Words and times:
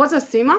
Pozdrav 0.00 0.20
svima 0.20 0.54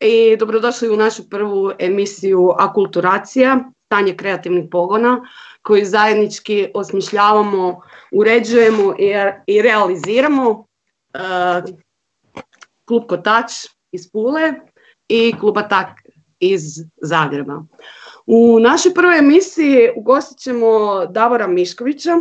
i 0.00 0.36
dobrodošli 0.36 0.88
u 0.88 0.96
našu 0.96 1.28
prvu 1.30 1.72
emisiju 1.78 2.50
Akulturacija, 2.58 3.58
stanje 3.86 4.16
kreativnih 4.16 4.64
pogona, 4.70 5.28
koju 5.62 5.84
zajednički 5.84 6.68
osmišljavamo, 6.74 7.80
uređujemo 8.12 8.94
i, 9.46 9.62
realiziramo. 9.62 10.50
Uh, 10.50 11.74
Klub 12.84 13.02
Kotač 13.08 13.52
iz 13.92 14.10
Pule 14.12 14.52
i 15.08 15.34
Klub 15.40 15.58
Atak 15.58 15.88
iz 16.38 16.62
Zagreba. 17.02 17.62
U 18.26 18.58
našoj 18.60 18.94
prvoj 18.94 19.18
emisiji 19.18 19.90
ugostit 19.96 20.38
ćemo 20.38 21.06
Davora 21.06 21.46
Miškovića, 21.46 22.18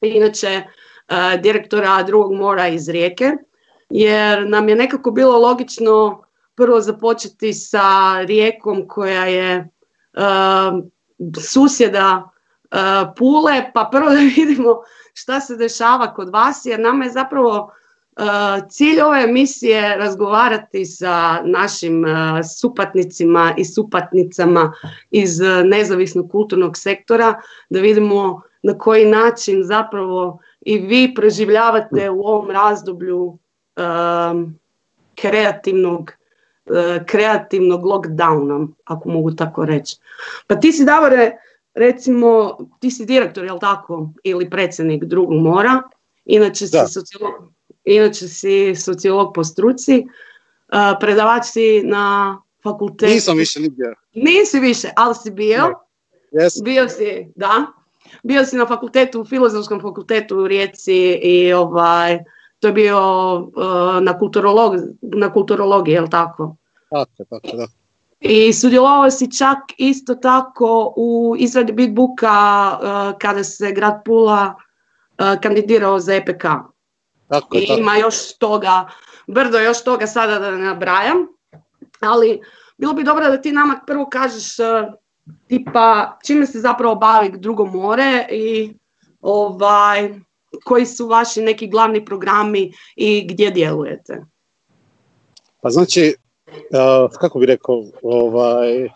inače 0.00 0.62
uh, 0.62 1.40
direktora 1.40 2.02
drugog 2.02 2.32
mora 2.32 2.68
iz 2.68 2.88
Rijeke, 2.88 3.32
jer 3.90 4.48
nam 4.48 4.68
je 4.68 4.76
nekako 4.76 5.10
bilo 5.10 5.38
logično 5.38 6.22
prvo 6.54 6.80
započeti 6.80 7.52
sa 7.52 8.20
rijekom 8.20 8.88
koja 8.88 9.24
je 9.24 9.68
susjeda 11.40 12.30
uh, 12.70 12.78
Pule, 13.16 13.70
pa 13.74 13.88
prvo 13.92 14.10
da 14.10 14.16
vidimo 14.36 14.76
šta 15.14 15.40
se 15.40 15.56
dešava 15.56 16.14
kod 16.14 16.28
vas, 16.28 16.62
jer 16.64 16.80
nama 16.80 17.04
je 17.04 17.10
zapravo 17.10 17.72
uh, 18.16 18.68
cilj 18.70 19.00
ove 19.00 19.22
emisije 19.22 19.96
razgovarati 19.96 20.84
sa 20.84 21.42
našim 21.44 22.04
supatnicima 22.60 23.54
i 23.56 23.64
supatnicama 23.64 24.72
iz 25.10 25.40
nezavisnog 25.64 26.30
kulturnog 26.30 26.76
sektora, 26.76 27.40
da 27.70 27.80
vidimo 27.80 28.42
na 28.62 28.78
koji 28.78 29.06
način 29.06 29.62
zapravo 29.64 30.38
i 30.60 30.78
vi 30.78 31.14
proživljavate 31.14 32.10
u 32.10 32.20
ovom 32.20 32.50
razdoblju 32.50 33.38
kreativnog 35.14 36.12
uh, 36.64 37.04
kreativnog 37.06 37.84
lockdowna, 37.84 38.68
ako 38.84 39.08
mogu 39.08 39.30
tako 39.30 39.64
reći. 39.64 39.96
Pa 40.46 40.56
ti 40.56 40.72
si 40.72 40.84
Davore, 40.84 41.32
recimo, 41.74 42.58
ti 42.80 42.90
si 42.90 43.06
direktor, 43.06 43.44
jel 43.44 43.58
tako, 43.58 44.10
ili 44.24 44.50
predsjednik 44.50 45.04
drugog 45.04 45.40
mora, 45.40 45.82
inače 46.24 46.66
si, 46.66 46.78
sociolog, 46.88 47.52
inače 47.84 48.28
si 48.28 48.74
sociolog 48.76 49.32
po 49.34 49.44
struci, 49.44 50.04
uh, 50.04 50.98
predavač 51.00 51.44
si 51.44 51.82
na 51.84 52.38
fakultetu. 52.62 53.12
Nisam 53.12 53.36
više 53.36 53.60
ni 53.60 53.68
bio. 53.68 53.94
Nisi 54.14 54.60
više, 54.60 54.88
ali 54.96 55.14
si 55.14 55.30
bio. 55.30 55.72
Bio 56.64 56.88
si, 56.88 57.32
da. 57.36 57.66
Bio 58.22 58.44
si 58.44 58.56
na 58.56 58.66
fakultetu, 58.66 59.24
filozofskom 59.24 59.80
fakultetu 59.80 60.38
u 60.38 60.48
Rijeci 60.48 61.20
i 61.22 61.52
ovaj, 61.52 62.18
to 62.60 62.66
je 62.68 62.72
bio 62.72 63.00
uh, 63.34 64.02
na, 64.02 64.18
kulturolog, 64.18 64.74
na 65.02 65.32
kulturologiji, 65.32 65.94
je 65.94 66.00
li 66.00 66.10
tako? 66.10 66.56
Tako, 66.90 67.24
tako, 67.30 67.56
da. 67.56 67.66
I 68.20 68.52
sudjelovao 68.52 69.10
si 69.10 69.38
čak 69.38 69.58
isto 69.76 70.14
tako 70.14 70.94
u 70.96 71.34
izradi 71.38 71.72
bitbuka 71.72 72.70
uh, 72.72 73.18
kada 73.18 73.44
se 73.44 73.72
grad 73.72 74.02
Pula 74.04 74.54
uh, 74.54 75.40
kandidirao 75.40 75.98
za 75.98 76.14
EPK. 76.14 76.44
Tako, 77.28 77.56
I 77.56 77.66
ima 77.78 77.96
još 77.96 78.38
toga, 78.38 78.88
brdo 79.26 79.58
još 79.58 79.84
toga 79.84 80.06
sada 80.06 80.38
da 80.38 80.50
ne 80.50 80.58
nabrajam, 80.58 81.16
ali 82.00 82.40
bilo 82.78 82.92
bi 82.92 83.04
dobro 83.04 83.28
da 83.28 83.40
ti 83.40 83.52
nama 83.52 83.80
prvo 83.86 84.08
kažeš 84.08 84.56
tipa 85.48 86.18
čime 86.26 86.46
se 86.46 86.60
zapravo 86.60 86.94
bavi 86.94 87.32
drugo 87.38 87.66
more 87.66 88.26
i 88.30 88.74
ovaj, 89.20 90.20
koji 90.64 90.86
su 90.86 91.06
vaši 91.06 91.40
neki 91.40 91.66
glavni 91.66 92.04
programi 92.04 92.72
i 92.96 93.26
gdje 93.28 93.50
djelujete? 93.50 94.24
Pa 95.60 95.70
znači, 95.70 96.14
kako 97.20 97.38
bi 97.38 97.46
rekao, 97.46 97.84
ovaj, 98.02 98.88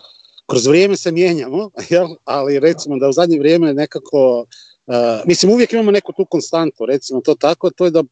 kroz 0.47 0.67
vrijeme 0.67 0.97
se 0.97 1.13
mijenjamo, 1.13 1.71
jel? 1.91 2.09
ali 2.25 2.61
recimo 2.61 2.99
da 2.99 3.09
u 3.09 3.13
zadnje 3.13 3.39
vrijeme 3.39 3.75
nekako, 3.75 4.45
mislim 5.27 5.53
uvijek 5.53 5.73
imamo 5.73 5.91
neku 5.91 6.13
tu 6.13 6.25
konstantu, 6.25 6.87
recimo 6.87 7.21
to 7.21 7.35
tako, 7.35 7.71
to 7.71 7.85
je 7.85 7.91
da 7.91 8.03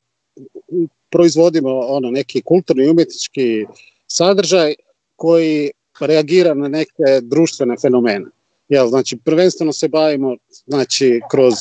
proizvodimo 1.10 1.78
ono 1.78 2.10
neki 2.10 2.42
kulturni 2.42 2.90
umjetnički 2.90 3.66
sadržaj 4.06 4.74
koji 5.16 5.70
reagira 6.00 6.54
na 6.54 6.68
neke 6.68 7.20
društvene 7.22 7.76
fenomene. 7.82 8.26
Jel, 8.68 8.86
znači, 8.86 9.16
prvenstveno 9.24 9.72
se 9.72 9.88
bavimo 9.88 10.36
znači, 10.66 11.20
kroz 11.30 11.54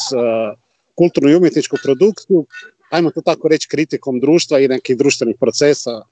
kulturnu 1.00 1.30
i 1.30 1.36
umjetničku 1.36 1.78
produkciju, 1.84 2.46
ajmo 2.90 3.12
to 3.12 3.22
tako 3.22 3.48
reći, 3.48 3.68
kritikom 3.68 4.20
društva 4.20 4.60
i 4.60 4.68
nekih 4.68 4.98
društvenih 4.98 5.36
procesa 5.40 5.92
e, 5.92 6.04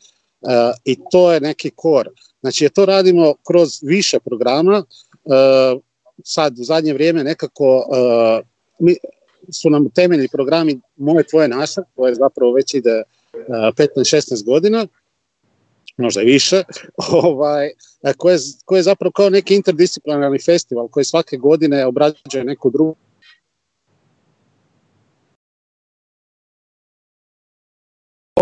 i 0.85 0.97
to 1.11 1.33
je 1.33 1.39
neki 1.39 1.71
kor. 1.75 2.09
Znači, 2.41 2.69
to 2.69 2.85
radimo 2.85 3.33
kroz 3.47 3.69
više 3.83 4.19
programa, 4.19 4.77
uh, 4.77 5.81
sad 6.23 6.59
u 6.59 6.63
zadnje 6.63 6.93
vrijeme 6.93 7.23
nekako 7.23 7.65
e, 7.65 8.41
mi, 8.79 8.95
su 9.51 9.69
nam 9.69 9.89
temeljni 9.89 10.27
programi 10.31 10.79
Moje, 10.95 11.23
tvoje, 11.23 11.47
naše, 11.47 11.81
koje 11.95 12.15
zapravo 12.15 12.53
već 12.53 12.73
ide 12.73 13.03
15-16 13.47 14.45
godina, 14.45 14.87
možda 15.97 16.21
i 16.21 16.25
više, 16.25 16.63
ovaj, 17.23 17.69
koje, 18.17 18.37
koje 18.65 18.79
je 18.79 18.83
zapravo 18.83 19.11
kao 19.11 19.29
neki 19.29 19.55
interdisciplinarni 19.55 20.39
festival 20.39 20.87
koji 20.87 21.05
svake 21.05 21.37
godine 21.37 21.85
obrađuje 21.85 22.43
neku 22.43 22.69
drugu 22.69 22.95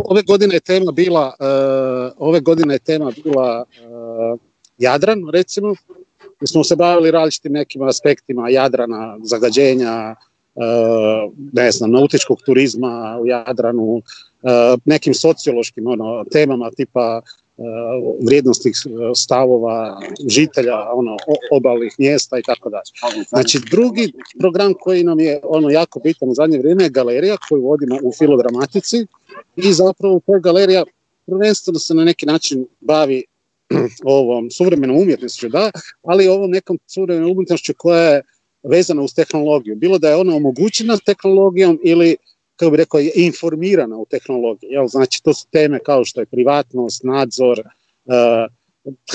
Ove 0.04 0.22
godine 0.22 0.56
je 0.56 0.60
tema 0.60 0.92
bila, 0.92 1.34
uh, 1.40 2.14
ove 2.18 2.40
godine 2.40 2.76
je 2.76 2.80
tema 2.80 3.12
bila 3.24 3.66
uh, 3.66 4.40
Jadran, 4.78 5.30
recimo, 5.34 5.76
gdje 6.38 6.48
smo 6.48 6.64
se 6.64 6.76
bavili 6.76 7.12
različitim 7.12 7.52
nekim 7.52 7.82
aspektima 7.82 8.50
Jadrana, 8.50 9.18
zagađenja, 9.24 10.16
uh, 10.56 11.34
ne 11.54 11.72
znam, 11.72 11.92
nautičkog 11.92 12.38
turizma 12.46 13.18
u 13.22 13.28
Jadranu, 13.28 14.02
nekim 14.86 15.14
sociološkim 15.14 15.88
ono, 15.88 16.24
temama 16.32 16.72
tipa 16.72 17.22
vrijednostnih 18.28 18.76
stavova 19.16 20.00
žitelja 20.28 20.94
ono, 20.94 21.18
obalnih 21.52 21.96
mjesta 21.98 22.40
i 22.40 22.42
tako 22.42 22.70
dalje. 22.70 23.26
Znači 23.30 23.60
drugi 23.72 24.14
program 24.40 24.74
koji 24.80 25.04
nam 25.04 25.20
je 25.20 25.40
ono 25.44 25.70
jako 25.70 26.00
bitan 26.00 26.30
u 26.30 26.34
zadnje 26.34 26.58
vrijeme 26.58 26.84
je 26.84 26.90
galerija 26.90 27.38
koju 27.50 27.62
vodimo 27.62 28.00
u 28.04 28.12
filodramatici 28.18 29.06
i 29.56 29.74
zapravo 29.74 30.22
ta 30.26 30.40
galerija 30.40 30.84
prvenstveno 31.26 31.80
se 31.80 31.94
na 31.94 32.04
neki 32.04 32.26
način 32.26 32.66
bavi 32.80 33.24
ovom 34.04 34.52
suvremenom 34.52 34.98
umjetnošću, 34.98 35.50
da, 35.50 35.72
ali 36.04 36.28
ovom 36.28 36.52
nekom 36.52 36.80
suvremenom 36.88 37.32
umjetnošću 37.32 37.74
koja 37.78 38.02
je 38.02 38.22
vezana 38.64 39.02
uz 39.02 39.14
tehnologiju. 39.14 39.76
Bilo 39.76 39.98
da 39.98 40.10
je 40.10 40.16
ona 40.16 40.36
omogućena 40.36 40.98
tehnologijom 41.06 41.80
ili 41.84 42.16
kako 42.56 42.72
bi 42.72 42.78
rekao, 42.78 43.00
informirana 43.16 43.98
u 43.98 44.06
tehnologiji. 44.06 44.70
Jel? 44.70 44.88
Znači, 44.88 45.24
to 45.24 45.34
su 45.34 45.48
teme 45.52 45.80
kao 45.80 46.06
što 46.06 46.20
je 46.20 46.26
privatnost, 46.26 47.04
nadzor, 47.04 47.60
uh, 47.60 48.52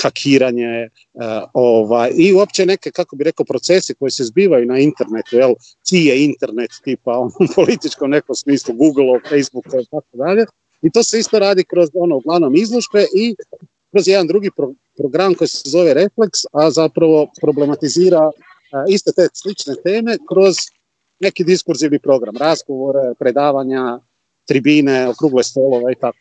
hakiranje 0.01 0.89
uh, 1.13 1.23
ovaj, 1.53 2.11
i 2.17 2.33
uopće 2.33 2.65
neke, 2.65 2.91
kako 2.91 3.15
bi 3.15 3.23
rekao, 3.23 3.45
procesi 3.45 3.95
koji 3.95 4.11
se 4.11 4.23
zbivaju 4.23 4.65
na 4.65 4.79
internetu, 4.79 5.35
jel, 5.35 5.53
čiji 5.89 6.05
je 6.05 6.25
internet 6.25 6.71
tipa 6.83 7.19
u 7.19 7.29
političkom 7.55 8.09
nekom 8.09 8.35
smislu, 8.35 8.75
Google, 8.75 9.19
Facebook 9.29 9.65
i 9.65 9.85
tako 9.91 10.17
dalje. 10.17 10.45
I 10.81 10.91
to 10.91 11.03
se 11.03 11.19
isto 11.19 11.39
radi 11.39 11.63
kroz 11.63 11.89
ono, 11.93 12.17
uglavnom 12.17 12.55
izložbe 12.55 13.05
i 13.15 13.35
kroz 13.91 14.07
jedan 14.07 14.27
drugi 14.27 14.49
program 14.97 15.33
koji 15.33 15.47
se 15.47 15.69
zove 15.69 15.93
Reflex, 15.93 16.45
a 16.51 16.71
zapravo 16.71 17.31
problematizira 17.41 18.27
uh, 18.27 18.33
iste 18.89 19.11
te 19.11 19.27
slične 19.33 19.75
teme 19.83 20.17
kroz 20.29 20.55
neki 21.21 21.43
diskurzivni 21.43 21.99
program, 21.99 22.37
razgovore, 22.37 23.13
predavanja, 23.19 23.99
tribine, 24.45 25.07
okrugle 25.07 25.43
stolove 25.43 25.91
i 25.91 25.95
tako 25.95 26.17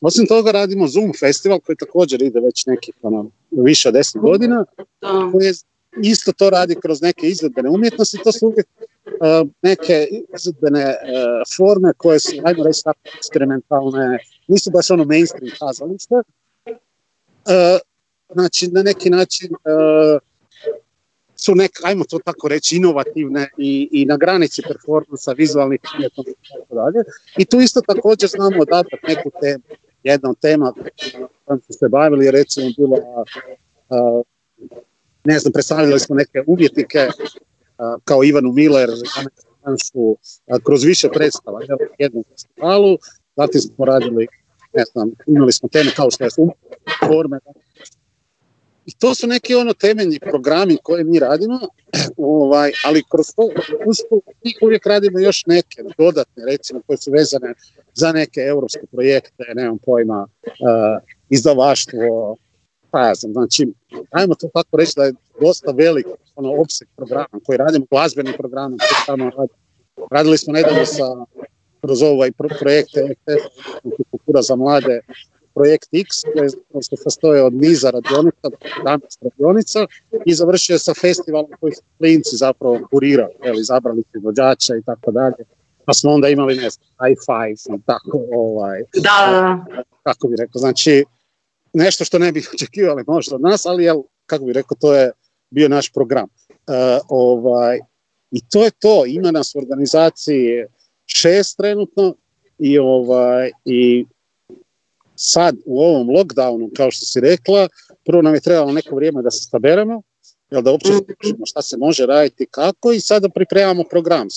Osim 0.00 0.26
toga 0.26 0.50
radimo 0.50 0.88
Zoom 0.88 1.12
festival 1.20 1.60
koji 1.60 1.76
također 1.76 2.22
ide 2.22 2.40
već 2.40 2.66
nekih 2.66 2.94
ono, 3.02 3.30
više 3.50 3.88
od 3.88 3.94
deset 3.94 4.22
godina, 4.22 4.64
koji 5.32 5.52
isto 6.02 6.32
to 6.32 6.50
radi 6.50 6.74
kroz 6.74 7.02
neke 7.02 7.26
izvedbene 7.26 7.70
umjetnosti, 7.70 8.18
to 8.24 8.32
su 8.32 8.46
uvijek 8.46 8.66
uh, 8.80 9.48
neke 9.62 10.08
izvedbene 10.36 10.84
uh, 10.84 10.96
forme 11.56 11.92
koje 11.96 12.20
su, 12.20 12.30
ajmo 12.44 12.64
reći 12.64 12.82
tako, 12.84 12.98
eksperimentalne, 13.18 14.18
nisu 14.46 14.70
baš 14.70 14.90
ono 14.90 15.04
mainstream 15.04 15.52
kazalište. 15.58 16.14
Uh, 16.14 17.78
znači, 18.34 18.68
na 18.68 18.82
neki 18.82 19.10
način 19.10 19.50
su 21.36 21.54
nek, 21.54 21.70
ajmo 21.84 22.04
to 22.04 22.18
tako 22.24 22.48
reći, 22.48 22.76
inovativne 22.76 23.48
i, 23.58 23.88
i 23.92 24.04
na 24.04 24.16
granici 24.16 24.62
performansa, 24.68 25.32
vizualnih 25.32 25.80
i 25.98 26.02
tako 26.12 26.74
dalje. 26.74 27.04
I 27.38 27.44
tu 27.44 27.60
isto 27.60 27.80
također 27.80 28.28
znamo 28.28 28.62
odatak 28.62 29.00
neku 29.08 29.30
temu. 29.40 29.62
Jedna 30.02 30.30
od 30.30 30.38
tema 30.40 30.72
kojom 31.44 31.60
smo 31.60 31.72
se 31.72 31.88
bavili 31.88 32.24
je 32.24 32.30
recimo 32.30 32.66
bila, 32.78 33.24
ne 35.24 35.38
znam, 35.38 35.52
predstavljali 35.52 36.00
smo 36.00 36.16
neke 36.16 36.42
umjetnike 36.46 37.08
kao 38.04 38.24
Ivanu 38.24 38.52
Miller, 38.52 38.90
kroz 40.62 40.84
više 40.84 41.08
predstava, 41.08 41.60
jednom 41.98 42.24
festivalu, 42.30 42.98
zatim 43.36 43.60
smo 43.60 43.84
radili 43.84 44.26
ne 44.76 44.84
znam, 44.92 45.10
imali 45.26 45.52
smo 45.52 45.68
teme 45.68 45.90
kao 45.96 46.10
što 46.10 46.24
je 46.24 46.30
forme. 47.06 47.38
I 48.86 48.92
to 48.98 49.14
su 49.14 49.26
neki 49.26 49.54
ono 49.54 49.72
temeljni 49.72 50.18
programi 50.20 50.76
koje 50.82 51.04
mi 51.04 51.18
radimo, 51.18 51.60
ovaj, 52.16 52.72
ali 52.84 53.02
kroz 53.10 53.26
to, 53.36 53.50
uvijek 54.62 54.86
radimo 54.86 55.18
još 55.18 55.46
neke 55.46 55.82
dodatne, 55.98 56.44
recimo, 56.44 56.80
koje 56.86 56.96
su 56.96 57.10
vezane 57.10 57.54
za 57.94 58.12
neke 58.12 58.40
europske 58.40 58.86
projekte, 58.92 59.44
nemam 59.54 59.78
pojma, 59.78 60.26
uh, 60.46 61.02
izdavaštvo, 61.28 62.36
pa 62.90 63.06
ja 63.06 63.14
znam, 63.14 63.32
znači, 63.32 63.66
ajmo 64.10 64.34
to 64.34 64.48
tako 64.54 64.76
reći 64.76 64.92
da 64.96 65.04
je 65.04 65.12
dosta 65.40 65.70
velik 65.70 66.06
ono, 66.34 66.52
opseg 66.60 66.88
programa 66.96 67.40
koji 67.46 67.58
radimo, 67.58 67.86
glazbeni 67.90 68.36
program, 68.36 68.76
tamo 69.06 69.30
radili 70.10 70.38
smo 70.38 70.52
nedavno 70.52 70.86
sa 70.86 71.04
kroz 71.80 72.02
ovaj 72.02 72.32
projekt 72.32 72.90
Kultura 74.10 74.42
za 74.42 74.56
mlade, 74.56 75.00
projekt 75.56 75.88
X, 75.92 76.08
koji 76.72 76.82
se 76.82 76.96
sastoje 76.96 77.42
od 77.42 77.54
niza 77.54 77.90
radionica, 77.90 78.46
danas 78.84 79.18
radionica 79.22 79.86
i 80.26 80.34
završio 80.34 80.78
sa 80.78 80.94
festivalom 80.94 81.50
koji 81.60 81.72
su 81.72 81.82
klinci 81.98 82.36
zapravo 82.36 82.88
kurirali, 82.90 83.34
ili 83.44 83.64
zabrali 83.64 84.02
vođača 84.22 84.76
i 84.76 84.82
tako 84.82 85.10
dalje. 85.12 85.42
Pa 85.84 85.94
smo 85.94 86.12
onda 86.12 86.28
imali, 86.28 86.56
ne 86.56 86.70
znam, 86.70 86.86
high 87.00 87.20
five, 87.26 87.78
tako, 87.86 88.24
ovaj, 88.32 88.82
da. 88.94 89.64
kako 90.02 90.28
bi 90.28 90.36
rekao, 90.36 90.58
znači, 90.58 91.04
nešto 91.72 92.04
što 92.04 92.18
ne 92.18 92.32
bi 92.32 92.42
očekivali 92.54 93.04
možda 93.06 93.34
od 93.34 93.42
nas, 93.42 93.66
ali 93.66 93.84
jel, 93.84 94.02
kako 94.26 94.44
bi 94.44 94.52
rekao, 94.52 94.76
to 94.80 94.94
je 94.94 95.10
bio 95.50 95.68
naš 95.68 95.92
program. 95.92 96.28
Uh, 96.50 96.74
ovaj, 97.08 97.78
I 98.30 98.40
to 98.50 98.64
je 98.64 98.70
to, 98.70 99.06
ima 99.06 99.30
nas 99.30 99.54
u 99.54 99.58
organizaciji 99.58 100.64
šest 101.06 101.56
trenutno 101.56 102.14
i, 102.58 102.78
ovaj, 102.78 103.50
i 103.64 104.06
sad 105.16 105.56
u 105.64 105.80
ovom 105.80 106.08
lockdownu, 106.08 106.70
kao 106.76 106.90
što 106.90 107.06
si 107.06 107.20
rekla, 107.20 107.68
prvo 108.04 108.22
nam 108.22 108.34
je 108.34 108.40
trebalo 108.40 108.72
neko 108.72 108.96
vrijeme 108.96 109.22
da 109.22 109.30
se 109.30 109.44
staberemo, 109.44 110.02
jel 110.50 110.62
da 110.62 110.70
uopće 110.70 110.92
mm 110.92 111.44
šta 111.44 111.62
se 111.62 111.76
može 111.76 112.06
raditi 112.06 112.46
kako 112.50 112.92
i 112.92 113.00
sada 113.00 113.28
pripremamo 113.28 113.84
program. 113.90 114.28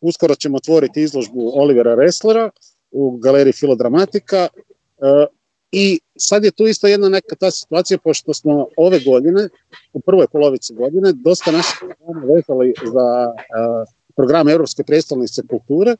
Uskoro 0.00 0.34
ćemo 0.34 0.56
otvoriti 0.56 1.02
izložbu 1.02 1.52
Olivera 1.54 1.94
Resslera 1.94 2.50
u 2.90 3.16
galeriji 3.16 3.52
Filodramatika 3.52 4.48
uh, 4.96 5.36
i 5.72 6.00
sad 6.18 6.44
je 6.44 6.50
tu 6.50 6.66
isto 6.66 6.86
jedna 6.86 7.08
neka 7.08 7.36
ta 7.36 7.50
situacija, 7.50 7.98
pošto 7.98 8.34
smo 8.34 8.66
ove 8.76 9.00
godine, 9.00 9.48
u 9.92 10.00
prvoj 10.00 10.26
polovici 10.32 10.74
godine, 10.74 11.12
dosta 11.12 11.52
naših 11.52 11.78
programa 11.78 12.34
vezali 12.34 12.74
za 12.84 13.28
uh, 13.28 13.88
program 14.16 14.48
Europske 14.48 14.84
predstavnice 14.84 15.42
kulture, 15.50 15.96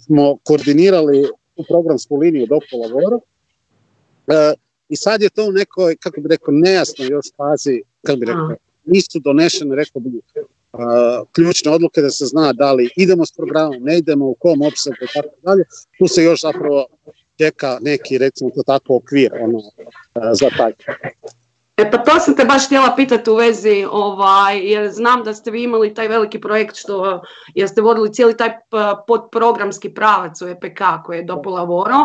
smo 0.00 0.36
koordinirali 0.42 1.28
u 1.56 1.64
programsku 1.68 2.16
liniju 2.16 2.46
do 2.46 2.58
Polavora. 2.70 3.18
Uh, 4.26 4.58
I 4.88 4.96
sad 4.96 5.22
je 5.22 5.30
to 5.30 5.44
u 5.44 5.52
nekoj, 5.52 5.96
kako 5.96 6.20
bi 6.20 6.28
rekao, 6.28 6.54
nejasnoj 6.54 7.08
još 7.08 7.26
fazi, 7.36 7.82
kako 8.02 8.18
bi 8.18 8.26
rekao, 8.26 8.56
nisu 8.84 9.20
donešene, 9.20 9.76
rekao 9.76 10.00
bi, 10.00 10.08
uh, 10.08 11.28
ključne 11.32 11.70
odluke 11.70 12.00
da 12.00 12.10
se 12.10 12.26
zna 12.26 12.52
da 12.52 12.72
li 12.72 12.90
idemo 12.96 13.26
s 13.26 13.32
programom, 13.32 13.82
ne 13.82 13.98
idemo, 13.98 14.26
u 14.26 14.34
kom 14.34 14.62
opsegu 14.62 14.96
i 15.02 15.12
tako 15.14 15.36
dalje. 15.42 15.64
Tu 15.98 16.08
se 16.08 16.22
još 16.22 16.42
zapravo 16.42 16.86
čeka 17.38 17.78
neki, 17.80 18.18
recimo 18.18 18.50
to 18.50 18.62
tako, 18.62 18.96
okvir 18.96 19.30
ono, 19.40 19.60
za 20.32 20.48
taj. 20.56 20.72
E 21.76 21.90
pa 21.90 21.98
to 21.98 22.20
sam 22.20 22.36
te 22.36 22.44
baš 22.44 22.66
htjela 22.66 22.92
pitati 22.96 23.30
u 23.30 23.34
vezi, 23.34 23.86
ovaj, 23.90 24.58
jer 24.58 24.90
znam 24.90 25.24
da 25.24 25.34
ste 25.34 25.50
vi 25.50 25.62
imali 25.62 25.94
taj 25.94 26.08
veliki 26.08 26.40
projekt 26.40 26.76
što 26.76 27.22
jer 27.54 27.68
ste 27.68 27.82
vodili 27.82 28.12
cijeli 28.12 28.36
taj 28.36 28.50
podprogramski 29.06 29.94
pravac 29.94 30.42
u 30.42 30.48
EPK 30.48 30.80
koji 31.04 31.18
je 31.18 31.24
do 31.24 31.42
Lavoro 31.46 31.98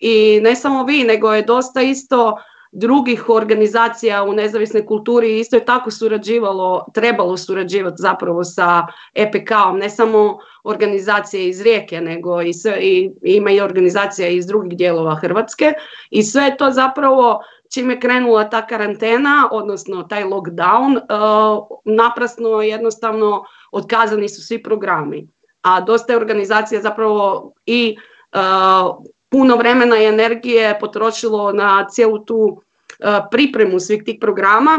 i 0.00 0.40
ne 0.42 0.56
samo 0.56 0.84
vi, 0.84 1.04
nego 1.04 1.34
je 1.34 1.42
dosta 1.42 1.82
isto 1.82 2.36
drugih 2.72 3.28
organizacija 3.28 4.22
u 4.22 4.32
nezavisnoj 4.32 4.86
kulturi 4.86 5.38
isto 5.40 5.56
je 5.56 5.64
tako 5.64 5.90
surađivalo, 5.90 6.86
trebalo 6.94 7.36
surađivati 7.36 7.96
zapravo 7.98 8.44
sa 8.44 8.86
EPK-om, 9.14 9.78
ne 9.78 9.90
samo 9.90 10.38
organizacije 10.64 11.48
iz 11.48 11.62
Rijeke, 11.62 12.00
nego 12.00 12.42
i, 12.42 12.54
sve, 12.54 12.78
i 12.80 13.10
ima 13.22 13.50
i 13.50 13.60
organizacija 13.60 14.28
iz 14.28 14.46
drugih 14.46 14.78
dijelova 14.78 15.14
Hrvatske 15.14 15.72
i 16.10 16.22
sve 16.22 16.56
to 16.56 16.70
zapravo 16.70 17.40
čim 17.74 17.90
je 17.90 18.00
krenula 18.00 18.50
ta 18.50 18.66
karantena, 18.66 19.48
odnosno 19.52 20.02
taj 20.02 20.24
lockdown, 20.24 20.96
uh, 20.96 21.66
naprasno 21.84 22.48
jednostavno 22.62 23.44
otkazani 23.72 24.28
su 24.28 24.42
svi 24.42 24.62
programi. 24.62 25.28
A 25.62 25.80
dosta 25.80 26.12
je 26.12 26.16
organizacija 26.16 26.80
zapravo 26.80 27.52
i 27.66 27.96
uh, 28.34 29.04
puno 29.30 29.56
vremena 29.56 29.98
i 29.98 30.06
energije 30.06 30.78
potrošilo 30.80 31.52
na 31.52 31.86
cijelu 31.90 32.24
tu 32.24 32.36
uh, 32.36 33.08
pripremu 33.30 33.80
svih 33.80 34.02
tih 34.04 34.16
programa 34.20 34.78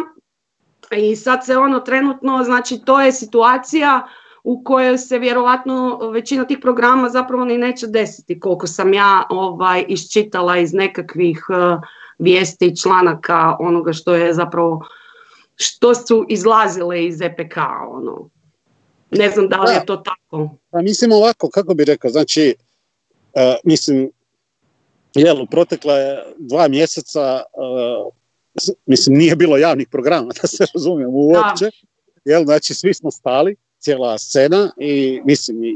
i 0.92 1.16
sad 1.16 1.46
se 1.46 1.58
ono 1.58 1.80
trenutno, 1.80 2.44
znači 2.44 2.82
to 2.86 3.02
je 3.02 3.12
situacija 3.12 4.08
u 4.44 4.64
kojoj 4.64 4.98
se 4.98 5.20
vjerovatno 5.20 6.10
većina 6.10 6.46
tih 6.46 6.58
programa 6.62 7.10
zapravo 7.10 7.46
ni 7.46 7.58
neće 7.58 7.88
desiti 7.88 8.40
koliko 8.40 8.68
sam 8.68 8.94
ja 8.94 9.24
ovaj 9.30 9.86
iščitala 9.88 10.58
iz 10.58 10.74
nekakvih 10.74 11.46
uh, 11.50 11.82
vijesti 12.20 12.78
članaka 12.78 13.56
onoga 13.60 13.94
što 13.94 14.16
je 14.16 14.34
zapravo 14.34 14.86
što 15.56 15.96
su 15.96 16.26
izlazile 16.30 17.06
iz 17.06 17.22
EPK 17.22 17.58
ono. 17.90 18.30
Ne 19.12 19.30
znam 19.30 19.50
da 19.50 19.62
li 19.62 19.74
je 19.74 19.86
to 19.86 19.98
tako. 19.98 20.50
Pa 20.70 20.82
mislim 20.82 21.12
ovako, 21.12 21.50
kako 21.50 21.74
bi 21.74 21.86
rekao, 21.86 22.12
znači 22.12 22.56
uh, 23.34 23.42
mislim 23.64 24.12
jel, 25.16 25.46
protekla 25.46 25.94
je 25.94 26.24
dva 26.38 26.68
mjeseca 26.68 27.44
uh, 27.54 28.14
mislim 28.86 29.18
nije 29.18 29.36
bilo 29.36 29.58
javnih 29.58 29.88
programa 29.92 30.32
da 30.42 30.48
se 30.48 30.66
razumijemo 30.74 31.18
uopće. 31.18 31.70
Jel, 32.26 32.44
znači 32.44 32.74
svi 32.74 32.94
smo 32.94 33.12
stali 33.12 33.56
cijela 33.80 34.18
scena 34.18 34.72
i 34.78 35.22
mislim 35.26 35.64
i 35.64 35.74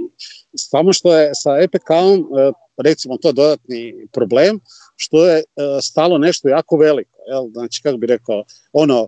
samo 0.58 0.94
što 0.94 1.18
je 1.18 1.32
sa 1.34 1.58
EPK-om 1.62 2.20
uh, 2.20 2.54
recimo 2.78 3.18
to 3.18 3.32
dodatni 3.32 4.08
problem 4.12 4.60
što 4.96 5.28
je 5.28 5.38
uh, 5.38 5.64
stalo 5.82 6.18
nešto 6.18 6.50
jako 6.50 6.78
veliko 6.78 7.18
jel, 7.28 7.50
znači 7.52 7.82
kako 7.82 7.98
bi 7.98 8.08
rekao 8.08 8.44
ono 8.74 9.08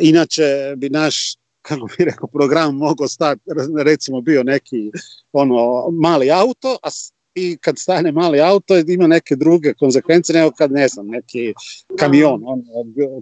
inače 0.00 0.74
bi 0.76 0.90
naš 0.90 1.34
kako 1.62 1.88
bi 1.98 2.04
rekao 2.04 2.28
program 2.28 2.76
mogao 2.76 3.08
stati 3.08 3.40
recimo 3.84 4.20
bio 4.20 4.42
neki 4.42 4.90
ono 5.32 5.88
mali 5.90 6.30
auto 6.30 6.78
a 6.82 6.88
i 7.38 7.56
kad 7.60 7.78
stane 7.78 8.12
mali 8.12 8.40
auto 8.40 8.78
ima 8.78 9.06
neke 9.06 9.36
druge 9.36 9.74
konsekvence 9.74 10.32
nego 10.32 10.50
kad 10.50 10.72
ne 10.72 10.88
znam, 10.88 11.06
neki 11.06 11.54
kamion 11.98 12.42
on, 12.44 12.62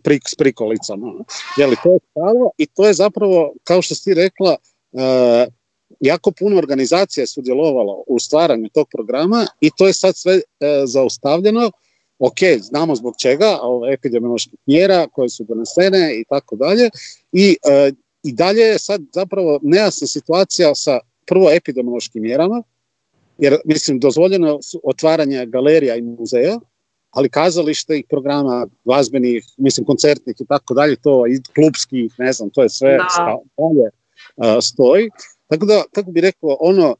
prik, 0.02 0.22
s 0.28 0.34
prikolicama. 0.34 1.12
Jeli, 1.58 1.76
to 1.82 1.92
je 1.92 1.98
stalo 2.10 2.50
i 2.58 2.66
to 2.66 2.86
je 2.86 2.94
zapravo, 2.94 3.52
kao 3.64 3.82
što 3.82 3.94
si 3.94 4.14
rekla, 4.14 4.56
uh, 4.92 5.00
jako 6.00 6.30
puno 6.30 6.58
organizacija 6.58 7.22
je 7.22 7.26
sudjelovalo 7.26 8.04
u 8.06 8.18
stvaranju 8.18 8.68
tog 8.68 8.86
programa 8.92 9.46
i 9.60 9.70
to 9.76 9.86
je 9.86 9.92
sad 9.92 10.16
sve 10.16 10.34
uh, 10.34 10.40
zaustavljeno. 10.86 11.70
Ok, 12.18 12.38
znamo 12.60 12.94
zbog 12.96 13.14
čega, 13.22 13.58
epidemioloških 13.92 14.58
mjera 14.66 15.06
koje 15.12 15.28
su 15.28 15.44
donesene 15.44 16.20
i 16.20 16.24
tako 16.28 16.56
dalje. 16.56 16.90
I, 17.32 17.56
uh, 17.66 17.96
I 18.22 18.32
dalje 18.32 18.62
je 18.62 18.78
sad 18.78 19.00
zapravo 19.14 19.58
nejasna 19.62 20.06
situacija 20.06 20.74
sa 20.74 20.98
prvo 21.26 21.50
epidemiološkim 21.50 22.22
mjerama, 22.22 22.62
jer 23.38 23.56
mislim 23.64 23.98
dozvoljeno 23.98 24.62
su 24.62 24.80
otvaranje 24.84 25.46
galerija 25.46 25.96
i 25.96 26.02
muzeja, 26.02 26.60
ali 27.10 27.28
kazalište 27.28 27.98
i 27.98 28.04
programa 28.08 28.66
glazbenih, 28.84 29.44
mislim 29.56 29.86
koncertnih 29.86 30.36
i 30.40 30.46
tako 30.46 30.74
dalje, 30.74 30.96
to 30.96 31.26
i 31.26 31.40
klubskih, 31.54 32.12
ne 32.18 32.32
znam, 32.32 32.50
to 32.50 32.62
je 32.62 32.68
sve 32.68 32.98
dalje 33.56 33.90
uh, 34.36 34.62
stoji. 34.62 35.10
Tako 35.46 35.66
da, 35.66 35.82
kako 35.92 36.10
bi 36.10 36.20
rekao, 36.20 36.56
ono, 36.60 36.96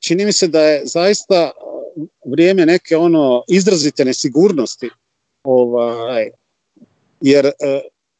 čini 0.00 0.24
mi 0.24 0.32
se 0.32 0.48
da 0.48 0.62
je 0.62 0.86
zaista 0.86 1.50
vrijeme 2.24 2.66
neke 2.66 2.96
ono 2.96 3.42
izrazite 3.48 4.04
nesigurnosti, 4.04 4.90
ovaj, 5.42 6.30
jer 7.20 7.46
uh, 7.46 7.52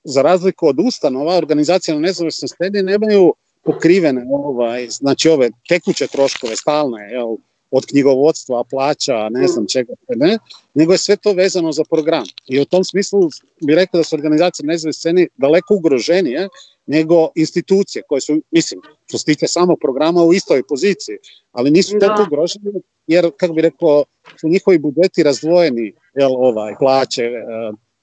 za 0.04 0.22
razliku 0.22 0.66
od 0.66 0.76
ustanova, 0.86 1.36
organizacija 1.36 1.94
na 1.94 2.00
nezavisnoj 2.00 2.48
sceni 2.48 2.82
nemaju 2.82 3.34
pokrivene 3.68 4.26
ovaj, 4.30 4.88
znači 4.88 5.28
ove 5.28 5.50
tekuće 5.68 6.06
troškove 6.06 6.56
stalne, 6.56 7.10
jel, 7.12 7.36
od 7.70 7.86
knjigovodstva, 7.86 8.64
plaća, 8.70 9.28
ne 9.28 9.48
znam 9.48 9.66
čega, 9.66 9.92
ne, 10.16 10.38
nego 10.74 10.92
je 10.92 10.98
sve 10.98 11.16
to 11.16 11.32
vezano 11.32 11.72
za 11.72 11.84
program. 11.90 12.24
I 12.46 12.60
u 12.60 12.64
tom 12.64 12.84
smislu 12.84 13.20
bih 13.66 13.76
rekao 13.76 13.98
da 13.98 14.04
su 14.04 14.16
organizacije 14.16 14.66
nezavisne 14.66 14.92
sceni 14.92 15.28
daleko 15.36 15.74
ugroženije 15.74 16.48
nego 16.86 17.28
institucije 17.34 18.02
koje 18.08 18.20
su, 18.20 18.40
mislim, 18.50 18.80
što 19.06 19.18
se 19.18 19.24
tiče 19.24 19.46
samo 19.46 19.76
programa 19.76 20.22
u 20.22 20.32
istoj 20.32 20.62
poziciji, 20.68 21.16
ali 21.52 21.70
nisu 21.70 21.98
toliko 22.00 22.22
ugroženi 22.22 22.80
jer, 23.06 23.30
kako 23.36 23.52
bi 23.52 23.62
rekao, 23.62 24.04
su 24.40 24.48
njihovi 24.48 24.78
budžeti 24.78 25.22
razdvojeni, 25.22 25.92
jel, 26.14 26.32
ovaj, 26.36 26.74
plaće, 26.78 27.30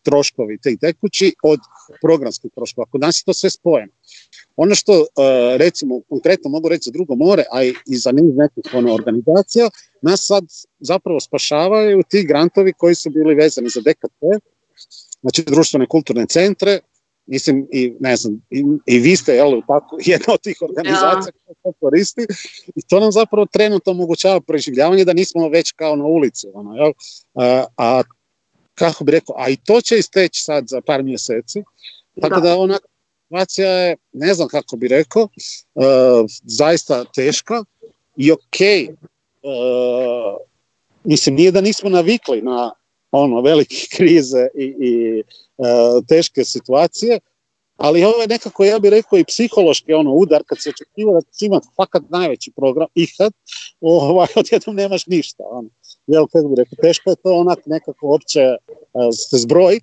troškovi 0.04 0.58
te 0.58 0.72
i 0.72 0.78
tekući 0.78 1.36
od 1.44 1.60
programskih 2.02 2.52
troškova. 2.56 2.88
Kod 2.92 3.02
nas 3.02 3.20
je 3.20 3.26
to 3.26 3.34
sve 3.34 3.50
spojeno. 3.50 3.92
Ono 4.56 4.76
što 4.76 5.00
uh, 5.00 5.08
recimo 5.58 6.02
konkretno 6.10 6.50
mogu 6.50 6.70
reći 6.70 6.84
za 6.86 6.92
drugo 6.92 7.16
more, 7.16 7.44
a 7.52 7.64
i 7.64 7.98
za 7.98 8.12
niz 8.12 8.36
nekih 8.36 8.74
ono, 8.74 8.94
organizacija, 8.94 9.70
nas 10.02 10.26
sad 10.28 10.44
zapravo 10.80 11.20
spašavaju 11.20 12.04
ti 12.10 12.26
grantovi 12.28 12.74
koji 12.74 12.96
su 12.96 13.10
bili 13.10 13.36
vezani 13.36 13.70
za 13.70 13.82
DKP, 13.82 14.22
znači 15.22 15.44
društvene 15.44 15.88
kulturne 15.88 16.26
centre, 16.26 16.80
mislim 17.26 17.68
i 17.72 17.94
ne 18.00 18.16
znam, 18.16 18.42
i, 18.50 18.64
i 18.86 19.00
vi 19.00 19.16
ste 19.16 19.36
jel, 19.36 19.62
tako, 19.68 19.98
jedna 20.12 20.34
od 20.34 20.42
tih 20.42 20.58
organizacija 20.62 21.34
ja. 21.36 21.42
koja 21.46 21.56
to 21.64 21.72
koristi 21.80 22.22
i 22.76 22.82
to 22.82 23.00
nam 23.00 23.12
zapravo 23.12 23.46
trenutno 23.46 23.92
omogućava 23.92 24.42
preživljavanje 24.42 25.06
da 25.06 25.14
nismo 25.14 25.50
već 25.50 25.72
kao 25.72 25.96
na 25.96 26.06
ulici. 26.06 26.48
Ono, 26.54 26.76
jel? 26.76 26.92
A, 27.34 27.66
a 27.78 28.04
kako 28.76 29.04
bi 29.04 29.12
rekao, 29.12 29.36
a 29.38 29.50
i 29.50 29.58
to 29.58 29.82
će 29.82 29.98
isteći 29.98 30.44
sad 30.44 30.68
za 30.68 30.82
par 30.82 31.04
mjeseci, 31.04 31.64
tako 32.22 32.36
da, 32.36 32.42
da 32.42 32.58
ona 32.58 32.78
situacija 33.36 33.70
je, 33.70 33.98
ne 34.14 34.34
znam 34.34 34.48
kako 34.48 34.78
bi 34.78 34.88
rekao, 34.88 35.24
uh, 35.24 35.84
zaista 36.44 37.04
teška 37.04 37.64
i 38.18 38.32
ok, 38.32 38.60
uh, 39.44 40.38
mislim 41.04 41.36
nije 41.36 41.52
da 41.52 41.62
nismo 41.62 41.90
navikli 41.90 42.42
na 42.42 42.74
ono 43.12 43.42
velike 43.42 43.76
krize 43.96 44.48
i, 44.56 44.66
i 44.80 45.24
uh, 45.58 46.06
teške 46.08 46.44
situacije, 46.44 47.20
ali 47.78 48.04
ovo 48.04 48.22
je 48.22 48.28
nekako, 48.28 48.64
ja 48.64 48.80
bih 48.80 48.92
rekao, 48.92 49.20
i 49.20 49.26
psihološki 49.26 49.94
ono 49.94 50.12
udar 50.12 50.44
kad 50.46 50.58
se 50.62 50.70
očekiva 50.70 51.14
da 51.14 51.22
će 51.22 51.46
imati 51.46 51.68
fakat 51.76 52.04
najveći 52.10 52.52
program 52.56 52.88
ikad, 52.96 53.34
ovaj, 53.82 54.28
odjednom 54.36 54.76
nemaš 54.76 55.08
ništa. 55.08 55.44
Ono. 55.50 55.70
Jel, 56.08 56.28
kako 56.28 56.48
bi 56.48 56.56
rekao, 56.56 56.76
teško 56.82 57.10
je 57.10 57.16
to 57.16 57.34
onak 57.34 57.60
nekako 57.66 58.16
opće 58.16 58.56
se 59.30 59.38
zbroj 59.38 59.80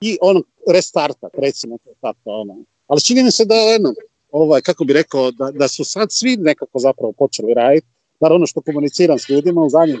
i 0.00 0.18
ono 0.20 0.42
restarta, 0.72 1.28
recimo 1.38 1.78
to 1.78 1.90
tako. 2.00 2.20
Ono. 2.24 2.64
Ali 2.86 3.00
čini 3.00 3.22
mi 3.22 3.30
se 3.30 3.44
da, 3.44 3.54
jedno, 3.54 3.94
ovaj, 4.30 4.60
kako 4.60 4.84
bi 4.84 4.92
rekao, 4.92 5.30
da, 5.30 5.50
da 5.50 5.68
su 5.68 5.84
sad 5.84 6.08
svi 6.12 6.36
nekako 6.36 6.78
zapravo 6.78 7.12
počeli 7.12 7.54
raditi, 7.54 7.86
bar 8.20 8.32
ono 8.32 8.46
što 8.46 8.60
komuniciram 8.60 9.18
s 9.18 9.28
ljudima 9.28 9.62
u 9.62 9.70
zadnjih 9.70 9.98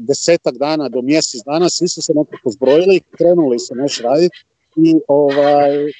desetak 0.00 0.54
dana 0.56 0.88
do 0.88 1.02
mjesec 1.02 1.40
dana, 1.46 1.68
svi 1.68 1.88
su 1.88 2.02
se 2.02 2.12
nekako 2.14 2.50
zbrojili, 2.50 3.00
krenuli 3.00 3.58
su 3.58 3.74
nešto 3.74 4.02
raditi 4.02 4.36
i 4.76 4.94
ovaj, 5.08 5.92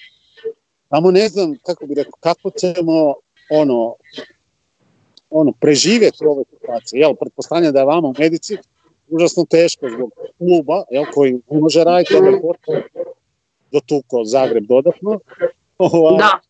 tamo 0.88 1.10
ne 1.10 1.28
znam, 1.28 1.54
kako 1.66 1.86
bi 1.86 1.94
rekao, 1.94 2.12
kako 2.20 2.50
ćemo 2.50 3.14
ono, 3.50 3.94
ono, 5.30 5.52
preživjeti 5.60 6.24
ove 6.26 6.44
situacije. 6.50 7.00
Jel, 7.00 7.14
pretpostavljam 7.14 7.72
da 7.72 7.78
je 7.78 7.84
vama 7.84 8.08
u 8.08 8.14
medici 8.18 8.56
užasno 9.08 9.44
teško 9.50 9.90
zbog 9.90 10.10
kluba, 10.38 10.84
jel, 10.90 11.04
koji 11.14 11.40
može 11.50 11.84
raditi 11.84 12.14
ovaj 12.14 12.32
do 13.72 13.80
tuko 13.86 14.24
Zagreb 14.24 14.64
dodatno. 14.66 15.20
Ovaj, 15.78 16.18
da. 16.18 16.40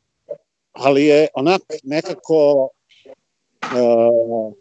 Ali 0.72 1.04
je 1.04 1.28
onak 1.34 1.62
nekako 1.82 2.68
uh, 3.62 4.52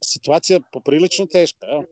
situacija 0.00 0.60
poprilično 0.72 1.26
teška. 1.26 1.66
Jel? 1.66 1.82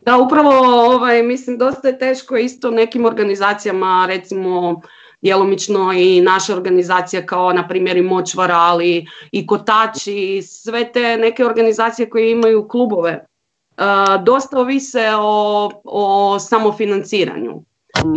Da, 0.00 0.16
upravo 0.16 0.50
ovaj, 0.94 1.22
mislim 1.22 1.58
dosta 1.58 1.88
je 1.88 1.98
teško 1.98 2.36
isto 2.36 2.70
nekim 2.70 3.04
organizacijama, 3.04 4.06
recimo 4.08 4.80
djelomično 5.22 5.92
i 5.92 6.20
naša 6.20 6.54
organizacija 6.54 7.26
kao 7.26 7.52
na 7.52 7.68
primjer 7.68 7.96
i 7.96 8.02
Močvara, 8.02 8.56
ali 8.56 9.06
i 9.32 9.46
Kotači, 9.46 10.42
sve 10.42 10.92
te 10.92 11.16
neke 11.16 11.44
organizacije 11.44 12.10
koje 12.10 12.30
imaju 12.30 12.68
klubove, 12.68 13.26
uh, 13.76 14.24
dosta 14.24 14.60
ovise 14.60 15.08
o, 15.18 15.70
o 15.84 16.38
samofinanciranju. 16.38 17.62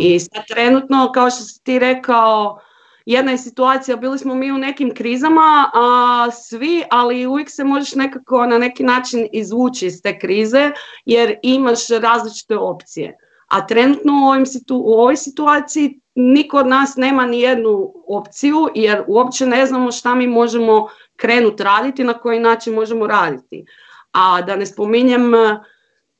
I 0.00 0.20
sad 0.20 0.46
trenutno, 0.48 1.12
kao 1.14 1.30
što 1.30 1.42
si 1.44 1.62
ti 1.62 1.78
rekao, 1.78 2.60
jedna 3.06 3.32
je 3.32 3.38
situacija, 3.38 3.96
bili 3.96 4.18
smo 4.18 4.34
mi 4.34 4.52
u 4.52 4.58
nekim 4.58 4.94
krizama, 4.94 5.70
a 5.74 6.30
svi, 6.30 6.84
ali 6.90 7.26
uvijek 7.26 7.50
se 7.50 7.64
možeš 7.64 7.94
nekako 7.94 8.46
na 8.46 8.58
neki 8.58 8.82
način 8.82 9.28
izvući 9.32 9.86
iz 9.86 10.02
te 10.02 10.18
krize 10.18 10.70
jer 11.04 11.36
imaš 11.42 11.88
različite 11.88 12.56
opcije. 12.56 13.18
A 13.48 13.66
trenutno 13.66 14.12
u, 14.12 14.28
ovim 14.28 14.46
situ, 14.46 14.76
u 14.76 14.92
ovoj 14.92 15.16
situaciji 15.16 16.00
niko 16.14 16.58
od 16.58 16.66
nas 16.66 16.96
nema 16.96 17.26
ni 17.26 17.40
jednu 17.40 17.92
opciju 18.08 18.68
jer 18.74 19.04
uopće 19.06 19.46
ne 19.46 19.66
znamo 19.66 19.92
šta 19.92 20.14
mi 20.14 20.26
možemo 20.26 20.88
krenuti 21.16 21.62
raditi, 21.62 22.04
na 22.04 22.12
koji 22.12 22.40
način 22.40 22.74
možemo 22.74 23.06
raditi. 23.06 23.64
A 24.12 24.42
da 24.42 24.56
ne 24.56 24.66
spominjem 24.66 25.32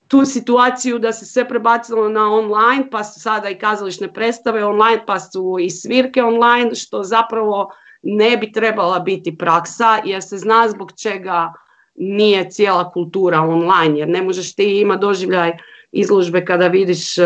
tu 0.08 0.24
situaciju 0.24 0.98
da 0.98 1.12
se 1.12 1.26
sve 1.26 1.48
prebacilo 1.48 2.08
na 2.08 2.32
online, 2.32 2.90
pa 2.90 3.04
su 3.04 3.20
sada 3.20 3.48
i 3.48 3.58
kazališne 3.58 4.12
predstave 4.12 4.64
online, 4.64 5.06
pa 5.06 5.20
su 5.20 5.56
i 5.60 5.70
svirke 5.70 6.22
online, 6.22 6.74
što 6.74 7.02
zapravo 7.02 7.70
ne 8.02 8.36
bi 8.36 8.52
trebala 8.52 8.98
biti 8.98 9.38
praksa, 9.38 10.00
jer 10.04 10.22
se 10.22 10.38
zna 10.38 10.68
zbog 10.68 10.92
čega 11.02 11.52
nije 11.94 12.50
cijela 12.50 12.90
kultura 12.90 13.40
online, 13.40 13.98
jer 13.98 14.08
ne 14.08 14.22
možeš 14.22 14.54
ti 14.54 14.80
ima 14.80 14.96
doživljaj 14.96 15.52
izložbe 15.92 16.44
kada 16.44 16.68
vidiš 16.68 17.18
uh, 17.18 17.24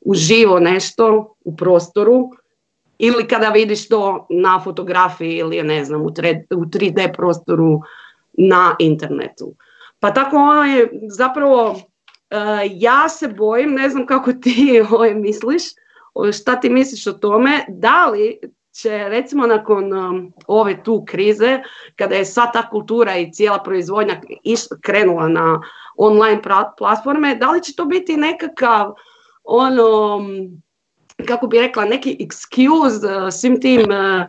uživo 0.00 0.58
nešto 0.58 1.34
u 1.44 1.56
prostoru, 1.56 2.30
ili 2.98 3.28
kada 3.28 3.48
vidiš 3.48 3.88
to 3.88 4.26
na 4.30 4.60
fotografiji 4.64 5.36
ili 5.36 5.62
ne 5.62 5.84
znam 5.84 6.02
u 6.02 6.10
3D 6.10 7.16
prostoru 7.16 7.80
na 8.32 8.76
internetu. 8.78 9.54
Pa 10.00 10.12
tako 10.12 10.36
ono 10.36 10.64
je 10.64 10.90
zapravo 11.08 11.80
ja 12.70 13.08
se 13.08 13.28
bojim, 13.28 13.74
ne 13.74 13.88
znam 13.88 14.06
kako 14.06 14.32
ti 14.32 14.82
ovaj, 14.90 15.14
misliš, 15.14 15.62
šta 16.40 16.60
ti 16.60 16.70
misliš 16.70 17.06
o 17.06 17.12
tome, 17.12 17.64
da 17.68 18.06
li 18.06 18.38
će 18.72 19.08
recimo 19.08 19.46
nakon 19.46 19.92
um, 19.92 20.32
ove 20.46 20.82
tu 20.82 21.04
krize, 21.08 21.62
kada 21.96 22.14
je 22.14 22.24
sva 22.24 22.46
ta 22.52 22.70
kultura 22.70 23.16
i 23.16 23.32
cijela 23.32 23.58
proizvodnja 23.58 24.20
krenula 24.80 25.28
na 25.28 25.60
online 25.96 26.40
platforme, 26.78 27.34
da 27.34 27.50
li 27.50 27.62
će 27.62 27.74
to 27.74 27.84
biti 27.84 28.16
nekakav 28.16 28.94
ono, 29.44 30.20
kako 31.26 31.46
bi 31.46 31.60
rekla, 31.60 31.84
neki 31.84 32.16
excuse 32.20 33.24
uh, 33.24 33.32
svim 33.32 33.60
tim 33.60 33.80
uh, 33.80 34.26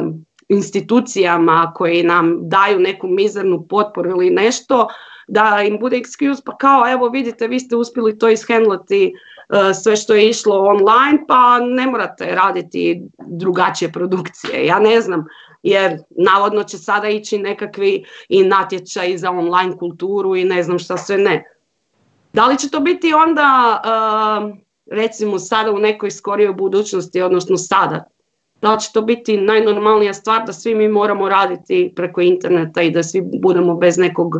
um, 0.00 0.24
institucijama 0.48 1.72
koji 1.74 2.02
nam 2.02 2.38
daju 2.48 2.80
neku 2.80 3.08
mizernu 3.08 3.66
potporu 3.68 4.10
ili 4.10 4.30
nešto, 4.30 4.88
da 5.28 5.62
im 5.66 5.78
bude 5.80 5.96
excuse 5.96 6.42
pa 6.44 6.56
kao 6.56 6.92
evo 6.92 7.08
vidite 7.08 7.48
vi 7.48 7.60
ste 7.60 7.76
uspjeli 7.76 8.18
to 8.18 8.28
ishendlati 8.28 9.12
uh, 9.48 9.76
sve 9.82 9.96
što 9.96 10.14
je 10.14 10.28
išlo 10.28 10.60
online 10.60 11.24
pa 11.28 11.58
ne 11.60 11.86
morate 11.86 12.34
raditi 12.34 13.02
drugačije 13.18 13.92
produkcije. 13.92 14.66
Ja 14.66 14.78
ne 14.78 15.00
znam 15.00 15.24
jer 15.62 15.98
navodno 16.10 16.64
će 16.64 16.78
sada 16.78 17.08
ići 17.08 17.38
nekakvi 17.38 18.04
i 18.28 18.42
natječaj 18.42 19.18
za 19.18 19.30
online 19.30 19.76
kulturu 19.78 20.36
i 20.36 20.44
ne 20.44 20.62
znam 20.62 20.78
šta 20.78 20.96
sve 20.96 21.18
ne. 21.18 21.44
Da 22.32 22.46
li 22.46 22.58
će 22.58 22.70
to 22.70 22.80
biti 22.80 23.14
onda 23.14 23.80
uh, 23.84 24.58
recimo 24.90 25.38
sada 25.38 25.72
u 25.72 25.78
nekoj 25.78 26.10
skorijoj 26.10 26.52
budućnosti, 26.52 27.22
odnosno 27.22 27.56
sada, 27.56 28.04
da 28.62 28.76
će 28.76 28.90
to 28.92 29.02
biti 29.02 29.36
najnormalnija 29.36 30.14
stvar 30.14 30.46
da 30.46 30.52
svi 30.52 30.74
mi 30.74 30.88
moramo 30.88 31.28
raditi 31.28 31.92
preko 31.96 32.20
interneta 32.20 32.82
i 32.82 32.90
da 32.90 33.02
svi 33.02 33.22
budemo 33.42 33.74
bez 33.74 33.98
nekog 33.98 34.34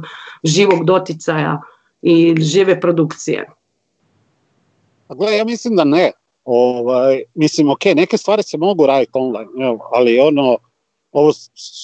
živog 0.44 0.84
doticaja 0.84 1.60
i 2.02 2.34
žive 2.40 2.80
produkcije. 2.80 3.50
A 5.08 5.14
gledaj, 5.14 5.38
ja 5.38 5.44
mislim 5.44 5.76
da 5.76 5.84
ne. 5.84 6.12
Ovaj, 6.44 7.22
mislim, 7.34 7.70
ok, 7.70 7.84
neke 7.84 8.16
stvari 8.16 8.42
se 8.42 8.58
mogu 8.58 8.86
raditi 8.86 9.10
online, 9.14 9.50
jel, 9.56 9.76
ali 9.92 10.20
ono, 10.20 10.56
ovo 11.12 11.32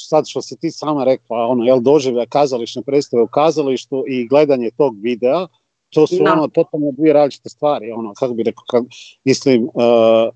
sad 0.08 0.28
što 0.28 0.42
si 0.42 0.56
ti 0.56 0.70
sama 0.70 1.04
rekla, 1.04 1.46
ono, 1.46 1.64
jel, 1.64 1.80
doživlja 1.80 2.26
kazališne 2.26 2.82
predstave 2.82 3.22
u 3.22 3.26
kazalištu 3.26 4.04
i 4.08 4.28
gledanje 4.28 4.70
tog 4.76 4.94
videa, 5.00 5.46
to 5.90 6.06
su 6.06 6.24
da. 6.24 6.32
ono, 6.32 6.48
totalno 6.48 6.92
dvije 6.92 7.12
različite 7.12 7.48
stvari, 7.48 7.92
ono, 7.92 8.14
kako 8.14 8.34
bi 8.34 8.42
rekao, 8.42 8.64
kad, 8.70 8.84
mislim, 9.24 9.64
uh, 9.64 10.34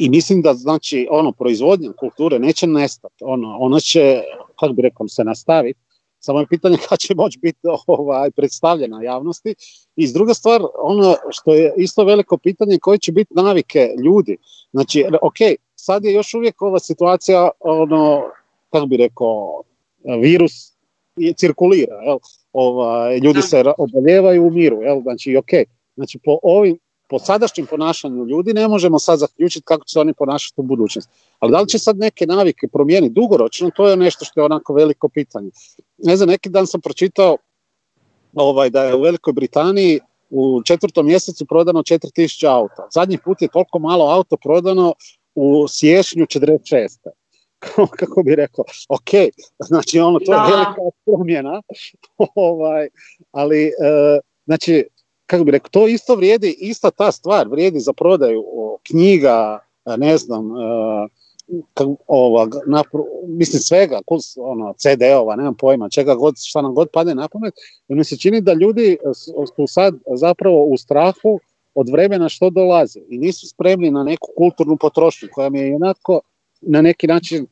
i 0.00 0.08
mislim 0.08 0.42
da 0.42 0.54
znači 0.54 1.06
ono 1.10 1.32
proizvodnja 1.32 1.92
kulture 1.92 2.38
neće 2.38 2.66
nestati, 2.66 3.24
ono, 3.24 3.56
ona 3.58 3.80
će, 3.80 4.22
kako 4.60 4.72
bi 4.72 4.82
rekao, 4.82 5.08
se 5.08 5.24
nastaviti, 5.24 5.80
samo 6.18 6.40
je 6.40 6.46
pitanje 6.46 6.76
kada 6.88 6.96
će 6.96 7.14
moći 7.14 7.38
biti 7.38 7.58
ovaj, 7.86 8.30
predstavljena 8.30 9.02
javnosti. 9.02 9.54
I 9.96 10.06
s 10.06 10.12
druga 10.12 10.34
stvar, 10.34 10.62
ono 10.82 11.14
što 11.30 11.54
je 11.54 11.74
isto 11.76 12.04
veliko 12.04 12.38
pitanje, 12.38 12.78
koje 12.78 12.98
će 12.98 13.12
biti 13.12 13.34
navike 13.34 13.88
ljudi. 14.04 14.36
Znači, 14.72 15.04
ok, 15.22 15.36
sad 15.74 16.04
je 16.04 16.12
još 16.12 16.34
uvijek 16.34 16.62
ova 16.62 16.78
situacija, 16.78 17.50
ono, 17.60 18.22
kako 18.70 18.86
bi 18.86 18.96
rekao, 18.96 19.62
virus 20.20 20.52
je, 21.16 21.32
cirkulira, 21.32 21.94
jel? 21.94 22.18
Ovaj, 22.52 23.18
ljudi 23.18 23.42
se 23.42 23.64
oboljevaju 23.78 24.46
u 24.46 24.50
miru, 24.50 24.82
jel? 24.82 25.02
znači 25.02 25.36
ok, 25.36 25.50
znači 25.96 26.18
po 26.24 26.38
ovim 26.42 26.78
po 27.10 27.18
sadašnjem 27.18 27.66
ponašanju 27.66 28.24
ljudi 28.24 28.54
ne 28.54 28.68
možemo 28.68 28.98
sad 28.98 29.18
zaključiti 29.18 29.64
kako 29.64 29.84
će 29.84 29.92
se 29.92 30.00
oni 30.00 30.12
ponašati 30.14 30.60
u 30.60 30.62
budućnosti. 30.62 31.12
Ali 31.38 31.52
da 31.52 31.60
li 31.60 31.68
će 31.68 31.78
sad 31.78 31.98
neke 31.98 32.26
navike 32.26 32.68
promijeniti 32.68 33.14
dugoročno, 33.14 33.70
to 33.76 33.88
je 33.88 33.96
nešto 33.96 34.24
što 34.24 34.40
je 34.40 34.44
onako 34.44 34.74
veliko 34.74 35.08
pitanje. 35.08 35.50
Ne 35.98 36.16
znam, 36.16 36.28
neki 36.28 36.48
dan 36.48 36.66
sam 36.66 36.80
pročitao 36.80 37.36
ovaj, 38.34 38.70
da 38.70 38.84
je 38.84 38.94
u 38.94 39.02
Velikoj 39.02 39.32
Britaniji 39.32 40.00
u 40.30 40.62
četvrtom 40.64 41.06
mjesecu 41.06 41.46
prodano 41.46 41.82
4000 41.82 42.46
auta. 42.46 42.88
Zadnji 42.92 43.18
put 43.24 43.42
je 43.42 43.48
toliko 43.48 43.78
malo 43.78 44.04
auto 44.04 44.36
prodano 44.36 44.94
u 45.34 45.68
siječnju 45.68 46.26
46. 46.26 46.88
kako 48.00 48.22
bi 48.22 48.34
rekao, 48.34 48.64
ok, 48.88 49.10
znači 49.58 50.00
ono, 50.00 50.18
to 50.18 50.32
je 50.32 50.40
velika 50.50 50.80
promjena, 51.04 51.62
ovaj, 52.34 52.88
ali, 53.32 53.66
e, 53.66 54.20
znači, 54.46 54.84
kako 55.30 55.44
bi 55.44 55.50
rekao, 55.50 55.70
to 55.70 55.88
isto 55.88 56.14
vrijedi, 56.14 56.56
ista 56.58 56.90
ta 56.90 57.12
stvar 57.12 57.48
vrijedi 57.48 57.80
za 57.80 57.92
prodaju 57.92 58.44
knjiga, 58.86 59.58
ne 59.98 60.18
znam, 60.18 60.50
e, 60.50 61.08
ova, 62.06 62.48
mislim 63.26 63.60
svega, 63.60 64.00
ono, 64.36 64.72
CD-ova, 64.72 65.36
nemam 65.36 65.54
pojma, 65.54 65.88
čega 65.88 66.14
god, 66.14 66.34
šta 66.38 66.62
nam 66.62 66.74
god 66.74 66.88
pade 66.92 67.14
na 67.14 67.28
pamet, 67.28 67.54
i 67.88 67.94
mi 67.94 68.04
se 68.04 68.16
čini 68.16 68.40
da 68.40 68.52
ljudi 68.52 68.96
su 69.56 69.66
sad 69.66 69.94
zapravo 70.14 70.64
u 70.64 70.76
strahu 70.76 71.40
od 71.74 71.88
vremena 71.88 72.28
što 72.28 72.50
dolaze 72.50 73.00
i 73.08 73.18
nisu 73.18 73.48
spremni 73.48 73.90
na 73.90 74.04
neku 74.04 74.28
kulturnu 74.36 74.76
potrošnju 74.76 75.28
koja 75.32 75.50
mi 75.50 75.58
je 75.58 75.68
jednako 75.68 76.20
na 76.60 76.82
neki 76.82 77.06
način, 77.06 77.46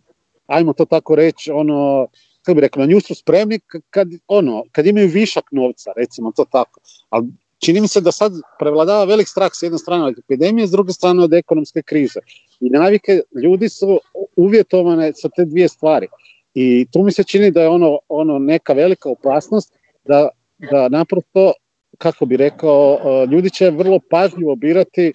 ajmo 0.47 0.73
to 0.73 0.85
tako 0.85 1.15
reći, 1.15 1.51
ono, 1.51 2.07
kako 2.43 2.55
bi 2.55 2.61
rekao, 2.61 2.81
na 2.81 2.93
nju 2.93 3.01
su 3.01 3.15
spremni 3.15 3.61
kad, 3.91 4.09
ono, 4.29 4.65
kad 4.73 4.87
imaju 4.87 5.09
višak 5.09 5.45
novca, 5.53 5.93
recimo 5.97 6.33
to 6.33 6.45
tako. 6.45 6.81
Ali 7.11 7.27
čini 7.59 7.81
mi 7.81 7.89
se 7.89 8.01
da 8.01 8.13
sad 8.13 8.33
prevladava 8.59 9.05
velik 9.05 9.29
strah 9.29 9.51
s 9.53 9.63
jedne 9.63 9.79
strane 9.79 10.05
od 10.05 10.19
epidemije, 10.19 10.67
s 10.67 10.71
druge 10.71 10.93
strane 10.93 11.25
od 11.25 11.33
ekonomske 11.33 11.83
krize. 11.83 12.21
I 12.61 12.71
navike 12.71 13.21
ljudi 13.43 13.69
su 13.69 14.01
uvjetovane 14.37 15.13
sa 15.15 15.29
te 15.29 15.45
dvije 15.45 15.69
stvari. 15.69 16.09
I 16.55 16.87
tu 16.93 17.03
mi 17.03 17.13
se 17.13 17.25
čini 17.25 17.51
da 17.51 17.63
je 17.63 17.69
ono, 17.69 17.99
ono 18.09 18.39
neka 18.39 18.73
velika 18.73 19.09
opasnost 19.09 19.73
da, 20.05 20.29
da 20.71 20.89
naprosto, 20.89 21.53
kako 21.99 22.27
bi 22.27 22.37
rekao, 22.37 22.99
e, 22.99 23.27
ljudi 23.27 23.51
će 23.51 23.71
vrlo 23.71 24.01
pažljivo 24.11 24.57
birati 24.57 25.07
e, 25.07 25.13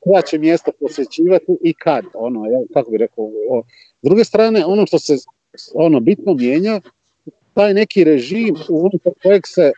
koja 0.00 0.22
će 0.22 0.38
mjesto 0.38 0.70
posjećivati 0.80 1.56
i 1.64 1.74
kad. 1.74 2.04
Ono, 2.14 2.44
kako 2.74 2.90
bi 2.90 2.98
rekao, 2.98 3.30
s 4.02 4.04
druge 4.04 4.24
strane, 4.24 4.64
ono 4.66 4.86
što 4.86 4.98
se 4.98 5.16
ono 5.74 6.00
bitno 6.00 6.34
mijenja, 6.34 6.80
taj 7.54 7.74
neki 7.74 8.04
režim 8.04 8.56
unutar 8.68 9.12
kojeg 9.22 9.42
se 9.46 9.72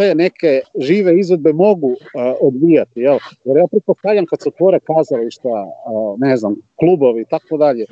te 0.00 0.14
neke 0.14 0.60
žive 0.78 1.20
izvedbe 1.20 1.52
mogu 1.52 1.96
odvijati. 2.40 3.00
Jel? 3.00 3.18
Jer 3.44 3.56
ja 3.56 3.66
pretpostavljam 3.70 4.26
kad 4.26 4.42
se 4.42 4.48
otvore 4.48 4.80
kazališta, 4.80 5.48
ne 6.18 6.36
znam, 6.36 6.56
klubovi 6.78 7.22
i 7.22 7.24
tako 7.30 7.56
dalje, 7.56 7.84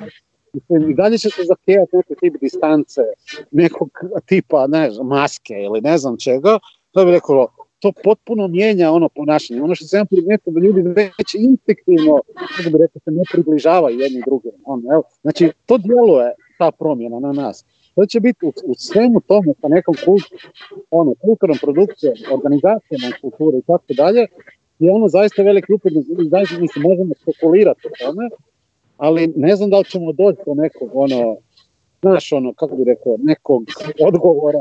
i 0.91 0.95
dalje 0.95 1.19
će 1.19 1.31
se 1.31 1.43
zahtijevati 1.45 1.97
neke 1.97 2.15
tip 2.21 2.41
distance, 2.41 3.00
nekog 3.50 3.91
tipa, 4.27 4.67
ne 4.67 4.91
znam, 4.91 5.07
maske 5.07 5.55
ili 5.55 5.81
ne 5.81 5.99
znam 5.99 6.17
čega, 6.19 6.59
to 6.91 7.05
bi 7.05 7.11
rekao, 7.11 7.49
to 7.79 7.93
potpuno 8.05 8.49
mijenja 8.49 8.93
ono 8.93 9.09
ponašanje. 9.09 9.62
Ono 9.62 9.75
što 9.75 9.87
sam 9.87 10.07
primijetio 10.07 10.53
da 10.53 10.61
ljudi 10.61 10.83
već 10.83 11.35
instinktivno, 11.35 12.21
kako 12.57 12.71
bi 12.71 12.79
rekao, 12.83 13.00
se 13.05 13.11
ne 13.11 13.23
približavaju 13.33 13.99
jedni 13.99 14.23
drugim. 14.27 14.53
Ono, 14.65 15.03
Znači, 15.23 15.50
to 15.67 15.79
djeluje 15.79 16.33
ta 16.59 16.71
promjena 16.71 17.21
na 17.21 17.33
nas. 17.33 17.65
To 17.99 18.07
će 18.07 18.21
biti 18.21 18.47
u, 18.47 18.52
u 18.64 18.75
svemu 18.75 19.21
tome 19.21 19.52
sa 19.61 19.69
nekom 19.69 19.95
kult, 20.05 20.25
ono, 20.90 21.14
kulturnom 21.14 21.59
produkcijom, 21.61 22.14
organizacijama 22.33 23.17
kulture 23.21 23.59
i 23.59 23.62
tako 23.62 23.93
dalje, 24.02 24.26
je 24.78 24.93
ono 24.93 25.09
zaista 25.09 25.43
velik 25.43 25.67
upitno, 25.75 26.02
zaista 26.31 26.61
mi 26.61 26.69
se 26.69 26.81
možemo 26.81 27.14
spekulirati 27.23 27.81
o 27.87 27.90
tome, 28.05 28.28
ali 28.97 29.33
ne 29.37 29.57
znam 29.57 29.71
da 29.71 29.78
li 29.78 29.85
ćemo 29.85 30.12
doći 30.12 30.38
do 30.47 30.55
nekog, 30.55 30.90
ono, 30.95 31.37
znaš, 32.02 32.33
ono, 32.33 32.52
kako 32.55 32.76
bi 32.76 32.85
rekao, 32.85 33.17
nekog 33.19 33.62
odgovora, 34.00 34.61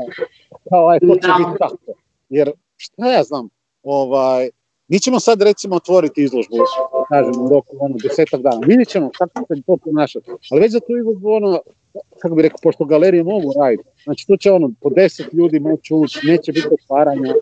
kao, 0.68 0.88
aj, 0.88 1.00
to 1.00 1.14
će 1.14 1.30
biti 1.38 1.58
tako. 1.58 1.92
Jer, 2.28 2.52
šta 2.76 3.12
ja 3.12 3.22
znam, 3.22 3.48
ovaj, 3.82 4.50
mi 4.88 4.98
ćemo 4.98 5.20
sad 5.20 5.42
recimo 5.42 5.76
otvoriti 5.76 6.22
izložbu, 6.22 6.56
kažem, 7.08 7.32
dok 7.50 7.64
ono, 7.80 7.96
desetak 8.02 8.40
dana. 8.40 8.60
Vidjet 8.66 8.88
ćemo 8.88 9.10
kako 9.18 9.54
se 9.54 9.62
to 9.66 9.76
ponašati. 9.76 10.30
Ali 10.50 10.60
već 10.60 10.72
za 10.72 10.80
tu 10.80 10.96
izložbu, 10.96 11.28
ono, 11.30 11.60
kako 12.22 12.34
bi 12.34 12.42
rekao, 12.42 12.58
pošto 12.62 12.84
galerije 12.84 13.24
mogu 13.24 13.52
raditi, 13.60 13.88
znači 14.04 14.26
tu 14.26 14.36
će 14.36 14.52
ono, 14.52 14.70
po 14.80 14.90
deset 14.90 15.32
ljudi 15.32 15.60
moći 15.60 15.94
ući, 15.94 16.26
neće 16.26 16.52
biti 16.52 16.68
otvaranja. 16.82 17.34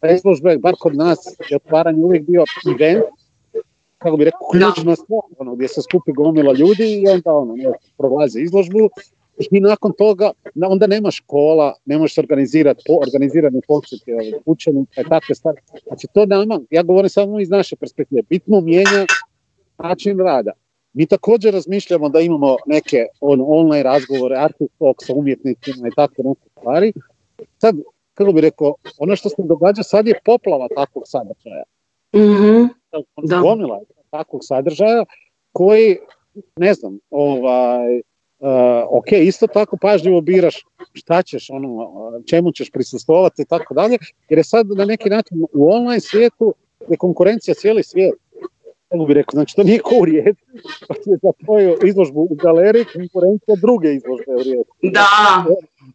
Ta 0.00 0.10
izložba, 0.10 0.56
bar 0.58 0.74
kod 0.80 0.96
nas, 0.96 1.18
je 1.50 1.56
otvaranje 1.56 2.04
uvijek 2.04 2.26
bio 2.26 2.44
event, 2.74 3.04
kako 3.98 4.16
bi 4.16 4.24
rekao, 4.24 4.48
ključno 4.52 4.96
ono, 5.38 5.54
gdje 5.54 5.68
se 5.68 5.82
skupi 5.82 6.12
gomila 6.12 6.52
ljudi 6.52 7.02
i 7.02 7.08
onda 7.08 7.32
ono, 7.32 7.56
ne, 7.56 7.72
prolaze 7.98 8.40
izložbu 8.40 8.90
i 9.50 9.60
nakon 9.60 9.92
toga, 9.98 10.30
onda 10.66 10.86
nema 10.86 11.10
škola, 11.10 11.74
ne 11.84 11.98
možeš 11.98 12.18
organizirati 12.18 12.84
po, 12.86 12.92
organizirani 12.92 13.60
posjeti 13.68 14.12
učenika 14.44 15.00
i 15.00 15.08
takve 15.08 15.34
stvari. 15.34 15.60
Znači 15.86 16.06
to 16.14 16.26
nama, 16.26 16.60
ja 16.70 16.82
govorim 16.82 17.08
samo 17.08 17.40
iz 17.40 17.50
naše 17.50 17.76
perspektive, 17.76 18.22
bitno 18.30 18.60
mijenja 18.60 19.06
način 19.78 20.18
rada. 20.18 20.52
Mi 20.92 21.06
također 21.06 21.54
razmišljamo 21.54 22.08
da 22.08 22.20
imamo 22.20 22.56
neke 22.66 23.06
on, 23.20 23.44
online 23.46 23.82
razgovore, 23.82 24.36
artist 24.36 24.72
talk 24.78 24.96
sa 25.00 25.14
umjetnicima 25.14 25.88
i 25.88 25.94
takve 25.96 26.24
neke 26.24 26.48
stvari. 26.58 26.92
Sad, 27.58 27.76
kako 28.14 28.32
bi 28.32 28.40
rekao, 28.40 28.74
ono 28.98 29.16
što 29.16 29.28
se 29.28 29.36
događa 29.38 29.82
sad 29.82 30.06
je 30.06 30.20
poplava 30.24 30.68
takvog 30.76 31.04
sadržaja. 31.06 31.64
Mm-hmm. 32.16 32.68
Gomila 33.42 33.80
takvog 34.10 34.40
sadržaja 34.44 35.04
koji, 35.52 35.98
ne 36.56 36.74
znam, 36.74 36.98
ovaj, 37.10 37.98
uh, 37.98 38.84
ok, 38.90 39.12
isto 39.12 39.46
tako 39.46 39.76
pažljivo 39.76 40.20
biraš 40.20 40.64
šta 40.92 41.22
ćeš, 41.22 41.50
ono, 41.50 41.90
čemu 42.26 42.52
ćeš 42.52 42.70
prisustvovati 42.70 43.42
i 43.42 43.44
tako 43.44 43.74
dalje, 43.74 43.98
jer 44.28 44.38
je 44.38 44.44
sad 44.44 44.66
na 44.76 44.84
neki 44.84 45.10
način 45.10 45.42
u 45.52 45.72
online 45.72 46.00
svijetu 46.00 46.54
je 46.88 46.96
konkurencija 46.96 47.54
cijeli 47.54 47.82
svijet 47.82 48.14
kako 48.92 49.04
bi 49.04 49.14
rekao, 49.14 49.32
znači 49.32 49.56
to 49.56 49.62
nije 49.62 49.78
ko 49.78 49.94
u 50.00 50.04
Rijeci, 50.04 50.44
pa 50.88 50.94
je 51.06 51.18
za 51.22 51.32
tvoju 51.44 51.76
izložbu 51.84 52.20
u 52.30 52.34
galeriji 52.34 52.84
konkurencija 52.84 53.56
druge 53.56 53.94
izložbe 53.94 54.32
u 54.34 54.42
Rijeci. 54.42 54.70
Da. 54.82 55.44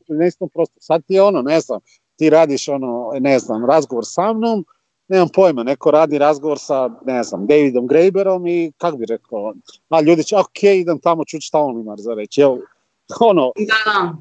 Ne 0.08 0.30
znam, 0.30 0.50
prosto, 0.50 0.76
sad 0.80 1.06
ti 1.06 1.14
je 1.14 1.22
ono, 1.22 1.42
ne 1.42 1.60
znam, 1.60 1.80
ti 2.16 2.30
radiš 2.30 2.68
ono, 2.68 3.12
ne 3.20 3.40
znam, 3.40 3.66
razgovor 3.66 4.04
sa 4.08 4.34
mnom, 4.34 4.66
nemam 5.08 5.30
pojma, 5.34 5.64
neko 5.64 5.92
radi 5.92 6.18
razgovor 6.18 6.60
sa, 6.60 6.90
ne 7.06 7.24
znam, 7.24 7.48
Davidom 7.48 7.88
Graeberom 7.88 8.48
i 8.48 8.72
kako 8.78 8.98
bi 8.98 9.06
rekao, 9.06 9.54
a 9.90 10.02
ljudi 10.02 10.24
će, 10.24 10.38
ok, 10.38 10.64
idem 10.64 11.00
tamo 11.00 11.26
čući 11.26 11.48
šta 11.48 11.60
on 11.60 11.80
ima 11.80 11.96
za 11.98 12.14
reći, 12.14 12.42
jel, 12.42 12.58
ono, 13.20 13.52
da. 13.56 14.16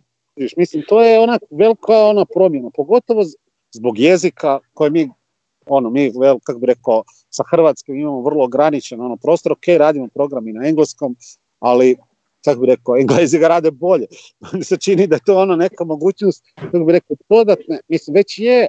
mislim, 0.56 0.84
to 0.88 1.02
je 1.02 1.20
ona 1.20 1.38
velika 1.50 1.92
ona 1.92 2.24
promjena, 2.34 2.70
pogotovo 2.74 3.22
zbog 3.72 3.98
jezika 3.98 4.58
koje 4.74 4.90
mi 4.90 5.10
ono, 5.66 5.90
mi, 5.90 6.12
kako 6.44 6.58
bi 6.58 6.66
rekao, 6.66 7.02
sa 7.36 7.44
Hrvatskim 7.50 7.96
imamo 7.96 8.20
vrlo 8.20 8.44
ograničen 8.44 9.00
ono, 9.00 9.16
prostor, 9.16 9.52
ok, 9.52 9.66
radimo 9.78 10.08
program 10.14 10.48
i 10.48 10.52
na 10.52 10.68
engleskom, 10.68 11.16
ali 11.60 11.96
kako 12.44 12.60
bi 12.60 12.66
rekao, 12.66 12.96
englezi 12.96 13.38
ga 13.38 13.48
rade 13.48 13.70
bolje. 13.70 14.06
Mi 14.52 14.64
se 14.64 14.76
čini 14.76 15.06
da 15.06 15.16
je 15.16 15.24
to 15.26 15.38
ono 15.38 15.56
neka 15.56 15.84
mogućnost, 15.84 16.44
kako 16.54 16.84
bi 16.84 16.92
rekao, 16.92 17.16
dodatne, 17.28 17.80
mislim, 17.88 18.14
već 18.14 18.38
je 18.38 18.68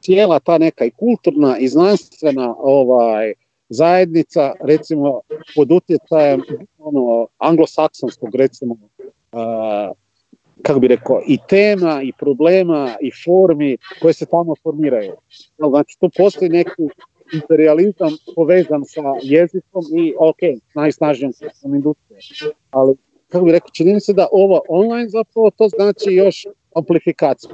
cijela 0.00 0.40
ta 0.40 0.58
neka 0.58 0.84
i 0.84 0.90
kulturna 0.90 1.58
i 1.58 1.68
znanstvena 1.68 2.54
ovaj, 2.58 3.32
zajednica, 3.68 4.54
recimo, 4.60 5.20
pod 5.54 5.72
utjecajem 5.72 6.42
ono, 6.78 7.26
anglosaksonskog, 7.38 8.34
recimo, 8.34 8.74
uh, 8.74 9.96
kako 10.62 10.80
bi 10.80 10.88
rekao, 10.88 11.22
i 11.26 11.38
tema, 11.48 12.02
i 12.02 12.12
problema, 12.18 12.96
i 13.00 13.10
formi 13.24 13.76
koje 14.00 14.14
se 14.14 14.26
tamo 14.26 14.54
formiraju. 14.62 15.12
Znači, 15.58 15.96
tu 16.00 16.10
postoji 16.16 16.48
neki 16.48 16.82
imperializam 17.32 18.10
povezan 18.36 18.84
sa 18.84 19.02
jezikom 19.22 19.84
i, 19.98 20.14
ok, 20.18 20.38
najsnažnijom 20.74 21.32
industrijom. 21.64 22.54
Ali, 22.70 22.94
kako 23.28 23.44
bi 23.44 23.52
rekao, 23.52 23.68
čini 23.72 24.00
se 24.00 24.12
da 24.12 24.26
ovo 24.32 24.60
online 24.68 25.08
zapravo 25.08 25.50
to 25.50 25.68
znači 25.68 26.10
još 26.10 26.46
amplifikaciju. 26.76 27.50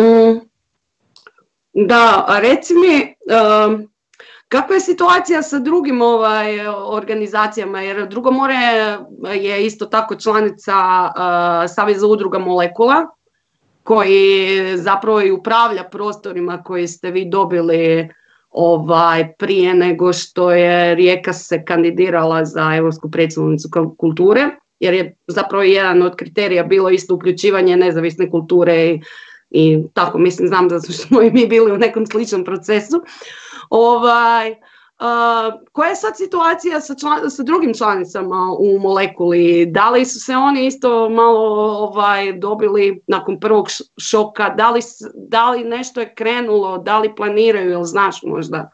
Mm. 0.00 0.48
Da, 1.72 2.26
reci 2.42 2.74
mi, 2.74 3.14
um, 3.34 3.88
Kakva 4.48 4.74
je 4.74 4.80
situacija 4.80 5.42
sa 5.42 5.58
drugim 5.58 6.02
ovaj, 6.02 6.66
organizacijama? 6.68 7.82
Jer 7.82 8.08
Drugo 8.08 8.30
more 8.30 8.54
je 9.34 9.66
isto 9.66 9.86
tako 9.86 10.16
članica 10.16 10.74
uh, 10.74 11.70
Saveza 11.74 12.06
udruga 12.06 12.38
molekula 12.38 13.06
koji 13.82 14.58
zapravo 14.76 15.22
i 15.22 15.30
upravlja 15.30 15.84
prostorima 15.84 16.62
koji 16.62 16.88
ste 16.88 17.10
vi 17.10 17.24
dobili 17.24 18.08
ovaj, 18.50 19.32
prije 19.38 19.74
nego 19.74 20.12
što 20.12 20.50
je 20.50 20.94
Rijeka 20.94 21.32
se 21.32 21.64
kandidirala 21.64 22.44
za 22.44 22.74
Europsku 22.76 23.10
predsjednicu 23.10 23.68
kulture, 23.98 24.48
jer 24.80 24.94
je 24.94 25.16
zapravo 25.26 25.62
jedan 25.62 26.02
od 26.02 26.16
kriterija 26.16 26.64
bilo 26.64 26.90
isto 26.90 27.14
uključivanje 27.14 27.76
nezavisne 27.76 28.30
kulture 28.30 28.86
i, 28.86 29.00
i 29.50 29.78
tako, 29.94 30.18
mislim, 30.18 30.48
znam 30.48 30.68
da 30.68 30.80
smo 31.00 31.22
i 31.22 31.30
mi 31.30 31.46
bili 31.46 31.72
u 31.72 31.78
nekom 31.78 32.06
sličnom 32.06 32.44
procesu. 32.44 33.02
Ovaj, 33.70 34.54
Uh, 35.00 35.60
koja 35.72 35.88
je 35.88 35.96
sad 35.96 36.16
situacija 36.16 36.80
sa, 36.80 36.94
sa 37.30 37.42
drugim 37.42 37.74
članicama 37.74 38.56
u 38.58 38.78
molekuli? 38.78 39.66
Da 39.66 39.90
li 39.90 40.04
su 40.04 40.20
se 40.20 40.36
oni 40.36 40.66
isto 40.66 41.08
malo 41.08 41.40
ovaj, 41.78 42.32
dobili 42.32 43.02
nakon 43.06 43.40
prvog 43.40 43.68
šoka? 43.98 44.48
Da 44.48 44.70
li, 44.70 44.80
da 45.14 45.50
li 45.50 45.64
nešto 45.64 46.00
je 46.00 46.14
krenulo? 46.14 46.78
Da 46.78 46.98
li 46.98 47.14
planiraju? 47.14 47.70
Jel 47.70 47.84
znaš 47.84 48.22
možda? 48.22 48.70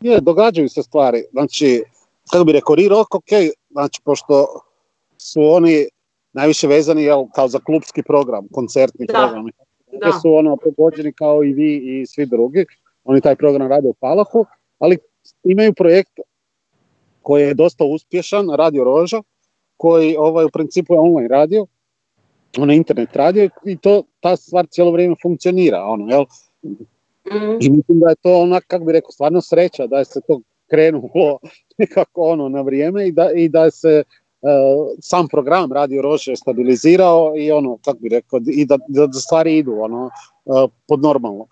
Je, 0.00 0.20
događaju 0.20 0.68
se 0.68 0.82
stvari. 0.82 1.24
Znači, 1.32 1.84
kako 2.30 2.44
bi 2.44 2.52
rekao, 2.52 2.76
rock, 2.88 3.14
ok, 3.14 3.30
znači 3.70 4.00
pošto 4.04 4.46
su 5.18 5.42
oni 5.42 5.86
najviše 6.32 6.66
vezani 6.66 7.02
jel, 7.02 7.24
kao 7.34 7.48
za 7.48 7.58
klubski 7.58 8.02
program, 8.02 8.46
koncertni 8.52 9.06
Da. 9.06 9.12
program. 9.12 9.46
Da. 10.00 10.12
su 10.12 10.34
ono 10.34 10.56
pogođeni 10.56 11.12
kao 11.12 11.44
i 11.44 11.52
vi 11.52 12.00
i 12.00 12.06
svi 12.06 12.26
drugi. 12.26 12.66
Oni 13.04 13.20
taj 13.20 13.36
program 13.36 13.68
rade 13.68 13.88
u 13.88 13.94
Palahu, 13.94 14.46
ali 14.78 14.98
imaju 15.44 15.74
projekt 15.74 16.12
koji 17.22 17.42
je 17.42 17.54
dosta 17.54 17.84
uspješan, 17.84 18.50
Radio 18.50 18.84
Roža, 18.84 19.22
koji 19.76 20.16
ovaj, 20.18 20.44
u 20.44 20.50
principu 20.50 20.94
je 20.94 21.00
online 21.00 21.28
radio, 21.28 21.66
on 22.58 22.70
je 22.70 22.76
internet 22.76 23.16
radio 23.16 23.48
i 23.64 23.76
to, 23.76 24.02
ta 24.20 24.36
stvar 24.36 24.66
cijelo 24.66 24.90
vrijeme 24.90 25.14
funkcionira. 25.22 25.84
Ono, 25.84 26.08
jel? 26.08 26.24
Mm. 26.62 27.58
I 27.60 27.70
mislim 27.70 28.00
da 28.00 28.08
je 28.08 28.14
to 28.14 28.36
onak, 28.40 28.64
kako 28.66 28.84
bi 28.84 28.92
rekao, 28.92 29.10
stvarno 29.10 29.40
sreća 29.40 29.86
da 29.86 29.98
je 29.98 30.04
se 30.04 30.20
to 30.26 30.40
krenulo 30.70 31.38
nekako 31.78 32.22
ono 32.22 32.48
na 32.48 32.60
vrijeme 32.60 33.08
i 33.08 33.12
da, 33.12 33.30
i 33.32 33.48
da 33.48 33.70
se 33.70 33.88
e, 33.98 34.04
sam 35.00 35.28
program 35.28 35.72
Radio 35.72 36.02
Rože 36.02 36.36
stabilizirao 36.36 37.34
i 37.36 37.52
ono, 37.52 37.78
kako 37.84 37.98
bi 37.98 38.08
rekao, 38.08 38.40
i 38.46 38.64
da, 38.64 38.78
da 38.88 39.12
stvari 39.12 39.58
idu 39.58 39.72
ono, 39.80 40.10
e, 40.46 40.68
pod 40.88 41.02
normalno. 41.02 41.46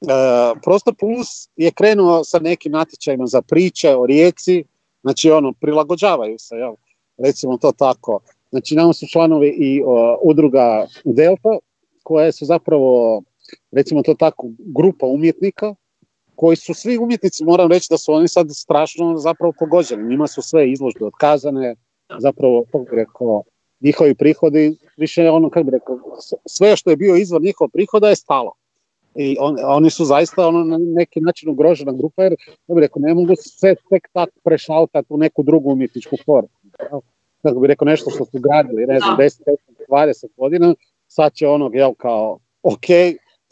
E, 0.00 0.60
Prostor 0.62 0.94
Plus 0.94 1.48
je 1.56 1.70
krenuo 1.70 2.24
sa 2.24 2.38
nekim 2.38 2.72
natječajima 2.72 3.26
za 3.26 3.42
priče 3.42 3.96
o 3.96 4.06
rijeci, 4.06 4.64
znači 5.02 5.30
ono, 5.30 5.52
prilagođavaju 5.52 6.38
se, 6.38 6.54
jel? 6.54 6.74
recimo 7.18 7.58
to 7.58 7.72
tako. 7.72 8.20
Znači, 8.50 8.74
nama 8.74 8.92
su 8.92 9.06
članovi 9.06 9.48
i 9.48 9.82
o, 9.86 10.18
udruga 10.22 10.86
Delta, 11.04 11.58
koje 12.02 12.32
su 12.32 12.44
zapravo, 12.44 13.22
recimo 13.70 14.02
to 14.02 14.14
tako, 14.14 14.46
grupa 14.58 15.06
umjetnika, 15.06 15.74
koji 16.34 16.56
su 16.56 16.74
svi 16.74 16.98
umjetnici, 16.98 17.44
moram 17.44 17.72
reći 17.72 17.86
da 17.90 17.98
su 17.98 18.12
oni 18.12 18.28
sad 18.28 18.46
strašno 18.50 19.16
zapravo 19.16 19.52
pogođeni. 19.58 20.08
Njima 20.08 20.26
su 20.26 20.42
sve 20.42 20.70
izložbe 20.70 21.04
otkazane, 21.04 21.74
zapravo, 22.18 22.64
kako 22.72 22.94
rekao, 22.96 23.42
njihovi 23.80 24.14
prihodi, 24.14 24.76
više 24.96 25.30
ono, 25.30 25.50
kako 25.50 25.64
bi 25.64 25.70
rekao, 25.70 25.98
sve 26.46 26.76
što 26.76 26.90
je 26.90 26.96
bio 26.96 27.16
izvor 27.16 27.42
njihovog 27.42 27.70
prihoda 27.72 28.08
je 28.08 28.16
stalo. 28.16 28.52
I 29.20 29.36
on, 29.40 29.56
oni 29.64 29.90
su 29.90 30.04
zaista 30.04 30.46
ono, 30.48 30.64
na 30.64 30.78
neki 30.78 31.20
način 31.20 31.48
ugrožena 31.48 31.92
grupa, 31.92 32.22
jer, 32.22 32.36
kako 32.36 32.74
bi 32.74 32.80
rekao, 32.80 33.00
ne 33.00 33.14
mogu 33.14 33.34
sve 33.36 33.74
tek 33.90 34.08
tako 34.12 34.32
prešaltati 34.44 35.06
u 35.10 35.16
neku 35.16 35.42
drugu 35.42 35.72
umjetničku 35.72 36.16
formu. 36.24 36.48
jel? 36.90 37.00
Kako 37.42 37.60
bi 37.60 37.66
rekao, 37.66 37.86
nešto 37.86 38.10
što 38.10 38.24
su 38.24 38.38
gradili, 38.38 38.86
ne 38.86 38.98
znam, 38.98 39.16
Da. 39.16 39.24
10, 39.24 39.40
15, 39.46 39.56
20 39.88 40.26
godina, 40.36 40.74
sad 41.08 41.32
će 41.32 41.48
onog, 41.48 41.74
jel, 41.74 41.94
kao, 41.94 42.38
ok, 42.62 42.86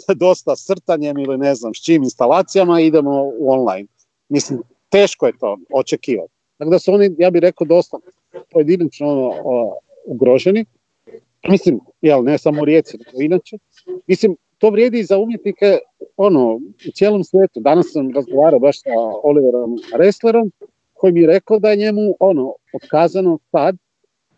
dosta 0.25 0.57
srtanjem 0.57 1.19
ili 1.19 1.39
ne 1.39 1.55
znam 1.55 1.75
s 1.75 1.85
čim 1.85 2.03
instalacijama 2.03 2.81
idemo 2.81 3.23
u 3.39 3.51
online. 3.51 3.89
Mislim, 4.29 4.63
teško 4.89 5.27
je 5.27 5.39
to 5.39 5.59
očekivati. 5.73 6.33
Tako 6.59 6.71
da 6.71 6.79
su 6.79 6.93
oni, 6.93 7.15
ja 7.19 7.31
bih 7.31 7.41
rekao, 7.41 7.65
dosta 7.65 7.99
pojedinačno 8.51 9.09
ono, 9.09 9.33
o, 9.45 9.79
ugroženi. 10.05 10.65
Mislim, 11.49 11.81
jel, 12.01 12.25
ne 12.25 12.39
samo 12.39 12.63
u 12.63 12.65
Rijeci, 12.65 12.99
nego 12.99 13.23
inače. 13.23 13.59
Mislim, 14.07 14.37
to 14.59 14.71
vrijedi 14.71 15.03
za 15.03 15.19
umjetnike 15.19 15.79
ono, 16.17 16.55
u 16.89 16.91
cijelom 16.95 17.25
svijetu. 17.25 17.61
Danas 17.61 17.87
sam 17.93 18.15
razgovarao 18.15 18.59
baš 18.59 18.83
sa 18.83 18.91
Oliverom 19.23 19.79
Resslerom, 19.95 20.53
koji 20.95 21.13
mi 21.13 21.21
je 21.21 21.27
rekao 21.27 21.59
da 21.59 21.71
je 21.71 21.77
njemu 21.77 22.17
ono, 22.21 22.55
otkazano 22.75 23.39
sad, 23.51 23.77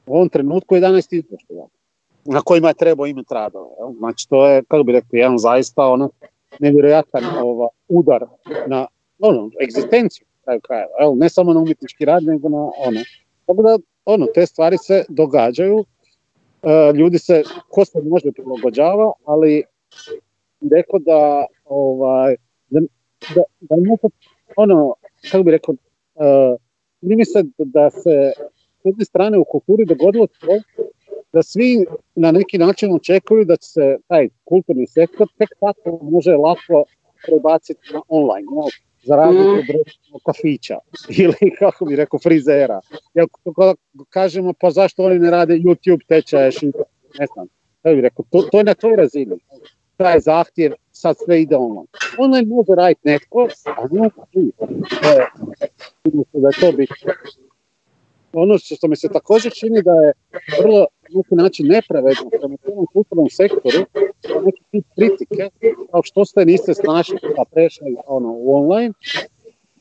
u 0.06 0.14
ovom 0.14 0.28
trenutku 0.28 0.74
11 0.74 1.16
izvještaja 1.16 1.66
na 2.24 2.40
kojima 2.40 2.68
je 2.68 2.74
trebao 2.74 3.06
imati 3.06 3.34
radove. 3.34 3.66
Znači 3.98 4.28
to 4.28 4.46
je, 4.46 4.62
kako 4.68 4.82
bi 4.82 4.92
rekao, 4.92 5.08
jedan 5.12 5.38
zaista 5.38 5.86
ono, 5.86 6.10
nevjerojatan 6.58 7.24
ova, 7.42 7.68
udar 7.88 8.24
na 8.66 8.86
ono, 9.18 9.50
egzistenciju 9.62 10.26
kraju 10.44 10.60
krajeva. 10.60 10.90
jel. 11.00 11.16
Ne 11.16 11.28
samo 11.28 11.52
na 11.52 11.60
umjetnički 11.60 12.04
rad, 12.04 12.22
nego 12.22 12.48
na 12.48 12.58
ono. 12.58 13.00
Tako 13.46 13.62
da, 13.62 13.78
ono, 14.04 14.26
te 14.34 14.46
stvari 14.46 14.76
se 14.78 15.04
događaju, 15.08 15.84
e, 16.62 16.92
ljudi 16.92 17.18
se, 17.18 17.42
ko 17.68 17.84
se 17.84 18.02
može 18.02 18.32
prilagođava, 18.32 19.12
ali 19.24 19.62
rekao 20.70 20.98
da, 20.98 21.46
ovaj, 21.64 22.36
da, 22.70 22.80
da, 23.34 23.42
da 23.60 23.76
nekad, 23.76 24.10
ono, 24.56 24.94
kako 25.30 25.42
bi 25.42 25.50
rekao, 25.50 25.72
uh, 26.14 26.60
mi 27.00 27.24
se 27.24 27.44
da 27.58 27.90
se 27.90 28.32
s 28.82 28.84
jedne 28.84 29.04
strane 29.04 29.38
u 29.38 29.44
kulturi 29.44 29.84
dogodilo 29.84 30.26
to 30.26 30.60
da 31.32 31.42
svi 31.42 31.86
na 32.14 32.32
neki 32.32 32.58
način 32.58 32.94
očekuju 32.94 33.44
da 33.44 33.56
će 33.56 33.68
se 33.68 33.98
taj 34.06 34.28
kulturni 34.44 34.86
sektor 34.86 35.28
tek 35.38 35.48
tako 35.60 35.98
može 36.02 36.36
lako 36.36 36.84
prebaciti 37.26 37.92
na 37.92 38.02
online, 38.08 38.46
jel? 38.56 38.70
za 39.02 39.16
razliku 39.16 39.48
Mm. 39.48 40.14
od 40.14 40.20
kafića 40.26 40.78
ili 41.22 41.56
kako 41.58 41.84
bi 41.84 41.96
rekao 41.96 42.20
frizera. 42.20 42.80
Jel, 43.14 43.26
kako 43.44 43.74
kažemo 44.08 44.52
pa 44.60 44.70
zašto 44.70 45.04
oni 45.04 45.18
ne 45.18 45.30
rade 45.30 45.54
YouTube 45.54 46.06
tečaje, 46.08 46.50
ne 47.18 47.26
znam, 47.34 47.46
kako 47.82 47.94
bi 47.94 48.00
rekao, 48.00 48.24
to, 48.30 48.42
to 48.42 48.58
je 48.58 48.64
na 48.64 48.74
toj 48.74 48.96
razini. 48.96 49.36
Taj 49.98 50.20
zahtjev, 50.20 50.72
sad 50.92 51.16
sve 51.24 51.42
ide 51.42 51.56
online. 51.56 51.86
Online 52.18 52.46
može 52.46 52.74
raditi 52.76 53.00
netko, 53.04 53.48
a 53.64 53.86
ne 53.90 54.10
da 56.32 56.50
to 56.60 56.72
biti 56.72 56.94
ono 58.32 58.58
što 58.58 58.88
mi 58.88 58.96
se 58.96 59.08
također 59.08 59.52
čini 59.52 59.82
da 59.82 59.92
je 59.92 60.12
vrlo 60.62 60.86
neki 61.10 61.34
način 61.34 61.66
nepravedno 61.66 62.30
prema 62.30 62.56
cijelom 62.56 62.86
kulturnom 62.92 63.30
sektoru, 63.30 63.78
neki 64.44 64.62
tip 64.70 64.84
kritike, 64.94 65.50
kao 65.90 66.02
što 66.02 66.24
ste 66.24 66.44
niste 66.44 66.74
snašli 66.74 67.18
pa 67.36 67.44
prešli 67.50 67.96
ono, 68.06 68.32
u 68.32 68.56
online, 68.56 68.92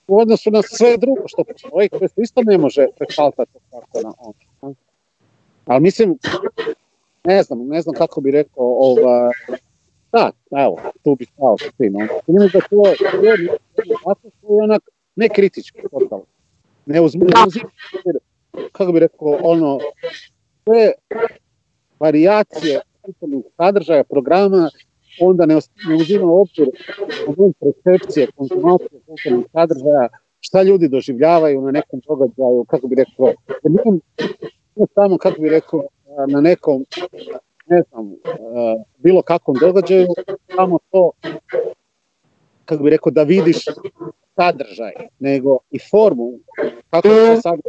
u 0.07 0.19
odnosu 0.19 0.51
na 0.51 0.61
sve 0.61 0.97
drugo 0.97 1.21
što 1.27 1.43
postoji, 1.43 1.89
koje 1.89 2.09
se 2.09 2.21
isto 2.21 2.41
ne 2.41 2.57
može 2.57 2.87
prešaltati 2.97 3.51
tako 3.71 4.01
na 4.03 4.13
online. 4.19 4.75
Ali 5.65 5.81
mislim, 5.81 6.17
ne 7.23 7.43
znam, 7.43 7.67
ne 7.67 7.81
znam 7.81 7.95
kako 7.95 8.21
bi 8.21 8.31
rekao, 8.31 8.65
ova, 8.79 9.31
da, 10.17 10.31
evo, 10.63 10.77
tu 11.03 11.15
bi 11.15 11.25
stao 11.25 11.57
sa 11.57 11.69
tim. 11.77 11.95
ono. 11.95 12.07
Čini 12.25 12.49
da 12.53 12.59
to 12.69 14.53
je 14.53 14.63
onak 14.63 14.83
nekritički 15.15 15.81
totalno. 15.91 16.25
Ne 16.85 17.01
uzmi, 17.01 17.25
kako 18.71 18.91
bi 18.91 18.99
rekao, 18.99 19.37
ono, 19.41 19.79
sve 20.63 20.91
varijacije 21.99 22.81
kulturnih 23.01 23.43
sadržaja, 23.57 24.03
programa, 24.03 24.69
onda 25.21 25.45
ne, 25.45 25.55
ne 25.89 25.95
uzima 25.95 26.31
obzir 26.31 26.67
percepcije, 27.59 28.27
konzumacije 28.35 28.99
kulturnih 29.05 29.45
sadržaja, 29.51 30.07
šta 30.39 30.63
ljudi 30.63 30.87
doživljavaju 30.87 31.61
na 31.61 31.71
nekom 31.71 32.01
događaju, 32.07 32.65
kako 32.67 32.87
bi 32.87 32.95
rekao, 32.95 33.33
samo, 34.95 35.17
kako 35.17 35.41
bi 35.41 35.49
rekao, 35.49 35.83
na 36.27 36.41
nekom, 36.41 36.85
ne 37.69 37.81
znam, 37.89 38.13
a, 38.25 38.83
bilo 38.97 39.21
kakvom 39.21 39.57
događaju, 39.59 40.07
samo 40.55 40.79
to, 40.91 41.11
kako 42.65 42.83
bi 42.83 42.89
rekao, 42.89 43.11
da 43.11 43.23
vidiš 43.23 43.65
sadržaj, 44.35 44.91
nego 45.19 45.57
i 45.71 45.79
formu, 45.91 46.33
kako 46.89 47.07
se 47.07 47.41
sad, 47.41 47.59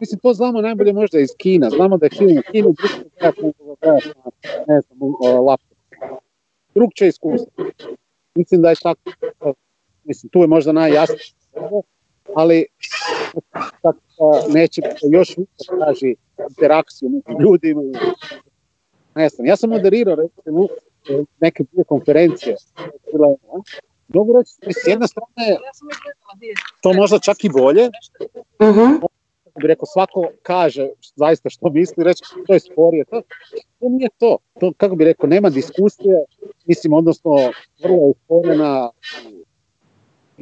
mislim, 0.00 0.20
to 0.20 0.34
znamo 0.34 0.60
najbolje 0.60 0.92
možda 0.92 1.18
iz 1.18 1.30
Kina, 1.38 1.70
znamo 1.70 1.98
da 1.98 2.06
je 2.06 2.10
film 2.10 2.38
u 2.38 2.42
Kinu, 2.52 2.74
ne 4.68 4.80
znam, 4.80 4.98
o, 5.20 5.40
laptopu. 5.42 5.72
Drugčije 6.74 7.08
iskustvo. 7.08 7.52
Mislim 8.34 8.62
da 8.62 8.70
je 8.70 8.76
tako, 8.82 9.10
mislim, 10.04 10.30
tu 10.30 10.38
je 10.38 10.46
možda 10.46 10.72
najjasnije, 10.72 11.20
ali 12.34 12.66
tako, 13.82 13.98
neće 14.48 14.82
još 15.12 15.36
više 15.36 15.70
traži 15.78 16.14
interakciju 16.50 17.08
među 17.10 17.40
ljudima. 17.40 17.82
Ne 19.14 19.28
znam, 19.28 19.46
ja 19.46 19.56
sam 19.56 19.70
moderirao 19.70 20.14
recimo 20.14 20.66
neke 21.40 21.64
dvije 21.72 21.84
konferencije. 21.84 22.56
Bila 23.12 23.28
je, 23.28 23.34
a? 23.34 23.56
Mogu 24.08 24.32
reći, 24.38 24.52
s 24.84 24.88
jedne 24.88 25.06
strane 25.08 25.56
to 26.82 26.92
možda 26.92 27.18
čak 27.18 27.44
i 27.44 27.48
bolje, 27.48 27.90
Mhm. 28.62 28.94
kako 29.44 29.60
bi 29.60 29.66
rekao, 29.66 29.86
svako 29.86 30.28
kaže 30.42 30.88
zaista 31.16 31.50
što 31.50 31.70
misli, 31.70 32.04
reći 32.04 32.22
to 32.46 32.52
je 32.54 32.60
sporije. 32.60 33.04
To, 33.04 33.22
to 33.80 33.88
nije 33.88 34.08
to. 34.18 34.38
to. 34.60 34.72
Kako 34.76 34.96
bi 34.96 35.04
rekao, 35.04 35.28
nema 35.28 35.50
diskusije, 35.50 36.24
mislim, 36.66 36.92
odnosno 36.92 37.30
vrlo 37.82 37.96
je 37.96 38.10
usporena 38.10 38.90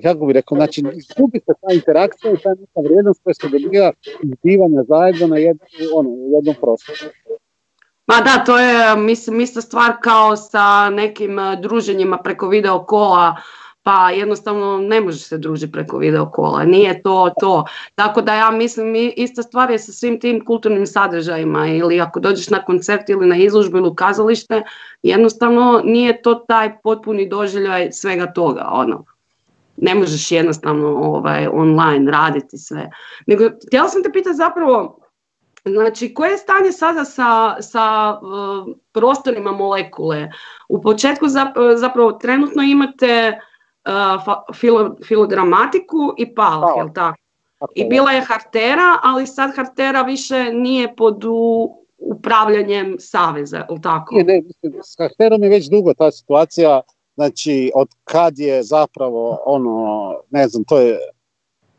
kako 0.03 0.27
bi 0.27 0.33
rekao, 0.33 0.57
znači 0.57 0.83
izgubi 0.95 1.39
se 1.41 1.53
ta 1.61 1.75
interakcija 1.75 2.33
i 2.33 2.37
ta 2.43 2.51
neka 2.51 2.81
vrijednost 2.81 3.21
koja 3.23 3.35
se 3.35 3.49
dobija 3.49 3.93
iz 4.23 4.31
bivanja 4.43 4.83
zajedno 4.89 5.27
na 5.27 5.37
jednu, 5.39 5.61
ono, 5.95 6.11
jednom 6.37 6.55
prostoru. 6.61 7.13
Ma 8.11 8.21
da, 8.21 8.45
to 8.45 8.59
je 8.59 8.97
mislim 8.97 9.41
ista 9.41 9.61
stvar 9.61 9.93
kao 10.03 10.37
sa 10.37 10.91
nekim 10.91 11.39
eh, 11.39 11.57
druženjima 11.57 12.19
preko 12.19 12.49
video 12.49 12.85
kola, 12.85 13.37
pa 13.83 14.11
jednostavno 14.11 14.79
ne 14.79 15.01
može 15.01 15.19
se 15.19 15.39
družiti 15.39 15.73
preko 15.73 15.99
video 15.99 16.31
kola, 16.31 16.65
nije 16.65 17.03
to 17.03 17.31
to. 17.41 17.65
Tako 17.95 18.23
da 18.23 18.35
ja 18.35 18.51
mislim 18.51 18.95
ista 19.17 19.43
stvar 19.43 19.71
je 19.71 19.79
sa 19.79 19.93
svim 19.93 20.21
tim 20.21 20.45
kulturnim 20.45 20.87
sadržajima 20.87 21.67
ili 21.67 22.01
ako 22.01 22.21
dođeš 22.21 22.51
na 22.51 22.65
koncert 22.65 23.09
ili 23.09 23.27
na 23.27 23.37
izložbu 23.37 23.79
ili 23.79 23.89
u 23.89 23.95
kazalište, 23.95 24.63
jednostavno 25.03 25.83
nije 25.85 26.23
to 26.23 26.35
taj 26.35 26.81
potpuni 26.83 27.29
doživljaj 27.29 27.93
svega 27.93 28.33
toga, 28.33 28.69
ono. 28.73 29.05
ne 29.77 29.95
možeš 29.95 30.33
jednostavno 30.33 30.89
ovaj, 30.89 31.47
online 31.53 32.11
raditi 32.11 32.59
sve. 32.59 32.91
Nego, 33.27 33.45
htjela 33.67 33.89
sam 33.89 34.03
te 34.03 34.13
pitati 34.13 34.37
zapravo, 34.37 35.00
Znači, 35.65 36.15
koje 36.15 36.31
je 36.31 36.39
stanje 36.39 36.73
sada 36.73 37.05
sa, 37.05 37.57
sa 37.61 38.19
uh, 38.23 38.75
prostorima 38.93 39.53
molekule? 39.53 40.31
U 40.69 40.83
početku 40.83 41.27
zapravo 41.77 42.13
trenutno 42.13 42.63
imate 42.63 43.41
uh, 43.87 44.55
filo, 44.55 44.97
filogramatiku 45.05 46.15
i 46.19 46.35
PAL, 46.35 46.63
jel 46.77 46.89
tako? 46.95 47.17
I 47.75 47.85
bila 47.85 48.11
je 48.11 48.21
Hartera, 48.21 48.99
ali 49.03 49.27
sad 49.27 49.57
Hartera 49.57 50.03
više 50.03 50.53
nije 50.53 50.97
pod 50.97 51.25
upravljanjem 51.99 52.97
Saveza, 52.99 53.67
jel 53.69 53.79
tako? 53.83 54.15
Ne, 54.15 54.25
ne, 54.25 54.43
s 54.83 54.97
Harterom 54.99 55.43
je 55.43 55.49
već 55.49 55.67
dugo 55.71 55.95
ta 55.95 56.11
situacija, 56.11 56.81
znači 57.15 57.73
od 57.75 57.89
kad 58.05 58.39
je 58.39 58.63
zapravo 58.63 59.39
ono, 59.47 60.15
ne 60.31 60.49
znam, 60.49 60.65
to 60.65 60.79
je, 60.79 60.99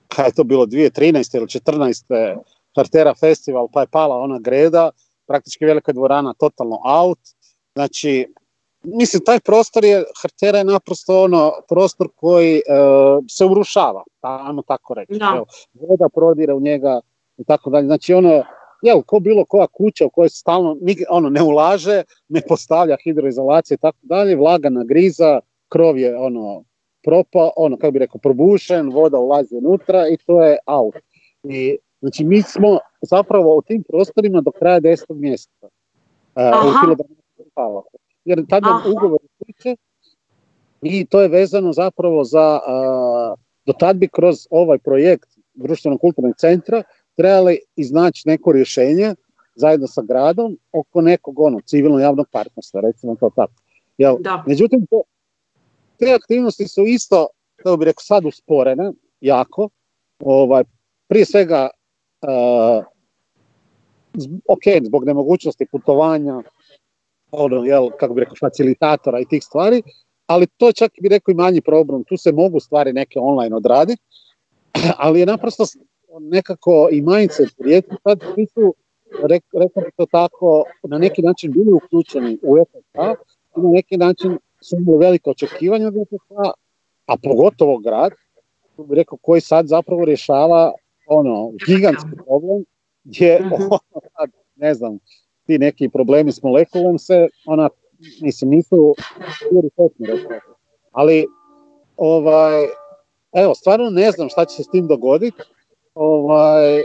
kada 0.07 0.27
je 0.27 0.33
to 0.33 0.43
bilo, 0.43 0.65
2013. 0.65 1.37
ili 1.37 1.45
2014. 1.45 2.37
Hartera 2.75 3.13
festival, 3.13 3.67
pa 3.73 3.81
je 3.81 3.87
pala 3.87 4.17
ona 4.17 4.39
greda, 4.39 4.89
praktički 5.27 5.65
velika 5.65 5.91
dvorana 5.91 6.33
totalno 6.33 6.79
out, 6.85 7.19
znači 7.75 8.33
mislim 8.83 9.23
taj 9.25 9.39
prostor 9.39 9.85
je, 9.85 10.03
Hartera 10.21 10.57
je 10.57 10.63
naprosto 10.63 11.23
ono 11.23 11.53
prostor 11.69 12.07
koji 12.15 12.57
e, 12.57 12.61
se 13.29 13.45
urušava, 13.45 14.03
ajmo 14.21 14.61
tako 14.61 14.93
reći. 14.93 15.19
Evo, 15.35 15.45
voda 15.73 16.09
prodire 16.09 16.53
u 16.53 16.59
njega 16.59 17.01
i 17.37 17.43
tako 17.43 17.69
dalje. 17.69 17.85
Znači 17.85 18.13
ono, 18.13 18.43
jel, 18.81 19.01
ko 19.01 19.19
bilo 19.19 19.45
koja 19.45 19.67
kuća 19.67 20.05
u 20.05 20.09
kojoj 20.09 20.29
se 20.29 20.37
stalno 20.37 20.77
ono, 21.09 21.29
ne 21.29 21.43
ulaže, 21.43 22.03
ne 22.27 22.41
postavlja 22.47 22.97
hidroizolacije 23.03 23.75
i 23.75 23.79
tako 23.79 23.97
dalje, 24.01 24.35
vlaga 24.35 24.69
na 24.69 24.83
griza, 24.83 25.39
krov 25.69 25.97
je 25.97 26.17
ono 26.17 26.63
propa, 27.03 27.49
ono, 27.55 27.77
kako 27.77 27.91
bi 27.91 27.99
rekao, 27.99 28.19
probušen, 28.19 28.89
voda 28.93 29.19
ulazi 29.19 29.55
unutra 29.55 30.07
i 30.07 30.17
to 30.17 30.43
je 30.43 30.57
out. 30.65 30.95
I, 31.43 31.77
znači 32.01 32.23
mi 32.23 32.41
smo 32.41 32.77
zapravo 33.01 33.55
u 33.55 33.61
tim 33.61 33.83
prostorima 33.83 34.41
do 34.41 34.51
kraja 34.51 34.79
desetog 34.79 35.17
mjeseca. 35.17 35.67
Uh, 36.35 37.83
jer 38.25 38.45
tada 38.49 38.83
ugovor 38.91 39.19
tiče 39.45 39.75
i 40.81 41.05
to 41.05 41.21
je 41.21 41.27
vezano 41.27 41.73
zapravo 41.73 42.23
za, 42.23 42.59
do 43.65 43.73
tad 43.73 43.97
bi 43.97 44.07
kroz 44.07 44.47
ovaj 44.49 44.77
projekt 44.77 45.29
društveno-kulturnog 45.53 46.33
centra 46.37 46.83
trebali 47.15 47.59
iznaći 47.75 48.23
neko 48.25 48.51
rješenje 48.51 49.15
zajedno 49.55 49.87
sa 49.87 50.01
gradom 50.01 50.57
oko 50.71 51.01
nekog 51.01 51.39
ono, 51.39 51.61
civilno 51.61 51.99
javnog 51.99 52.27
partnerstva, 52.31 52.81
recimo 52.81 53.15
to 53.15 53.29
tako. 53.35 53.53
Jel? 53.97 54.15
Međutim, 54.47 54.87
te 55.99 56.13
aktivnosti 56.13 56.67
su 56.67 56.81
isto, 56.81 57.27
to 57.63 57.77
bih 57.77 57.85
rekao, 57.85 58.01
sad 58.01 58.25
usporene, 58.25 58.91
jako. 59.21 59.69
Ovaj, 60.19 60.63
prije 61.07 61.25
svega, 61.25 61.69
uh, 61.73 61.80
ok, 64.47 64.63
zbog 64.83 65.05
nemogućnosti 65.05 65.65
putovanja, 65.71 66.41
ono, 67.31 67.63
jel, 67.63 67.89
kako 67.99 68.13
bi 68.13 68.19
rekao, 68.19 68.35
facilitatora 68.39 69.19
i 69.19 69.25
tih 69.25 69.43
stvari, 69.43 69.81
ali 70.27 70.47
to 70.57 70.71
čak 70.71 70.91
bi 71.01 71.09
rekao 71.09 71.31
i 71.31 71.35
manji 71.35 71.61
problem, 71.61 72.03
tu 72.03 72.17
se 72.17 72.31
mogu 72.31 72.59
stvari 72.59 72.93
neke 72.93 73.19
online 73.19 73.55
odraditi, 73.55 74.01
ali 75.03 75.19
je 75.19 75.25
naprosto 75.25 75.63
nekako 76.19 76.89
i 76.91 77.01
mindset 77.01 77.49
rijetki 77.59 77.95
sad 78.03 78.19
svi 78.33 78.45
su, 78.45 78.73
rekao 79.59 79.83
bi 79.83 79.91
to 79.97 80.05
tako, 80.05 80.63
na 80.83 80.97
neki 80.97 81.21
način 81.21 81.51
bili 81.51 81.71
uključeni 81.73 82.37
u 82.43 82.57
i 83.57 83.61
na 83.61 83.69
neki 83.69 83.97
način 83.97 84.37
su 84.61 84.75
imali 84.75 84.97
velike 84.97 85.29
očekivanja 85.29 85.87
od 85.87 85.97
EPK, 85.97 86.31
a 87.05 87.17
pogotovo 87.23 87.77
grad, 87.77 88.11
rekao, 88.89 89.17
koji 89.21 89.41
sad 89.41 89.67
zapravo 89.67 90.05
rješava 90.05 90.73
ono, 91.11 91.51
gigantski 91.67 92.09
problem, 92.25 92.63
gdje 93.03 93.39
mhm. 93.39 93.53
ono, 93.63 93.79
ne 94.55 94.73
znam, 94.73 94.99
ti 95.45 95.57
neki 95.57 95.89
problemi 95.89 96.31
s 96.31 96.43
molekulom 96.43 96.99
se, 96.99 97.27
ona, 97.45 97.69
mislim, 98.21 98.49
nisu 98.51 98.95
prioritetni, 99.49 100.07
ali 100.91 101.27
ovaj, 101.97 102.65
evo, 103.31 103.55
stvarno 103.55 103.89
ne 103.89 104.11
znam 104.11 104.29
šta 104.29 104.45
će 104.45 104.55
se 104.55 104.63
s 104.63 104.67
tim 104.67 104.87
dogoditi, 104.87 105.41
ovaj, 105.95 106.83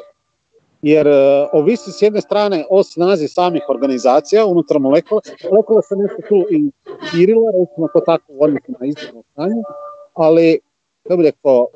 jer 0.83 1.09
uh, 1.09 1.15
ovisi 1.53 1.93
s 1.93 2.03
jedne 2.03 2.21
strane 2.21 2.65
o 2.71 2.83
snazi 2.83 3.29
samih 3.29 3.63
organizacija 3.69 4.47
unutar 4.47 4.79
molekula. 4.79 5.21
Molekula 5.51 5.83
se 5.83 5.97
nešto 5.97 6.17
tu 6.29 6.47
inspirila, 6.51 7.51
recimo 7.61 7.89
to 7.93 8.01
tako 8.01 8.25
u 8.29 8.45
odnosu 8.45 8.73
na 8.81 8.87
izborno 8.87 9.23
stanje, 9.33 9.63
ali, 10.15 10.59
kako 11.03 11.17
bih 11.17 11.25
rekao, 11.25 11.67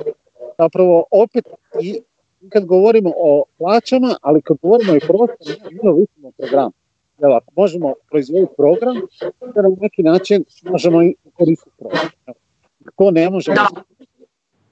zapravo 0.58 1.04
opet 1.10 1.48
i 1.80 2.00
kad 2.48 2.64
govorimo 2.64 3.12
o 3.16 3.44
plaćama, 3.59 4.16
ali 4.22 4.42
kad 4.42 4.57
govorimo 4.62 4.94
i 4.94 5.00
prostoru, 5.00 5.70
mi 5.70 5.88
ovisimo 5.88 6.31
program. 6.38 6.70
Jel, 7.18 7.37
ako 7.37 7.53
možemo 7.57 7.94
proizvoditi 8.11 8.53
program, 8.57 8.96
da 9.55 9.62
na 9.62 9.68
neki 9.81 10.03
način 10.03 10.44
možemo 10.62 11.03
i 11.03 11.14
koristiti 11.33 11.76
program. 11.79 12.09
To 12.96 13.11
ne 13.11 13.31
možemo. 13.31 13.57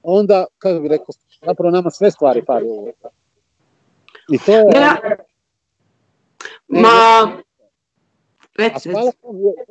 Onda, 0.03 0.45
kako 0.57 0.79
bih 0.79 0.91
rekao, 0.91 1.07
zapravo 1.45 1.71
nama 1.71 1.89
sve 1.89 2.11
stvari 2.11 2.45
pari 2.45 2.65
u 2.65 2.91
I 4.31 4.37
to 4.37 4.51
je... 4.51 4.65
Ma, 6.67 7.31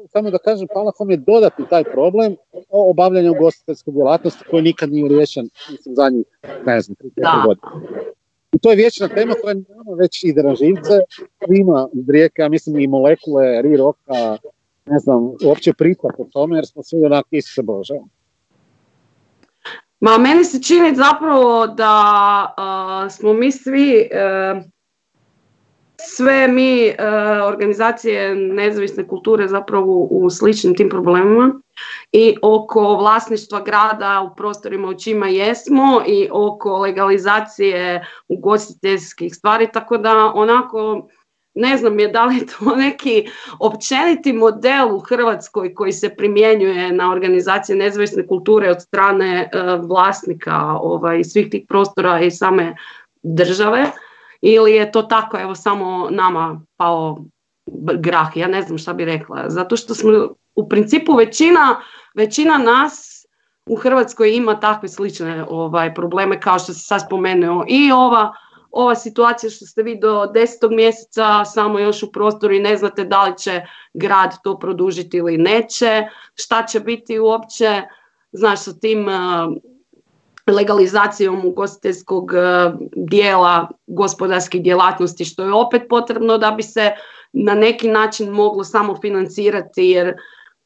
samo 0.09 0.31
da 0.31 0.39
kažem, 0.39 0.69
Palahom 0.75 1.11
je 1.11 1.17
dodatni 1.17 1.65
taj 1.71 1.85
problem 1.85 2.37
o 2.69 2.91
obavljanju 2.91 3.33
ugostiteljske 3.33 3.91
djelatnosti 3.91 4.45
koji 4.51 4.63
nikad 4.63 4.93
nije 4.93 5.09
riješen, 5.09 5.49
mislim, 5.71 5.95
zadnjih, 5.95 6.27
ne 6.67 6.81
znam, 6.81 6.97
3 7.17 7.47
godina. 7.47 7.73
I 8.53 8.59
to 8.59 8.71
je 8.71 8.77
vječna 8.77 9.09
tema 9.09 9.35
koja 9.43 9.55
nama 9.55 9.97
već 9.99 10.25
i 10.25 10.33
draživce, 10.33 10.93
ima 11.49 11.89
rijeke, 12.09 12.43
ja 12.43 12.49
mislim 12.49 12.79
i 12.79 12.87
molekule, 12.87 13.63
ri 13.63 13.77
roka, 13.77 14.39
ne 14.87 14.99
znam, 14.99 15.33
uopće 15.45 15.73
priča 15.73 16.09
po 16.17 16.25
tome 16.33 16.57
jer 16.57 16.67
smo 16.67 16.83
svi 16.83 17.05
onako 17.05 17.29
se 17.43 17.63
Bože. 17.63 17.95
Ma 20.01 20.19
meni 20.19 20.45
se 20.45 20.63
čini 20.63 20.95
zapravo 20.95 21.67
da 21.67 23.09
smo 23.11 23.33
mi 23.33 23.53
svi, 23.53 24.09
uh, 24.13 24.63
sve 26.01 26.49
mi 26.49 26.93
organizacije 27.47 28.35
nezavisne 28.35 29.07
kulture 29.07 29.49
zapravo 29.49 29.95
u 30.11 30.31
sličnim 30.31 30.75
tim 30.75 30.89
problemima 30.89 31.61
i 32.13 32.37
oko 32.43 32.97
vlasništva 32.97 33.61
grada 33.61 34.29
u 34.33 34.37
prostorima 34.37 34.89
u 34.89 34.99
čima 34.99 35.29
jesmo 35.29 36.03
i 36.07 36.29
oko 36.33 36.79
legalizacije 36.79 38.07
ugostiteljskih 38.29 39.35
stvari, 39.35 39.69
tako 39.73 39.99
da 39.99 40.33
onako 40.35 41.09
ne 41.55 41.77
znam 41.77 41.99
je 41.99 42.09
da 42.09 42.25
li 42.25 42.37
je 42.37 42.47
to 42.47 42.77
neki 42.77 43.27
općeniti 43.61 44.33
model 44.33 44.97
u 44.97 45.01
Hrvatskoj 45.01 45.75
koji 45.75 45.93
se 45.93 46.17
primjenjuje 46.17 46.93
na 46.93 47.13
organizacije 47.13 47.77
nezavisne 47.77 48.27
kulture 48.27 48.71
od 48.71 48.83
strane 48.83 49.41
e, 49.41 49.49
vlasnika 49.89 50.79
ovaj, 50.81 51.25
svih 51.25 51.51
tih 51.51 51.65
prostora 51.69 52.21
i 52.21 52.31
same 52.31 52.77
države 53.23 53.87
ili 54.41 54.73
je 54.73 54.93
to 54.93 55.03
tako 55.03 55.39
evo 55.39 55.55
samo 55.55 56.09
nama 56.11 56.61
pao 56.77 57.25
grah, 57.99 58.37
ja 58.37 58.49
ne 58.49 58.63
znam 58.63 58.79
šta 58.79 58.93
bi 58.93 59.05
rekla, 59.05 59.51
zato 59.51 59.77
što 59.77 59.95
smo 59.95 60.11
u 60.55 60.69
principu 60.69 61.15
većina, 61.15 61.81
većina 62.15 62.59
nas 62.59 63.25
u 63.67 63.77
Hrvatskoj 63.77 64.37
ima 64.37 64.61
takve 64.61 64.89
slične 64.89 65.45
ovaj, 65.49 65.95
probleme 65.95 66.41
kao 66.41 66.59
što 66.59 66.73
se 66.73 66.81
sad 66.81 67.07
spomenuo. 67.07 67.65
I 67.69 67.93
ova 67.93 68.33
ova 68.71 68.95
situacija 68.95 69.51
što 69.51 69.67
ste 69.67 69.83
vi 69.83 69.99
do 69.99 70.27
desetog 70.27 70.73
mjeseca 70.73 71.45
samo 71.45 71.79
još 71.79 72.03
u 72.03 72.13
prostoru 72.13 72.55
i 72.55 72.61
ne 72.61 72.77
znate 72.77 73.05
da 73.05 73.25
li 73.25 73.39
će 73.39 73.63
grad 73.95 74.35
to 74.45 74.59
produžiti 74.59 75.17
ili 75.17 75.39
neće, 75.39 76.07
šta 76.35 76.67
će 76.67 76.81
biti 76.81 77.19
uopće, 77.19 77.83
znaš, 78.33 78.61
sa 78.61 78.73
tim 78.73 79.07
legalizacijom 80.53 81.45
ugostiteljskog 81.45 82.25
uh, 82.33 82.75
dijela 82.97 83.69
gospodarskih 83.87 84.63
djelatnosti, 84.63 85.25
što 85.25 85.43
je 85.43 85.53
opet 85.53 85.83
potrebno 85.89 86.39
da 86.39 86.51
bi 86.51 86.63
se 86.63 86.93
na 87.33 87.55
neki 87.55 87.89
način 87.89 88.31
moglo 88.31 88.65
samo 88.65 88.97
financirati, 89.01 89.85
jer 89.85 90.15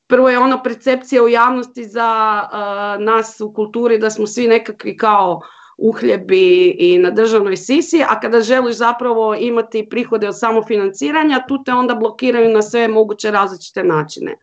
prvo 0.06 0.28
je 0.28 0.38
ono 0.38 0.62
percepcija 0.62 1.22
u 1.22 1.28
javnosti 1.28 1.84
za 1.84 2.42
uh, 2.42 3.04
nas 3.04 3.40
u 3.40 3.52
kulturi 3.52 3.98
da 3.98 4.10
smo 4.10 4.26
svi 4.26 4.48
nekakvi 4.48 4.96
kao 4.96 5.40
uhljebi 5.78 6.76
i 6.78 6.98
na 6.98 7.10
državnoj 7.10 7.56
sisi, 7.56 8.02
a 8.08 8.20
kada 8.20 8.40
želiš 8.40 8.76
zapravo 8.76 9.34
imati 9.34 9.88
prihode 9.90 10.28
od 10.28 10.38
samofinanciranja, 10.38 11.44
tu 11.48 11.64
te 11.64 11.72
onda 11.72 11.94
blokiraju 11.94 12.50
na 12.50 12.62
sve 12.62 12.88
moguće 12.88 13.30
različite 13.30 13.84
načine. 13.84 14.36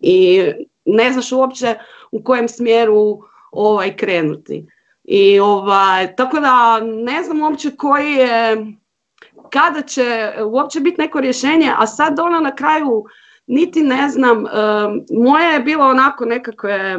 I 0.00 0.42
ne 0.84 1.12
znaš 1.12 1.32
uopće 1.32 1.74
u 2.12 2.22
kojem 2.22 2.48
smjeru 2.48 3.18
ovaj 3.50 3.96
krenuti. 3.96 4.66
I 5.08 5.40
ovaj, 5.40 6.16
tako 6.16 6.40
da 6.40 6.80
ne 6.80 7.22
znam 7.22 7.42
uopće 7.42 7.70
koji 7.76 8.12
je, 8.12 8.66
kada 9.50 9.82
će 9.82 10.32
uopće 10.44 10.80
biti 10.80 11.00
neko 11.00 11.20
rješenje, 11.20 11.72
a 11.78 11.86
sad 11.86 12.20
ono 12.20 12.40
na 12.40 12.54
kraju 12.54 13.04
niti 13.46 13.82
ne 13.82 14.08
znam, 14.08 14.44
moje 15.10 15.52
je 15.52 15.60
bilo 15.60 15.84
onako 15.84 16.24
nekakve 16.24 16.98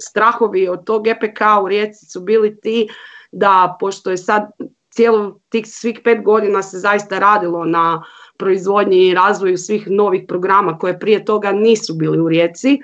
strahovi 0.00 0.68
od 0.68 0.84
tog 0.84 1.06
EPK 1.06 1.40
u 1.62 1.68
Rijeci 1.68 2.06
su 2.06 2.20
bili 2.20 2.60
ti 2.60 2.88
da 3.32 3.76
pošto 3.80 4.10
je 4.10 4.16
sad 4.16 4.50
cijelo 4.90 5.40
tih 5.48 5.66
svih 5.66 6.00
pet 6.04 6.24
godina 6.24 6.62
se 6.62 6.78
zaista 6.78 7.18
radilo 7.18 7.64
na 7.64 8.02
proizvodnji 8.38 8.98
i 8.98 9.14
razvoju 9.14 9.58
svih 9.58 9.90
novih 9.90 10.24
programa 10.28 10.78
koje 10.78 10.98
prije 10.98 11.24
toga 11.24 11.52
nisu 11.52 11.94
bili 11.94 12.20
u 12.20 12.28
Rijeci. 12.28 12.80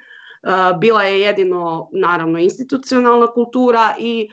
Bila 0.78 1.02
je 1.02 1.20
jedino 1.20 1.88
naravno 1.92 2.38
institucionalna 2.38 3.26
kultura 3.26 3.94
i 3.98 4.30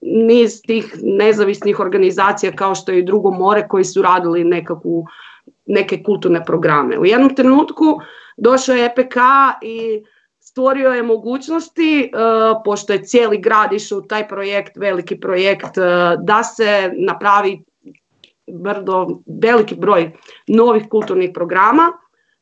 niz 0.00 0.62
tih 0.66 0.94
nezavisnih 1.02 1.80
organizacija 1.80 2.52
kao 2.52 2.74
što 2.74 2.92
je 2.92 2.98
i 2.98 3.02
Drugo 3.02 3.30
more 3.30 3.68
koji 3.68 3.84
su 3.84 4.02
radili 4.02 4.44
nekakvu, 4.44 5.06
neke 5.66 6.02
kulturne 6.02 6.44
programe. 6.44 6.98
U 6.98 7.06
jednom 7.06 7.34
trenutku 7.34 8.00
došao 8.36 8.74
je 8.74 8.84
EPK 8.84 9.16
i 9.62 10.04
stvorio 10.40 10.90
je 10.90 11.02
mogućnosti, 11.02 12.10
uh, 12.14 12.62
pošto 12.64 12.92
je 12.92 13.04
cijeli 13.04 13.38
grad 13.38 13.72
išao 13.72 13.98
u 13.98 14.02
taj 14.02 14.28
projekt, 14.28 14.76
veliki 14.76 15.20
projekt, 15.20 15.78
da 16.18 16.44
se 16.44 16.92
napravi 16.96 17.64
brdo, 18.46 19.06
veliki 19.42 19.74
broj 19.74 20.12
novih 20.46 20.84
kulturnih 20.90 21.30
programa 21.34 21.92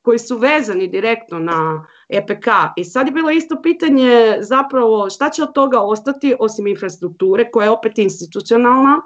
koji 0.03 0.19
su 0.19 0.39
vezani 0.39 0.89
direktno 0.89 1.39
na 1.39 1.87
EPK. 2.13 2.47
I 2.77 2.85
sad 2.85 3.07
je 3.07 3.13
bilo 3.13 3.31
isto 3.31 3.63
pitanje 3.63 4.37
zapravo 4.41 5.11
šta 5.11 5.31
će 5.31 5.43
od 5.43 5.53
toga 5.53 5.81
ostati 5.81 6.35
osim 6.39 6.67
infrastrukture 6.67 7.51
koja 7.51 7.65
je 7.65 7.71
opet 7.71 7.99
institucionalna, 7.99 9.01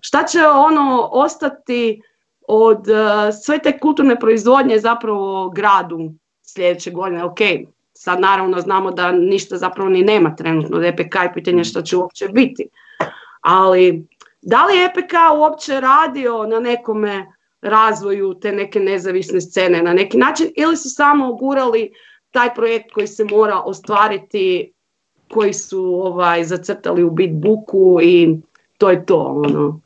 šta 0.00 0.24
će 0.24 0.46
ono 0.46 1.08
ostati 1.12 2.02
od 2.48 2.78
uh, 2.88 3.34
sve 3.42 3.58
te 3.58 3.78
kulturne 3.78 4.20
proizvodnje 4.20 4.78
zapravo 4.78 5.50
gradu 5.50 6.12
sljedeće 6.42 6.90
godine. 6.90 7.24
Ok, 7.24 7.38
sad 7.92 8.20
naravno 8.20 8.60
znamo 8.60 8.90
da 8.90 9.12
ništa 9.12 9.56
zapravo 9.56 9.90
ni 9.90 10.02
nema 10.02 10.36
trenutno 10.36 10.76
od 10.76 10.84
EPK 10.84 11.14
i 11.14 11.34
pitanje 11.34 11.64
što 11.64 11.82
će 11.82 11.96
uopće 11.96 12.28
biti. 12.28 12.68
Ali 13.40 14.06
da 14.42 14.66
li 14.66 14.76
je 14.76 14.84
EPK 14.84 15.12
uopće 15.38 15.80
radio 15.80 16.46
na 16.46 16.60
nekome 16.60 17.26
razvoju 17.62 18.34
te 18.34 18.52
neke 18.52 18.80
nezavisne 18.80 19.40
scene 19.40 19.82
na 19.82 19.92
neki 19.92 20.18
način 20.18 20.50
ili 20.56 20.76
su 20.76 20.90
samo 20.90 21.28
ogurali 21.28 21.92
taj 22.32 22.54
projekt 22.54 22.92
koji 22.92 23.06
se 23.06 23.24
mora 23.24 23.60
ostvariti 23.60 24.72
koji 25.30 25.52
su 25.52 25.84
ovaj 25.84 26.44
zacrtali 26.44 27.02
u 27.02 27.10
bit 27.10 27.32
buku 27.32 27.98
i 28.02 28.36
to 28.78 28.90
je 28.90 29.06
to 29.06 29.16
ono. 29.16 29.80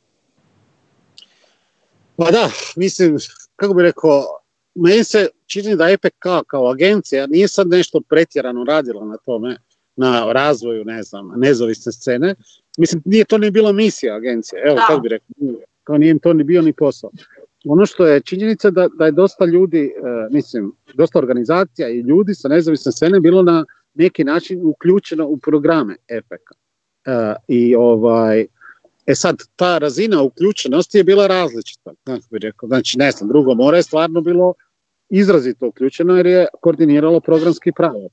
Pa 2.16 2.30
da, 2.30 2.50
mislim, 2.76 3.16
kako 3.56 3.74
bi 3.74 3.82
rekao, 3.82 4.24
meni 4.74 5.04
se 5.04 5.28
čini 5.46 5.76
da 5.76 5.90
EPK 5.90 6.26
kao 6.46 6.70
agencija 6.70 7.26
nije 7.26 7.48
sad 7.48 7.68
nešto 7.68 8.00
pretjerano 8.08 8.64
radila 8.64 9.04
na 9.04 9.16
tome, 9.16 9.56
na 9.96 10.32
razvoju, 10.32 10.84
ne 10.84 11.02
znam, 11.02 11.32
nezavisne 11.36 11.92
scene. 11.92 12.34
Mislim, 12.78 13.02
nije 13.04 13.24
to 13.24 13.38
ni 13.38 13.50
bila 13.50 13.72
misija 13.72 14.14
agencije, 14.14 14.62
evo, 14.64 14.76
kako 14.86 15.00
bi 15.00 15.08
rekao, 15.08 15.26
kao 15.84 15.98
nije 15.98 16.18
to 16.18 16.32
ni 16.32 16.44
bio 16.44 16.62
ni 16.62 16.72
posao 16.72 17.10
ono 17.68 17.86
što 17.86 18.06
je 18.06 18.20
činjenica 18.20 18.70
da, 18.70 18.88
da 18.98 19.06
je 19.06 19.12
dosta 19.12 19.44
ljudi, 19.44 19.84
e, 19.84 19.90
mislim, 20.30 20.72
dosta 20.94 21.18
organizacija 21.18 21.88
i 21.88 22.00
ljudi 22.00 22.34
sa 22.34 22.48
nezavisne 22.48 22.92
scene 22.92 23.20
bilo 23.20 23.42
na 23.42 23.64
neki 23.94 24.24
način 24.24 24.60
uključeno 24.64 25.26
u 25.26 25.36
programe 25.36 25.96
EPEK. 26.08 26.40
E, 27.04 27.34
I 27.48 27.74
ovaj, 27.76 28.46
e 29.06 29.14
sad, 29.14 29.36
ta 29.56 29.78
razina 29.78 30.22
uključenosti 30.22 30.98
je 30.98 31.04
bila 31.04 31.26
različita, 31.26 31.92
kako 32.04 32.26
bi 32.30 32.38
rekao. 32.38 32.66
Znači, 32.66 32.98
ne 32.98 33.10
znam, 33.10 33.28
drugo 33.28 33.54
more 33.54 33.78
je 33.78 33.82
stvarno 33.82 34.20
bilo 34.20 34.54
izrazito 35.08 35.66
uključeno 35.66 36.16
jer 36.16 36.26
je 36.26 36.46
koordiniralo 36.60 37.20
programski 37.20 37.72
pravo. 37.72 38.08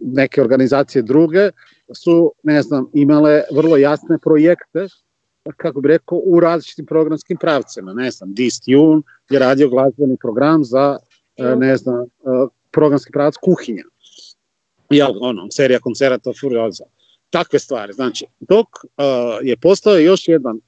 Neke 0.00 0.42
organizacije 0.42 1.02
druge 1.02 1.50
su, 1.94 2.32
ne 2.42 2.62
znam, 2.62 2.86
imale 2.94 3.42
vrlo 3.54 3.76
jasne 3.76 4.18
projekte 4.18 4.86
kako 5.56 5.80
bi 5.80 5.88
rekao, 5.88 6.18
u 6.24 6.40
različitim 6.40 6.86
programskim 6.86 7.36
pravcima. 7.36 7.92
Ne 7.92 8.10
znam, 8.10 8.34
Dist 8.34 8.62
Jun 8.66 9.02
je 9.30 9.38
radio 9.38 9.68
glazbeni 9.68 10.16
program 10.16 10.64
za, 10.64 10.98
e, 11.36 11.56
ne 11.56 11.76
znam, 11.76 12.04
e, 12.04 12.06
programski 12.70 13.12
pravac 13.12 13.34
kuhinja. 13.36 13.84
Jel, 14.90 15.12
ono, 15.20 15.46
serija 15.50 15.80
koncerata 15.80 16.30
Furioza. 16.40 16.84
Takve 17.30 17.58
stvari. 17.58 17.92
Znači, 17.92 18.26
dok 18.40 18.66
uh, 18.66 19.04
je 19.42 19.56
postao 19.56 19.98
još 19.98 20.28
jedan 20.28 20.60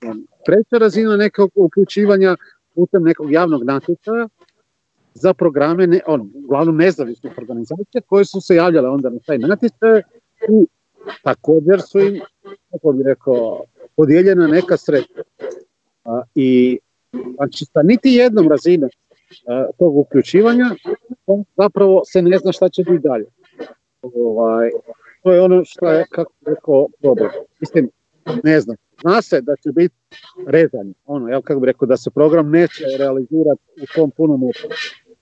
treća 0.47 0.79
razina 0.79 1.17
nekog 1.17 1.51
uključivanja 1.55 2.37
putem 2.75 3.03
nekog 3.03 3.33
javnog 3.33 3.65
natječaja 3.65 4.29
za 5.15 5.35
programe, 5.35 5.87
ne, 5.87 6.01
ono, 6.07 6.27
uglavnom 6.35 6.77
nezavisnih 6.77 7.33
organizacija 7.39 8.03
koje 8.07 8.25
su 8.25 8.41
se 8.41 8.55
javljale 8.55 8.89
onda 8.89 9.11
na 9.11 9.19
taj 9.27 9.39
natječaj 9.39 10.03
i 10.49 10.67
također 11.23 11.81
su 11.81 12.01
im, 12.01 12.21
kako 12.71 12.93
bi 12.93 13.03
rekao, 13.03 13.65
podijeljena 13.97 14.47
neka 14.47 14.77
sredstva. 14.77 15.23
I 16.35 16.79
znači 17.35 17.65
sa 17.65 17.83
niti 17.83 18.11
jednom 18.13 18.49
razinom 18.49 18.91
tog 19.79 19.97
uključivanja 19.97 20.65
zapravo 21.57 22.03
se 22.05 22.23
ne 22.23 22.39
zna 22.39 22.53
šta 22.53 22.69
će 22.69 22.83
biti 22.83 23.09
dalje. 23.09 23.27
Ovaj, 24.03 24.71
to 25.23 25.33
je 25.33 25.41
ono 25.41 25.65
što 25.65 25.89
je, 25.89 26.05
kako 26.11 26.33
rekao, 26.47 26.87
dobro. 27.01 27.31
Mislim, 27.61 27.91
ne 28.45 28.61
znam, 28.61 28.77
zna 29.01 29.23
se 29.23 29.41
da 29.41 29.57
će 29.57 29.73
biti 29.73 29.95
rezanje, 30.47 30.93
ono, 31.07 31.29
jel, 31.29 31.43
kako 31.43 31.61
bi 31.61 31.67
rekao, 31.67 31.87
da 31.87 31.97
se 31.97 32.11
program 32.11 32.51
neće 32.51 32.85
realizirati 32.99 33.63
u 33.83 33.87
tom 33.95 34.11
punom 34.11 34.43
upravo. 34.43 34.75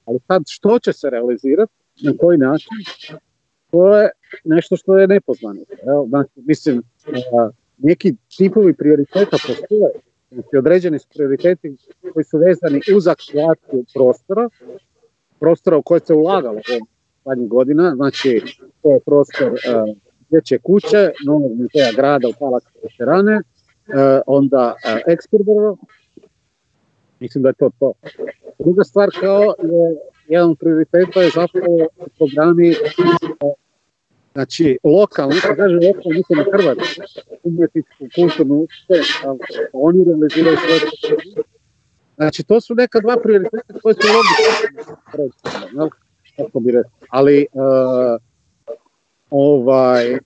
Ali 0.05 0.19
sad 0.27 0.43
što 0.47 0.79
će 0.79 0.93
se 0.93 1.11
realizirati, 1.11 1.73
na 2.03 2.13
koji 2.21 2.39
način, 2.39 2.69
to 3.71 3.97
je 3.97 4.11
nešto 4.45 4.77
što 4.77 4.99
je 4.99 5.07
nepoznanica. 5.07 5.75
Znači, 6.09 6.31
mislim, 6.37 6.83
neki 7.79 8.15
tipovi 8.37 8.75
prioriteta 8.75 9.37
postoje, 9.47 9.91
znači 10.31 10.57
određeni 10.59 10.99
su 10.99 11.09
prioriteti 11.15 11.77
koji 12.13 12.25
su 12.25 12.39
vezani 12.39 12.81
uz 12.97 13.07
aktivaciju 13.07 13.85
prostora, 13.95 14.49
prostora 15.41 15.77
u 15.77 15.83
koje 15.83 16.01
se 16.01 16.15
ulagalo 16.15 16.61
zadnjih 17.25 17.49
godina, 17.49 17.95
znači 17.97 18.43
to 18.83 18.93
je 18.95 19.01
prostor 19.01 19.53
uh, 19.53 19.59
dječje 20.31 20.59
kuće, 20.59 21.13
novog 21.27 21.53
muzeja 21.57 21.93
grada 21.97 22.29
u 22.29 22.33
Palaču 22.39 22.69
Veterane, 22.83 23.37
uh, 23.37 23.95
onda 24.27 24.75
uh, 24.85 25.79
mislim 27.21 27.43
da 27.43 27.49
je 27.49 27.55
to 27.59 27.71
to. 27.79 27.93
Druga 28.59 28.85
stvar 28.85 29.09
kao 29.21 29.43
je, 29.43 29.97
jedan 30.29 30.51
od 30.51 30.59
prioriteta 30.59 31.23
je 31.23 31.31
zapravo 31.35 31.89
programi 32.19 32.75
Znači, 34.39 34.79
lokalno, 34.85 35.35
kad 35.43 35.57
kaže 35.57 35.75
lokalno, 35.75 36.17
mislim 36.19 36.39
na 36.39 36.45
Hrvatsku, 36.53 37.03
umjetničku, 37.43 38.05
kulturnu, 38.15 38.67
sve, 38.87 39.01
oni 39.73 40.05
realiziraju 40.05 40.57
svoje 40.57 40.81
Znači, 42.17 42.43
to 42.45 42.61
su 42.61 42.75
neka 42.75 43.01
dva 43.01 43.17
prioriteta 43.23 43.81
koje 43.83 43.95
su 43.95 44.01
logične, 44.15 44.69
kako 46.37 46.61
bi 46.61 46.73
rekao. 46.73 46.91
Ali, 47.09 47.47
uh, 47.53 48.21
ovaj, 49.31 50.19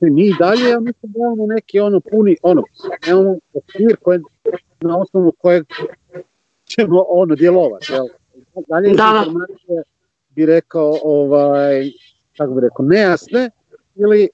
mi 0.00 0.34
dalje, 0.38 0.68
ja 0.68 0.80
mislim 0.80 1.12
da 1.12 1.18
imamo 1.18 1.46
neki 1.46 1.80
ono 1.80 2.00
puni, 2.00 2.36
ono, 2.42 2.62
imamo 3.08 3.38
okvir 3.54 3.96
koje, 4.02 4.20
na 4.80 4.98
osnovu 4.98 5.32
kojeg 5.38 5.64
ćemo 6.64 7.04
ono 7.08 7.34
djelovati, 7.34 7.92
jel? 7.92 8.06
Dalje 8.68 8.94
da. 8.94 9.24
informacije 9.26 9.82
bi 10.28 10.46
rekao, 10.46 10.98
ovaj, 11.02 11.90
kako 12.38 12.54
bi 12.54 12.60
rekao, 12.60 12.86
nejasne 12.86 13.50
ili, 13.94 14.28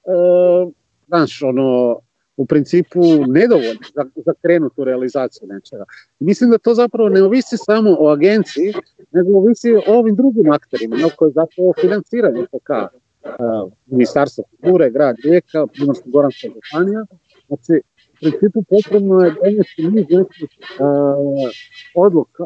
znaš, 1.09 1.43
ono, 1.43 1.99
u 2.37 2.47
principu 2.47 3.01
nedovoljno 3.27 3.81
za, 3.95 4.05
za 4.27 4.33
krenutu 4.43 4.85
realizaciju 4.85 5.49
nečega. 5.49 5.85
Mislim 6.19 6.51
da 6.51 6.59
to 6.59 6.75
zapravo 6.75 7.09
ne 7.09 7.23
ovisi 7.23 7.57
samo 7.57 7.97
o 7.99 8.09
agenciji, 8.09 8.73
nego 9.13 9.39
ovisi 9.39 9.75
o 9.75 9.83
ovim 9.87 10.17
drugim 10.17 10.53
akterima, 10.53 10.97
no, 10.97 11.09
koji 11.17 11.33
zapravo 11.33 11.73
financiraju 11.81 12.47
FK, 12.47 12.71
uh, 12.71 13.73
Ministarstvo 13.87 14.45
kulture, 14.51 14.91
grad 14.91 15.17
Rijeka, 15.25 15.67
Primorsko-Goranska 15.67 16.49
županija. 16.55 17.05
Znači, 17.47 17.83
u 18.13 18.21
principu 18.21 18.63
potrebno 18.63 19.21
je 19.25 19.35
donijeti 19.43 19.83
niz 19.83 20.07
nekih 20.11 20.51
uh, 20.79 21.51
odluka 21.95 22.45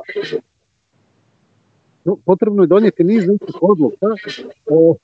potrebno 2.24 2.62
je 2.62 2.66
donijeti 2.66 3.04
niz 3.04 3.26
nekih 3.28 3.54
odluka 3.60 4.06
koje, 4.06 4.46
uh, 4.66 4.96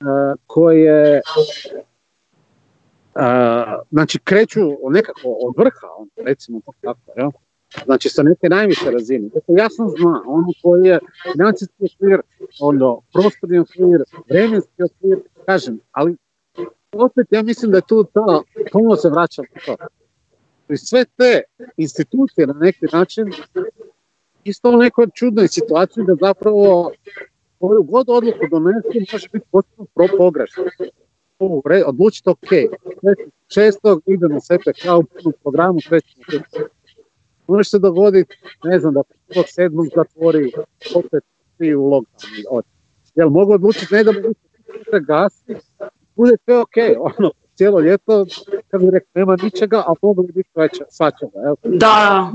uh, 0.00 0.34
koje 0.46 1.20
uh, 3.14 3.22
znači 3.90 4.18
kreću 4.18 4.60
nekako 4.90 5.28
od 5.28 5.54
vrha, 5.56 5.86
recimo 6.16 6.60
to 6.66 6.72
tako, 6.80 7.12
ja? 7.16 7.30
znači 7.84 8.08
sa 8.08 8.22
neke 8.22 8.48
najviše 8.48 8.90
razine. 8.90 9.28
To 9.28 9.40
jasno 9.48 9.88
zna, 9.88 10.22
ono 10.26 10.46
koji 10.62 10.86
je 10.86 10.98
financijski 11.32 11.84
okvir, 11.84 12.20
ono, 12.60 13.00
prostorni 13.12 13.58
okvir, 13.58 14.02
vremenski 14.30 14.82
okvir, 14.82 15.18
kažem, 15.46 15.80
ali 15.92 16.16
opet 16.92 17.26
ja 17.30 17.42
mislim 17.42 17.70
da 17.70 17.78
je 17.78 17.82
tu 17.88 18.04
ta, 18.04 18.42
ponovno 18.72 18.96
se 18.96 19.08
vraća 19.10 19.42
to. 19.66 19.76
I 20.68 20.76
sve 20.76 21.04
te 21.16 21.42
institucije 21.76 22.46
na 22.46 22.52
neki 22.52 22.86
način 22.92 23.32
isto 24.48 24.70
u 24.70 24.76
nekoj 24.76 25.06
čudnoj 25.14 25.48
situaciji 25.48 26.04
da 26.04 26.14
zapravo 26.20 26.92
koju 27.58 27.82
god 27.82 28.06
odluku 28.08 28.46
donesu 28.50 29.12
može 29.12 29.28
biti 29.32 29.46
potpuno 29.50 29.86
pro 29.94 30.06
pogrešno. 30.18 30.64
Odlučiti 31.86 32.30
ok, 32.30 32.48
šestog 33.54 34.02
idemo 34.06 34.40
s 34.40 34.50
EPK 34.50 34.84
u 35.24 35.32
programu, 35.42 35.78
krećemo 35.88 36.24
Može 37.46 37.68
se 37.70 37.78
dogoditi, 37.78 38.34
ne 38.64 38.78
znam, 38.78 38.94
da 38.94 39.02
tog 39.34 39.44
sedmog 39.48 39.86
zatvori 39.96 40.52
opet 40.94 41.24
svi 41.56 41.74
u 41.74 41.82
lockdown. 41.82 42.62
Jel 43.14 43.30
mogu 43.30 43.52
odlučiti 43.52 43.94
ne 43.94 44.04
da 44.04 44.12
bi 44.12 44.18
se 44.90 45.00
gasi, 45.00 45.54
bude 46.16 46.36
sve 46.44 46.58
ok, 46.60 46.76
ono, 46.98 47.30
cijelo 47.54 47.80
ljeto, 47.80 48.26
kako 48.68 48.84
bi 48.84 48.90
rekao, 48.90 49.08
nema 49.14 49.36
ničega, 49.42 49.78
a 49.78 49.92
moglo 50.02 50.22
bi 50.22 50.32
biti 50.32 50.50
svačega. 50.90 51.54
Da. 51.64 52.32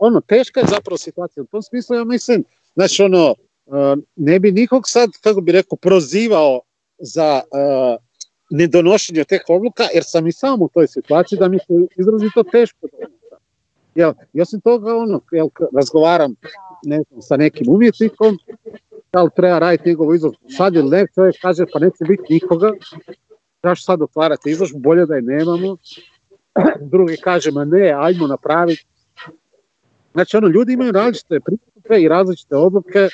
Ono, 0.00 0.20
teška 0.20 0.60
je 0.60 0.66
zapravo 0.66 0.98
situacija. 0.98 1.42
U 1.42 1.46
tom 1.46 1.62
smislu 1.62 1.96
ja 1.96 2.04
mislim, 2.04 2.44
znači 2.74 3.02
ono, 3.02 3.34
e, 3.66 3.96
ne 4.16 4.40
bi 4.40 4.52
nikog 4.52 4.82
sad, 4.86 5.10
kako 5.20 5.40
bi 5.40 5.52
rekao, 5.52 5.76
prozivao 5.76 6.60
za 6.98 7.42
uh, 7.50 8.02
nedonošenje 8.50 9.24
teh 9.24 9.40
odluka, 9.48 9.84
jer 9.94 10.04
sam 10.06 10.26
i 10.26 10.32
sam 10.32 10.62
u 10.62 10.68
toj 10.68 10.86
situaciji 10.88 11.38
da 11.38 11.48
mi 11.48 11.58
se 11.58 11.74
izrazito 11.96 12.42
teško 12.42 12.86
Jel, 13.94 14.12
I 14.32 14.40
osim 14.40 14.60
toga, 14.60 14.96
ono, 14.96 15.20
jel, 15.32 15.48
razgovaram 15.76 16.34
ne 16.82 17.02
znam, 17.08 17.22
sa 17.22 17.36
nekim 17.36 17.68
umjetnikom, 17.68 18.38
da 19.12 19.22
li 19.22 19.30
treba 19.36 19.58
raditi 19.58 19.88
njegovu 19.88 20.14
izložbu 20.14 20.50
sad 20.56 20.74
ili 20.74 20.90
ne, 20.90 21.06
čovjek 21.14 21.36
kaže 21.42 21.64
pa 21.72 21.78
neće 21.78 22.04
biti 22.08 22.22
nikoga, 22.30 22.72
zašto 23.62 23.84
sad 23.84 24.02
otvarate 24.02 24.50
izložbu, 24.50 24.78
bolje 24.78 25.06
da 25.06 25.14
je 25.14 25.22
nemamo. 25.22 25.76
Drugi 26.92 27.16
kaže, 27.16 27.50
ma 27.50 27.64
ne, 27.64 27.92
ajmo 27.96 28.26
napraviti. 28.26 28.86
Znači, 30.14 30.36
ono, 30.36 30.48
ljudi 30.48 30.72
imaju 30.72 30.92
različite 30.92 31.40
pristupe 31.40 32.02
i 32.02 32.08
različite 32.08 32.56
odluke 32.56 33.08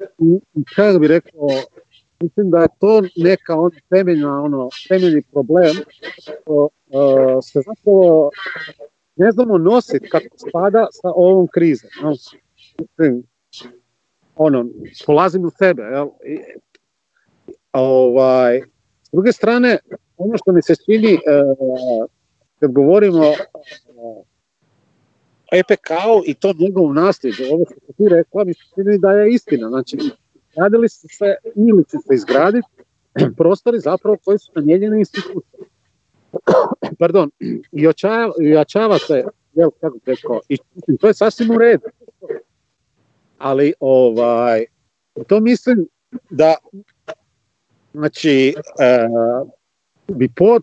i, 0.00 0.38
i 0.54 0.64
kako 0.76 0.98
bi 0.98 1.08
rekao, 1.08 1.48
mislim 2.20 2.50
da 2.50 2.58
je 2.58 2.68
to 2.78 3.02
neka 3.16 3.56
on 3.56 3.70
temeljna, 3.90 4.42
ono, 4.42 4.68
temeljni 4.88 5.22
problem 5.32 5.74
što 6.18 6.54
uh, 6.54 6.70
se 7.42 7.60
zapravo 7.66 8.30
ne 9.16 9.32
znamo 9.32 9.58
nositi 9.58 10.08
kako 10.08 10.38
spada 10.48 10.86
sa 10.90 11.08
ovom 11.14 11.48
krizom. 11.54 11.90
No, 12.02 12.14
ono, 14.36 14.66
polazim 15.06 15.44
u 15.44 15.50
sebe. 15.50 15.82
Jel? 15.82 16.08
I, 16.26 16.38
ovaj, 17.72 18.60
s 19.02 19.10
druge 19.12 19.32
strane, 19.32 19.78
ono 20.16 20.38
što 20.38 20.52
mi 20.52 20.62
se 20.62 20.74
čini, 20.76 21.14
uh, 21.14 22.06
kad 22.60 22.72
govorimo 22.72 23.24
o 23.96 24.24
EPK-u 25.54 26.22
i 26.26 26.34
to 26.34 26.52
njegovom 26.58 26.94
nasljeđu, 26.94 27.42
ovo 27.52 27.64
što 27.64 27.92
ti 27.92 28.08
rekla, 28.08 28.44
mi 28.44 28.54
se 28.54 28.60
čini 28.74 28.98
da 28.98 29.12
je 29.12 29.30
istina. 29.30 29.68
Znači, 29.68 29.96
radili 30.56 30.88
su 30.88 31.08
se 31.10 31.34
ili 31.56 31.84
će 31.84 31.96
se 32.08 32.14
izgraditi 32.14 32.68
prostori 33.38 33.80
zapravo 33.80 34.16
koji 34.24 34.38
su 34.38 34.52
namijenjeni 34.54 34.98
institucije. 34.98 35.66
Pardon, 36.98 37.30
i 37.72 37.86
ojačava, 38.38 38.98
se, 38.98 39.24
jel, 39.52 39.70
kako 39.80 39.98
rekao, 40.06 40.40
i 40.48 40.58
to 41.00 41.06
je 41.06 41.14
sasvim 41.14 41.50
u 41.50 41.58
redu. 41.58 41.84
Ali, 43.38 43.72
ovaj, 43.80 44.64
to 45.26 45.40
mislim 45.40 45.86
da, 46.30 46.54
znači, 47.92 48.54
uh, 48.56 49.48
bi 50.16 50.28
pot, 50.36 50.62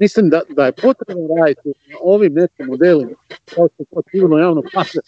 mislim 0.00 0.30
da, 0.30 0.40
da 0.48 0.66
je 0.66 0.72
potrebno 0.72 1.28
raditi 1.40 1.68
na 1.68 1.96
ovim 2.00 2.32
nekim 2.34 2.66
modelima, 2.66 3.16
kao 3.54 3.68
što 3.74 3.84
to 3.84 4.02
civilno 4.10 4.38
javno 4.38 4.62
pase. 4.74 4.98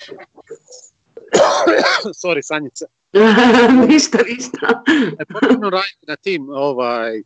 Sorry, 2.23 2.43
Sanjice. 2.43 2.85
ništa, 3.89 4.19
ništa. 4.29 4.83
je 5.19 5.27
potrebno 5.33 5.71
raditi 5.71 6.07
na 6.07 6.17
tim 6.17 6.51
ovaj, 6.51 7.23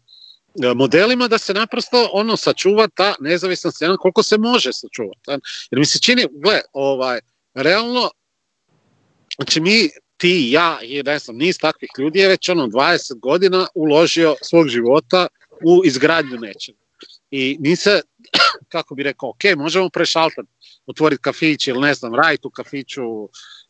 modelima 0.75 1.29
da 1.29 1.39
se 1.39 1.55
naprosto 1.55 2.11
ono 2.13 2.37
sačuva 2.37 2.89
ta 2.95 3.15
nezavisna 3.21 3.71
scena 3.71 3.97
koliko 3.97 4.23
se 4.23 4.39
može 4.39 4.73
sačuvati. 4.73 5.21
Jer 5.71 5.79
mi 5.79 5.87
se 5.87 5.99
čini, 5.99 6.27
gle, 6.31 6.61
ovaj, 6.73 7.21
realno, 7.55 8.11
znači 9.37 9.61
mi, 9.61 9.91
ti, 10.17 10.49
ja 10.51 10.79
i 10.83 11.03
ne 11.03 11.19
znam, 11.19 11.37
niz 11.37 11.59
takvih 11.59 11.91
ljudi 11.99 12.19
je 12.19 12.29
već 12.29 12.49
ono 12.49 12.67
20 12.67 13.21
godina 13.21 13.67
uložio 13.75 14.37
svog 14.43 14.69
života 14.69 15.27
u 15.65 15.83
izgradnju 15.85 16.39
nečega. 16.41 16.86
I 17.31 17.57
mi 17.61 17.77
se, 17.77 18.01
kako 18.73 18.95
bi 18.95 19.03
rekao, 19.03 19.29
ok, 19.29 19.57
možemo 19.57 19.89
prešaltati, 19.89 20.49
otvoriti 20.87 21.23
kafić 21.23 21.69
ili 21.69 21.81
ne 21.81 21.95
znam, 21.95 22.15
raditi 22.15 22.47
u 22.47 22.51
kafiću, 22.51 23.03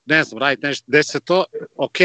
ne 0.04 0.24
znam, 0.24 0.38
raditi 0.38 0.66
nešto 0.66 0.84
deseto, 0.86 1.44
ok, 1.76 1.98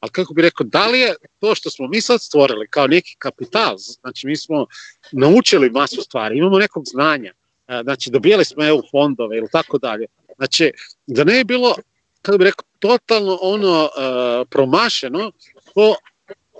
ali 0.00 0.12
kako 0.12 0.34
bi 0.34 0.42
rekao, 0.42 0.66
da 0.66 0.86
li 0.86 1.00
je 1.00 1.14
to 1.38 1.54
što 1.54 1.70
smo 1.70 1.88
mi 1.88 2.00
sad 2.00 2.22
stvorili 2.22 2.68
kao 2.68 2.86
neki 2.86 3.16
kapital, 3.18 3.76
znači 3.76 4.26
mi 4.26 4.36
smo 4.36 4.66
naučili 5.12 5.70
masu 5.70 6.02
stvari, 6.02 6.38
imamo 6.38 6.58
nekog 6.58 6.84
znanja, 6.86 7.32
e, 7.68 7.80
znači 7.82 8.10
dobijali 8.10 8.44
smo 8.44 8.64
EU 8.64 8.82
fondove 8.90 9.36
ili 9.36 9.48
tako 9.52 9.78
dalje, 9.78 10.06
znači 10.36 10.72
da 11.06 11.24
ne 11.24 11.36
je 11.36 11.44
bilo, 11.44 11.74
kako 12.22 12.38
bi 12.38 12.44
rekao, 12.44 12.64
totalno 12.78 13.38
ono 13.40 13.84
uh, 13.84 14.48
promašeno, 14.50 15.32
to 15.74 15.96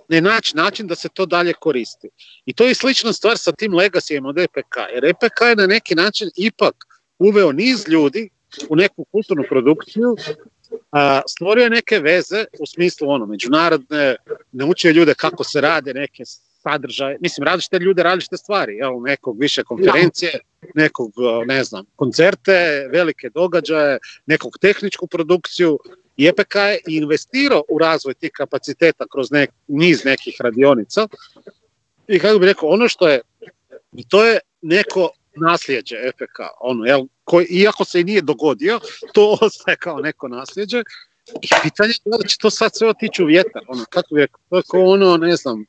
ne 0.08 0.20
naći 0.20 0.56
način 0.56 0.86
da 0.86 0.94
se 0.94 1.08
to 1.08 1.26
dalje 1.26 1.52
koristi. 1.52 2.08
I 2.46 2.52
to 2.52 2.64
je 2.64 2.74
slična 2.74 3.12
stvar 3.12 3.38
sa 3.38 3.52
tim 3.52 3.72
legacyjem 3.72 4.26
od 4.26 4.38
EPK, 4.38 4.76
jer 4.94 5.04
EPK 5.04 5.40
je 5.48 5.56
na 5.56 5.66
neki 5.66 5.94
način 5.94 6.30
ipak 6.36 6.74
uveo 7.18 7.52
niz 7.52 7.88
ljudi 7.88 8.30
u 8.68 8.76
neku 8.76 9.04
kulturnu 9.04 9.44
produkciju, 9.48 10.16
stvorio 11.28 11.64
je 11.64 11.70
neke 11.70 11.98
veze 11.98 12.44
u 12.60 12.66
smislu 12.66 13.10
ono 13.10 13.26
međunarodne, 13.26 14.16
naučio 14.52 14.90
ljude 14.90 15.14
kako 15.14 15.44
se 15.44 15.60
rade 15.60 15.94
neke 15.94 16.22
sadržaje, 16.62 17.18
mislim 17.20 17.44
različite 17.44 17.78
ljude 17.78 18.02
različite 18.02 18.36
stvari, 18.36 18.76
jel, 18.76 19.00
nekog 19.02 19.40
više 19.40 19.64
konferencije, 19.64 20.38
nekog 20.74 21.12
ne 21.46 21.64
znam, 21.64 21.84
koncerte, 21.96 22.88
velike 22.92 23.30
događaje, 23.30 23.98
nekog 24.26 24.58
tehničku 24.60 25.06
produkciju, 25.06 25.78
i 26.16 26.26
EPK 26.26 26.54
je 26.54 26.80
investirao 26.86 27.62
u 27.68 27.78
razvoj 27.78 28.14
tih 28.14 28.30
kapaciteta 28.34 29.04
kroz 29.12 29.30
nek, 29.30 29.50
niz 29.66 30.04
nekih 30.04 30.36
radionica 30.40 31.08
i 32.08 32.18
kako 32.18 32.38
bi 32.38 32.46
rekao, 32.46 32.68
ono 32.68 32.88
što 32.88 33.08
je, 33.08 33.20
to 34.08 34.24
je 34.24 34.38
neko 34.62 35.10
nasljeđe 35.36 35.96
EPK, 35.96 36.38
ono, 36.60 36.84
jel, 36.84 37.06
koji, 37.24 37.46
iako 37.46 37.84
se 37.84 38.00
i 38.00 38.04
nije 38.04 38.22
dogodio, 38.22 38.80
to 39.12 39.38
ostaje 39.40 39.76
kao 39.76 40.00
neko 40.00 40.28
nasljeđe. 40.28 40.82
I 41.42 41.48
pitanje 41.62 41.90
je 42.04 42.18
da 42.22 42.28
će 42.28 42.38
to 42.38 42.50
sad 42.50 42.70
sve 42.74 42.88
otići 42.88 43.22
u 43.22 43.26
vjetar, 43.26 43.62
ono, 43.68 43.84
kako 43.90 44.14
bi 44.14 44.20
rekao, 44.20 44.62
to 44.62 44.76
je 44.76 44.84
ono, 44.84 45.16
ne 45.16 45.36
znam, 45.36 45.64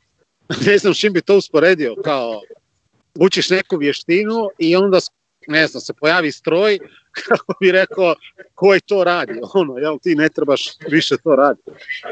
ne 0.68 0.78
znam 0.78 0.94
čim 0.94 1.14
bi 1.14 1.22
to 1.22 1.38
usporedio, 1.38 1.96
kao 2.04 2.42
učiš 3.20 3.50
neku 3.50 3.78
vještinu 3.78 4.50
i 4.58 4.76
onda 4.76 5.00
ne 5.48 5.68
znam, 5.68 5.82
se 5.82 5.94
pojavi 5.94 6.32
stroj, 6.32 6.80
kako 7.28 7.54
bi 7.62 7.72
rekao, 7.72 8.16
koji 8.56 8.80
to 8.82 9.04
radi, 9.04 9.40
ono, 9.54 9.78
jel, 9.78 10.00
ti 10.00 10.16
ne 10.16 10.30
trebaš 10.30 10.68
više 10.90 11.18
to 11.18 11.36
raditi. 11.36 11.72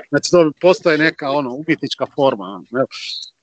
Znači, 0.09 0.31
to 0.31 0.51
postoje 0.61 0.97
neka, 0.97 1.29
ono, 1.29 1.53
umjetnička 1.53 2.05
forma, 2.15 2.63
jel. 2.71 2.85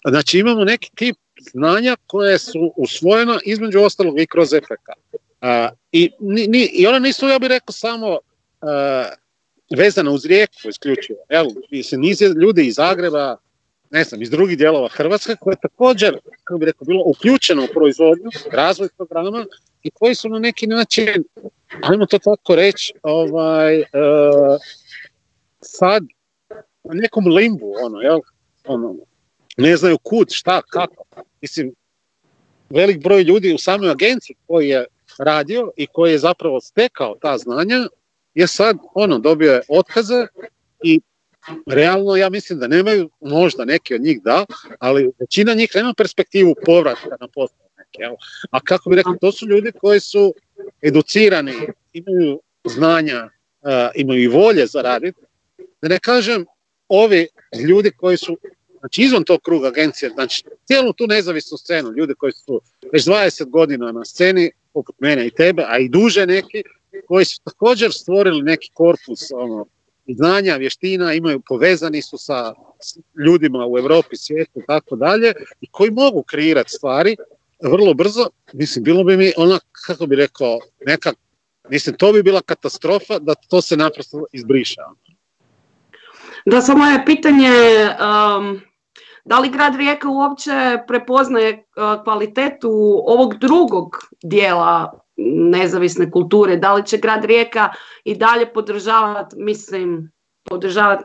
Znači, 0.08 0.38
imamo 0.38 0.64
neki 0.64 0.90
tip 0.94 1.16
znanja 1.52 1.96
koje 2.06 2.38
su 2.38 2.72
usvojena 2.76 3.38
između 3.44 3.80
ostalog 3.80 4.20
i 4.20 4.26
kroz 4.26 4.52
EPK. 4.52 4.88
i, 5.92 6.10
ni, 6.20 6.70
I 6.72 6.86
ona 6.86 6.98
nisu, 6.98 7.28
ja 7.28 7.38
bih 7.38 7.48
rekao, 7.48 7.72
samo 7.72 8.10
uh, 8.10 8.18
vezana 9.76 10.10
uz 10.10 10.24
rijeku 10.24 10.54
isključivo. 10.68 11.18
Evo, 11.28 11.50
se 11.82 11.96
niz 11.96 12.20
ljudi 12.42 12.66
iz 12.66 12.74
Zagreba, 12.74 13.36
ne 13.90 14.04
znam, 14.04 14.22
iz 14.22 14.30
drugih 14.30 14.58
dijelova 14.58 14.88
Hrvatske 14.88 15.36
koje 15.40 15.52
je 15.52 15.60
također, 15.62 16.18
kako 16.44 16.58
bi 16.58 16.66
rekao, 16.66 16.84
bilo 16.84 17.02
uključeno 17.06 17.64
u 17.64 17.72
proizvodnju, 17.74 18.30
razvoj 18.52 18.88
programa 18.96 19.44
i 19.82 19.90
koji 19.90 20.14
su 20.14 20.28
na 20.28 20.38
neki 20.38 20.66
način, 20.66 21.24
ajmo 21.82 22.06
to 22.06 22.18
tako 22.18 22.54
reći, 22.54 22.92
ovaj, 23.02 23.80
uh, 23.80 23.86
sad 25.60 26.04
na 26.84 26.94
nekom 26.94 27.26
limbu, 27.26 27.72
ono, 27.82 28.00
jel, 28.00 28.20
ono, 28.64 28.96
ne 29.56 29.76
znaju 29.76 29.98
kud, 29.98 30.28
šta, 30.30 30.62
kako. 30.62 31.04
Mislim, 31.40 31.74
velik 32.70 33.02
broj 33.02 33.22
ljudi 33.22 33.54
u 33.54 33.58
samoj 33.58 33.90
agenciji 33.90 34.36
koji 34.46 34.68
je 34.68 34.86
radio 35.18 35.70
i 35.76 35.86
koji 35.86 36.12
je 36.12 36.18
zapravo 36.18 36.60
stekao 36.60 37.16
ta 37.20 37.38
znanja 37.38 37.76
je 38.34 38.46
sad 38.46 38.76
ono 38.94 39.18
dobio 39.18 39.52
je 39.52 39.62
otkaze 39.68 40.26
i 40.84 41.00
realno 41.66 42.16
ja 42.16 42.30
mislim 42.30 42.58
da 42.58 42.66
nemaju, 42.66 43.10
možda 43.20 43.64
neki 43.64 43.94
od 43.94 44.00
njih 44.00 44.22
da, 44.22 44.44
ali 44.78 45.10
većina 45.18 45.54
njih 45.54 45.70
nema 45.74 45.94
perspektivu 45.96 46.54
povratka 46.66 47.16
na 47.20 47.28
posao. 47.34 47.61
A 48.50 48.60
kako 48.60 48.90
bi 48.90 48.96
rekao, 48.96 49.16
to 49.20 49.32
su 49.32 49.46
ljudi 49.46 49.72
koji 49.80 50.00
su 50.00 50.34
educirani, 50.82 51.54
imaju 51.92 52.40
znanja, 52.64 53.28
imaju 53.94 54.22
i 54.22 54.28
volje 54.28 54.66
za 54.66 54.82
raditi. 54.82 55.20
Da 55.82 55.88
ne 55.88 55.98
kažem, 55.98 56.46
ovi 56.88 57.28
ljudi 57.68 57.90
koji 57.90 58.16
su 58.16 58.38
znači 58.80 59.02
izvan 59.02 59.24
tog 59.24 59.40
kruga 59.40 59.68
agencije, 59.68 60.10
znači 60.10 60.44
cijelu 60.66 60.92
tu 60.92 61.06
nezavisnu 61.06 61.58
scenu, 61.58 61.92
ljude 61.96 62.14
koji 62.14 62.32
su 62.32 62.60
već 62.92 63.04
20 63.04 63.48
godina 63.48 63.92
na 63.92 64.04
sceni, 64.04 64.50
poput 64.72 64.94
mene 65.00 65.26
i 65.26 65.30
tebe, 65.30 65.64
a 65.68 65.78
i 65.78 65.88
duže 65.88 66.26
neki, 66.26 66.62
koji 67.06 67.24
su 67.24 67.40
također 67.44 67.92
stvorili 67.92 68.42
neki 68.42 68.70
korpus 68.74 69.30
ono, 69.34 69.66
znanja, 70.08 70.56
vještina, 70.56 71.14
imaju 71.14 71.40
povezani 71.48 72.02
su 72.02 72.18
sa 72.18 72.54
ljudima 73.26 73.66
u 73.66 73.78
Europi, 73.78 74.16
svijetu 74.16 74.60
i 74.60 74.66
tako 74.66 74.96
dalje 74.96 75.32
i 75.60 75.66
koji 75.70 75.90
mogu 75.90 76.22
kreirati 76.22 76.70
stvari 76.70 77.16
vrlo 77.62 77.94
brzo, 77.94 78.26
mislim, 78.52 78.84
bilo 78.84 79.04
bi 79.04 79.16
mi 79.16 79.32
ona, 79.36 79.58
kako 79.86 80.06
bi 80.06 80.16
rekao, 80.16 80.58
neka, 80.86 81.12
mislim, 81.68 81.96
to 81.96 82.12
bi 82.12 82.22
bila 82.22 82.40
katastrofa 82.40 83.18
da 83.18 83.34
to 83.34 83.62
se 83.62 83.76
naprosto 83.76 84.24
izbriša. 84.32 84.82
Da, 86.46 86.60
samo 86.60 86.86
je 86.86 87.04
pitanje 87.06 87.48
um, 87.48 88.60
da 89.24 89.38
li 89.38 89.50
grad 89.50 89.76
Rijeka 89.76 90.08
uopće 90.08 90.78
prepoznaje 90.88 91.52
uh, 91.54 92.04
kvalitetu 92.04 93.02
ovog 93.06 93.38
drugog 93.38 93.96
dijela 94.22 94.98
nezavisne 95.50 96.10
kulture, 96.10 96.56
da 96.56 96.74
li 96.74 96.86
će 96.86 96.98
grad 96.98 97.24
Rijeka 97.24 97.72
i 98.04 98.14
dalje 98.14 98.52
podržavati, 98.52 99.36
mislim, 99.38 100.12
podržavati, 100.44 101.04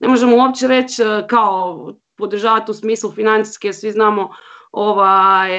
ne 0.00 0.08
možemo 0.08 0.36
uopće 0.36 0.68
reći 0.68 1.02
uh, 1.02 1.26
kao 1.26 1.92
podržavati 2.16 2.70
u 2.70 2.74
smislu 2.74 3.12
financijske, 3.12 3.72
svi 3.72 3.92
znamo 3.92 4.30
ovaj, 4.72 5.50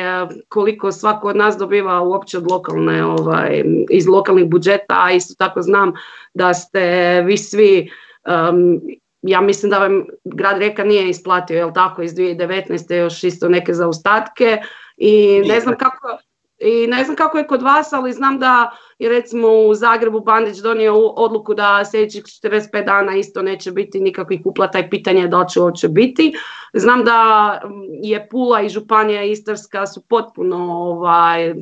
koliko 0.49 0.91
svako 0.91 1.27
od 1.27 1.35
nas 1.35 1.57
dobiva 1.57 2.01
uopće 2.01 2.37
od 2.37 2.51
lokalne, 2.51 3.05
ovaj, 3.05 3.63
iz 3.89 4.07
lokalnih 4.07 4.45
budžeta, 4.45 5.03
a 5.03 5.11
isto 5.11 5.33
tako 5.37 5.61
znam 5.61 5.93
da 6.33 6.53
ste 6.53 6.81
vi 7.21 7.37
svi 7.37 7.91
um, 8.27 8.81
ja 9.21 9.41
mislim 9.41 9.69
da 9.69 9.79
vam 9.79 10.05
grad 10.23 10.57
Rijeka 10.57 10.83
nije 10.83 11.09
isplatio, 11.09 11.57
jel 11.57 11.73
tako, 11.73 12.01
iz 12.01 12.13
2019. 12.13 12.95
još 12.95 13.23
isto 13.23 13.49
neke 13.49 13.73
zaostatke 13.73 14.61
i 14.97 15.41
ne 15.45 15.59
znam 15.59 15.75
kako, 15.77 16.17
i 16.59 16.87
ne 16.87 17.03
znam 17.03 17.15
kako 17.15 17.37
je 17.37 17.47
kod 17.47 17.61
vas, 17.61 17.93
ali 17.93 18.13
znam 18.13 18.39
da 18.39 18.71
je 18.99 19.09
recimo 19.09 19.47
u 19.47 19.73
Zagrebu 19.73 20.19
Bandić 20.19 20.57
donio 20.57 20.95
odluku 21.07 21.53
da 21.53 21.85
sljedećih 21.91 22.23
45 22.23 22.85
dana 22.85 23.15
isto 23.15 23.41
neće 23.41 23.71
biti 23.71 23.99
nikakvih 23.99 24.41
uplata 24.45 24.79
i 24.79 24.89
pitanje 24.89 25.27
da 25.27 25.45
će 25.45 25.61
uopće 25.61 25.87
biti. 25.87 26.33
Znam 26.73 27.03
da 27.03 27.61
je 28.03 28.27
Pula 28.29 28.61
i 28.61 28.69
Županija 28.69 29.23
Istarska 29.23 29.87
su 29.87 30.01
potpuno 30.01 30.57
ovaj, 30.57 31.53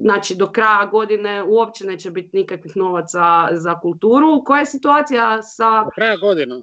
znači 0.00 0.34
do 0.34 0.52
kraja 0.52 0.88
godine 0.92 1.42
uopće 1.42 1.86
neće 1.86 2.10
biti 2.10 2.36
nikakvih 2.36 2.76
novaca 2.76 3.48
za 3.52 3.80
kulturu. 3.80 4.44
Koja 4.44 4.60
je 4.60 4.66
situacija 4.66 5.42
sa... 5.42 5.84
Do 5.84 5.90
kraja 5.94 6.16
godine? 6.16 6.62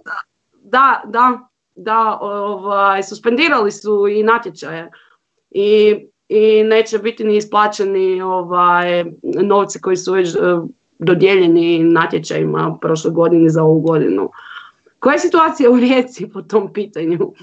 Da, 0.54 1.02
da, 1.06 1.40
da, 1.76 2.18
ovaj, 2.22 3.04
suspendirali 3.04 3.72
su 3.72 4.08
i 4.08 4.24
natječaje 4.24 4.92
i, 5.52 6.00
i 6.34 6.64
neće 6.64 6.98
biti 6.98 7.24
ni 7.24 7.38
isplaćeni 7.38 8.22
ovaj, 8.22 9.06
novci 9.22 9.82
koji 9.82 9.98
su 9.98 10.14
već 10.14 10.36
e, 10.36 10.40
dodijeljeni 11.00 11.84
natječajima 11.84 12.78
prošle 12.82 13.12
godine 13.12 13.50
za 13.50 13.64
ovu 13.64 13.80
godinu. 13.80 14.32
Koja 15.00 15.14
je 15.14 15.20
situacija 15.20 15.72
u 15.72 15.80
Rijeci 15.80 16.30
po 16.34 16.42
tom 16.42 16.74
pitanju? 16.74 17.34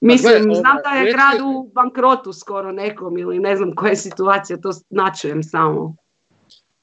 Mislim, 0.00 0.42
znam 0.42 0.76
ovaj, 0.76 0.82
da 0.84 0.90
je 0.90 1.12
grad 1.12 1.40
u 1.40 1.70
bankrotu 1.74 2.32
skoro 2.32 2.72
nekom 2.72 3.18
ili 3.18 3.38
ne 3.38 3.56
znam 3.56 3.74
koja 3.74 3.90
je 3.90 3.96
situacija, 3.96 4.56
to 4.56 4.70
načujem 4.90 5.42
samo. 5.42 5.96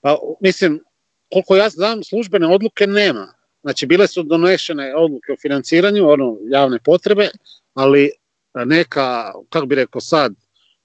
Pa, 0.01 0.17
mislim, 0.41 0.79
koliko 1.31 1.55
ja 1.55 1.69
znam, 1.69 2.03
službene 2.03 2.47
odluke 2.47 2.87
nema. 2.87 3.27
Znači, 3.61 3.85
bile 3.85 4.07
su 4.07 4.23
donešene 4.23 4.95
odluke 4.95 5.31
o 5.31 5.41
financiranju, 5.41 6.09
ono, 6.09 6.37
javne 6.49 6.79
potrebe, 6.85 7.29
ali 7.73 8.11
neka, 8.65 9.33
kako 9.49 9.65
bi 9.65 9.75
rekao 9.75 10.01
sad, 10.01 10.33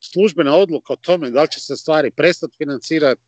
službena 0.01 0.57
odluka 0.57 0.93
o 0.93 0.97
tome 0.97 1.31
da 1.31 1.43
li 1.43 1.49
će 1.49 1.61
se 1.61 1.77
stvari 1.77 2.11
prestati 2.11 2.57
financirati, 2.57 3.21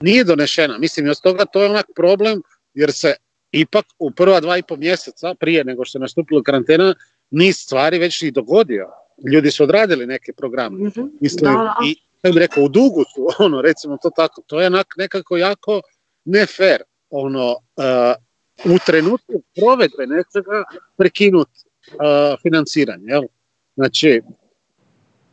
nije 0.00 0.24
donešena. 0.24 0.78
Mislim, 0.78 1.06
i 1.06 1.10
od 1.10 1.20
toga 1.20 1.44
to 1.44 1.62
je 1.62 1.70
onak 1.70 1.86
problem, 1.96 2.42
jer 2.74 2.92
se 2.92 3.14
ipak 3.52 3.84
u 3.98 4.10
prva 4.10 4.40
dva 4.40 4.58
i 4.58 4.62
po 4.62 4.76
mjeseca, 4.76 5.34
prije 5.34 5.64
nego 5.64 5.84
što 5.84 5.98
je 5.98 6.00
nastupila 6.00 6.42
karantena, 6.42 6.94
niz 7.30 7.56
stvari 7.56 7.98
već 7.98 8.22
i 8.22 8.30
dogodio. 8.30 8.88
Ljudi 9.32 9.50
su 9.50 9.62
odradili 9.62 10.06
neke 10.06 10.32
programe. 10.32 10.88
Mhm. 10.88 11.00
Mislim, 11.20 11.52
i 11.86 11.96
kako 12.22 12.34
bi 12.34 12.40
rekao, 12.40 12.64
u 12.64 12.68
dugu 12.68 13.04
su, 13.14 13.28
ono, 13.44 13.62
recimo 13.62 13.96
to 14.02 14.10
tako, 14.16 14.42
to 14.46 14.60
je 14.60 14.70
nekako 14.96 15.36
jako 15.36 15.80
ne 16.24 16.46
fair, 16.46 16.82
ono, 17.10 17.50
uh, 17.50 18.74
u 18.74 18.78
trenutku 18.86 19.42
provedbe 19.56 20.06
nečega 20.06 20.64
prekinut 20.96 21.48
uh, 21.48 22.40
financiranje, 22.42 23.04
jel? 23.06 23.22
Znači, 23.74 24.22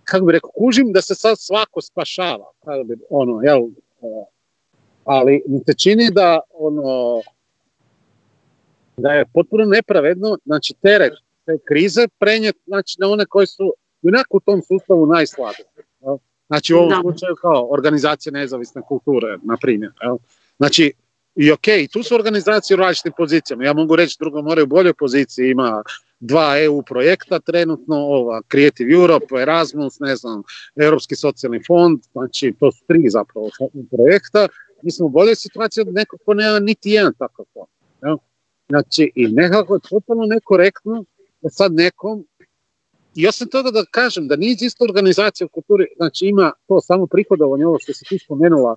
kako 0.10 0.26
bi 0.26 0.32
rekao, 0.32 0.49
kužim 0.49 0.91
da 0.93 1.01
se 1.01 1.16
sad 1.16 1.39
svako 1.39 1.82
spašava, 1.82 2.51
kako 2.66 2.84
bi, 2.84 2.95
ono, 3.10 3.41
jel, 3.43 3.62
uh, 3.62 4.28
ali 5.05 5.43
mi 5.47 5.60
se 5.60 5.74
čini 5.74 6.12
da, 6.12 6.39
ono, 6.53 7.22
da 8.97 9.12
je 9.12 9.26
potpuno 9.34 9.66
nepravedno, 9.66 10.38
znači 10.45 10.74
teret 10.82 11.14
te 11.45 11.57
krize 11.68 12.07
prenijeti 12.20 12.60
znači, 12.68 12.95
na 12.99 13.07
one 13.07 13.26
koji 13.26 13.47
su 13.47 13.74
onako 14.03 14.38
u 14.38 14.39
tom 14.39 14.62
sustavu 14.62 15.05
najslabiji. 15.05 15.66
Znači 16.47 16.74
u 16.74 16.78
ovom 16.78 17.01
slučaju 17.01 17.36
kao 17.36 17.68
organizacije 17.72 18.34
nezavisne 18.34 18.82
kulture, 18.88 19.38
na 19.43 19.57
primjer. 19.62 19.91
Znači, 20.57 20.93
i 21.36 21.51
ok, 21.51 21.68
tu 21.91 22.03
su 22.03 22.16
organizacije 22.16 22.76
u 22.76 22.78
različitim 22.78 23.14
pozicijama. 23.18 23.64
Ja 23.64 23.74
mogu 23.74 23.95
reći 23.95 24.18
drugo 24.20 24.41
more 24.41 24.64
u 24.64 24.68
boljoj 24.68 24.93
poziciji, 24.93 25.49
ima 25.49 25.84
dva 26.20 26.59
EU 26.59 26.82
projekta 26.82 27.39
trenutno, 27.39 27.95
ova 27.95 28.41
Creative 28.51 28.93
Europe, 28.93 29.36
Erasmus, 29.41 29.99
ne 29.99 30.15
znam, 30.15 30.41
Europski 30.76 31.15
socijalni 31.15 31.59
fond, 31.67 31.99
znači 32.11 32.53
to 32.59 32.72
su 32.72 32.84
tri 32.88 33.09
zapravo 33.09 33.49
projekta. 33.91 34.47
Mi 34.84 34.91
smo 34.91 35.05
u 35.05 35.09
boljoj 35.09 35.36
situaciji 35.36 35.82
od 35.82 35.93
nekog 35.93 36.20
ko 36.26 36.34
nema 36.34 36.59
niti 36.59 36.91
jedan 36.91 37.13
takav 37.13 37.45
fond. 37.53 37.70
Znači, 38.70 39.11
i 39.15 39.28
nekako 39.28 39.74
je 39.74 39.80
potpuno 39.89 40.26
nekorektno 40.26 41.05
da 41.41 41.49
sad 41.49 41.74
nekom 41.74 42.26
i 43.15 43.28
osim 43.28 43.47
toga 43.47 43.72
da 43.72 43.86
kažem 43.91 44.28
da 44.28 44.36
niz 44.36 44.61
isto 44.61 44.84
organizacija 44.84 45.45
u 45.45 45.49
kulturi, 45.49 45.86
znači 45.95 46.26
ima 46.26 46.51
to 46.67 46.82
samo 46.82 47.07
prihodovanje, 47.07 47.65
ovo 47.65 47.80
što 47.80 47.93
si 47.93 48.05
ti 48.05 48.20
spomenula, 48.20 48.76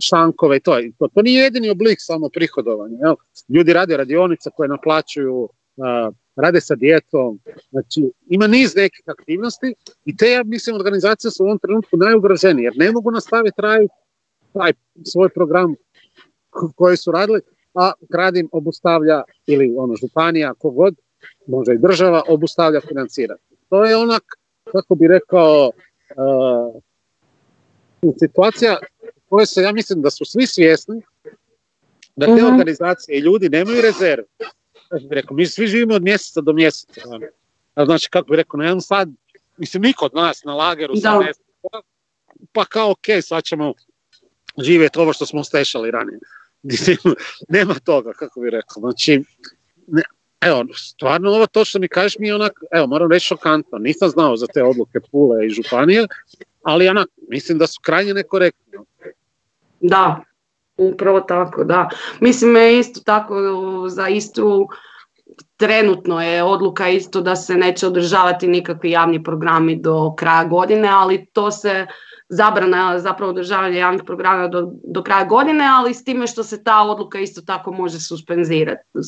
šankove 0.00 0.56
i 0.56 0.60
to, 0.60 0.78
to, 0.98 1.08
to 1.14 1.22
nije 1.22 1.42
jedini 1.42 1.70
oblik 1.70 1.98
samo 2.00 2.28
prihodovanja. 2.28 2.96
Jel? 3.00 3.14
Ljudi 3.48 3.72
rade 3.72 3.96
radionice 3.96 4.50
koje 4.56 4.68
naplaćuju, 4.68 5.48
rade 6.42 6.60
sa 6.60 6.74
djetom, 6.74 7.40
znači 7.70 8.10
ima 8.28 8.46
niz 8.46 8.76
nekih 8.76 9.04
aktivnosti 9.06 9.74
i 10.04 10.16
te, 10.16 10.30
ja 10.30 10.42
mislim, 10.44 10.76
organizacije 10.76 11.30
su 11.30 11.44
u 11.44 11.46
ovom 11.46 11.58
trenutku 11.58 11.96
najugroženije, 11.96 12.64
jer 12.64 12.74
ne 12.76 12.92
mogu 12.92 13.10
nastaviti 13.10 13.62
raditi 13.62 13.94
taj 14.52 14.72
svoj 15.04 15.28
program 15.28 15.74
koji 16.50 16.96
su 16.96 17.12
radili, 17.12 17.40
a 17.74 17.92
gradim 18.08 18.48
obustavlja 18.52 19.22
ili 19.46 19.74
ono 19.76 19.96
županija, 19.96 20.54
kogod, 20.54 20.94
možda 21.46 21.72
i 21.72 21.78
država, 21.78 22.22
obustavlja 22.28 22.80
financirati. 22.80 23.42
To 23.68 23.84
je 23.84 23.96
onak, 23.96 24.22
kako 24.72 24.94
bi 24.94 25.08
rekao, 25.08 25.70
uh, 26.16 26.82
situacija 28.18 28.78
koje 29.28 29.46
se, 29.46 29.62
ja 29.62 29.72
mislim 29.72 30.02
da 30.02 30.10
su 30.10 30.24
svi 30.24 30.46
svjesni 30.46 31.02
da 32.16 32.26
te 32.26 32.32
mhm. 32.32 32.46
organizacije 32.46 33.18
i 33.18 33.20
ljudi 33.20 33.48
nemaju 33.48 33.82
rezerve. 33.82 34.24
Bi 35.00 35.14
rekao, 35.14 35.36
mi 35.36 35.46
svi 35.46 35.66
živimo 35.66 35.94
od 35.94 36.02
mjeseca 36.02 36.40
do 36.40 36.52
mjeseca. 36.52 37.00
Ono. 37.04 37.26
Znači, 37.86 38.08
kako 38.10 38.30
bi 38.30 38.36
rekao, 38.36 38.58
na 38.58 38.64
jedan 38.64 38.80
sad, 38.80 39.08
mislim, 39.56 39.82
niko 39.82 40.04
od 40.04 40.14
nas 40.14 40.44
na 40.44 40.54
lageru 40.54 40.96
sad 40.96 41.20
ne 41.20 41.32
pa 42.52 42.64
kao 42.64 42.90
ok, 42.90 43.06
sad 43.22 43.44
ćemo 43.44 43.74
živjeti 44.58 44.98
ovo 44.98 45.12
što 45.12 45.26
smo 45.26 45.44
stešali 45.44 45.90
ranije. 45.90 46.18
Mislim, 46.62 46.96
nema 47.48 47.74
toga, 47.74 48.12
kako 48.12 48.40
bi 48.40 48.50
rekao. 48.50 48.80
Znači, 48.80 49.22
ne, 49.86 50.02
Evo, 50.40 50.64
stvarno 50.74 51.30
ovo 51.30 51.46
to 51.46 51.64
što 51.64 51.78
mi 51.78 51.88
kažeš 51.88 52.18
mi 52.18 52.26
je 52.26 52.34
onak, 52.34 52.52
evo 52.72 52.86
moram 52.86 53.12
reći 53.12 53.26
šokantno, 53.26 53.78
nisam 53.78 54.08
znao 54.08 54.36
za 54.36 54.46
te 54.46 54.62
odluke 54.62 55.00
Pule 55.10 55.46
i 55.46 55.50
Županije, 55.50 56.06
ali 56.62 56.88
onak, 56.88 57.08
mislim 57.28 57.58
da 57.58 57.66
su 57.66 57.80
krajnje 57.82 58.14
nekorektne. 58.14 58.78
Da, 59.80 60.24
upravo 60.76 61.20
tako, 61.20 61.64
da. 61.64 61.88
Mislim 62.20 62.56
je 62.56 62.78
isto 62.78 63.00
tako 63.00 63.34
za 63.88 64.08
Istru 64.08 64.68
trenutno 65.56 66.22
je 66.22 66.42
odluka 66.42 66.88
isto 66.88 67.20
da 67.20 67.36
se 67.36 67.54
neće 67.54 67.86
održavati 67.86 68.48
nikakvi 68.48 68.90
javni 68.90 69.22
programi 69.22 69.76
do 69.76 70.14
kraja 70.16 70.44
godine, 70.44 70.88
ali 70.88 71.26
to 71.32 71.50
se 71.50 71.86
zabrana 72.28 72.98
zapravo 72.98 73.30
održavanja 73.30 73.78
javnih 73.78 74.02
programa 74.06 74.48
do, 74.48 74.70
do 74.84 75.02
kraja 75.02 75.24
godine, 75.24 75.68
ali 75.72 75.94
s 75.94 76.04
time 76.04 76.26
što 76.26 76.44
se 76.44 76.64
ta 76.64 76.82
odluka 76.82 77.18
isto 77.18 77.42
tako 77.42 77.72
može 77.72 77.98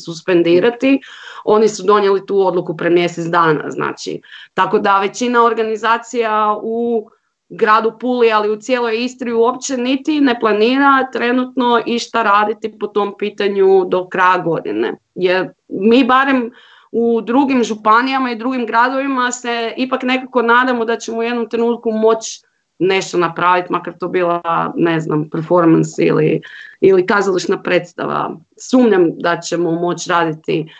suspendirati. 0.04 1.00
Oni 1.44 1.68
su 1.68 1.82
donijeli 1.82 2.26
tu 2.26 2.46
odluku 2.46 2.76
pre 2.76 2.90
mjesec 2.90 3.26
dana, 3.26 3.70
znači. 3.70 4.20
Tako 4.54 4.78
da 4.78 5.00
većina 5.00 5.44
organizacija 5.44 6.56
u 6.62 7.08
gradu 7.48 7.92
Puli, 8.00 8.32
ali 8.32 8.50
u 8.50 8.56
cijeloj 8.56 9.04
Istri 9.04 9.32
uopće 9.32 9.76
niti 9.76 10.20
ne 10.20 10.40
planira 10.40 11.10
trenutno 11.12 11.82
išta 11.86 12.22
raditi 12.22 12.78
po 12.78 12.86
tom 12.86 13.14
pitanju 13.18 13.84
do 13.88 14.08
kraja 14.08 14.38
godine. 14.38 14.94
Jer 15.14 15.48
mi 15.68 16.04
barem 16.04 16.50
u 16.92 17.20
drugim 17.20 17.64
županijama 17.64 18.30
i 18.30 18.36
drugim 18.36 18.66
gradovima 18.66 19.32
se 19.32 19.74
ipak 19.76 20.02
nekako 20.02 20.42
nadamo 20.42 20.84
da 20.84 20.96
ćemo 20.96 21.18
u 21.18 21.22
jednom 21.22 21.48
trenutku 21.48 21.90
moći 21.90 22.42
nešto 22.78 23.18
napraviti, 23.18 23.72
makar 23.72 23.94
to 23.98 24.08
bila, 24.08 24.72
ne 24.76 25.00
znam, 25.00 25.30
performance 25.30 26.02
ili, 26.02 26.40
ili 26.80 27.06
kazališna 27.06 27.62
predstava. 27.62 28.36
Sumnjam 28.56 29.08
da 29.18 29.40
ćemo 29.40 29.70
moći 29.70 30.10
raditi 30.10 30.72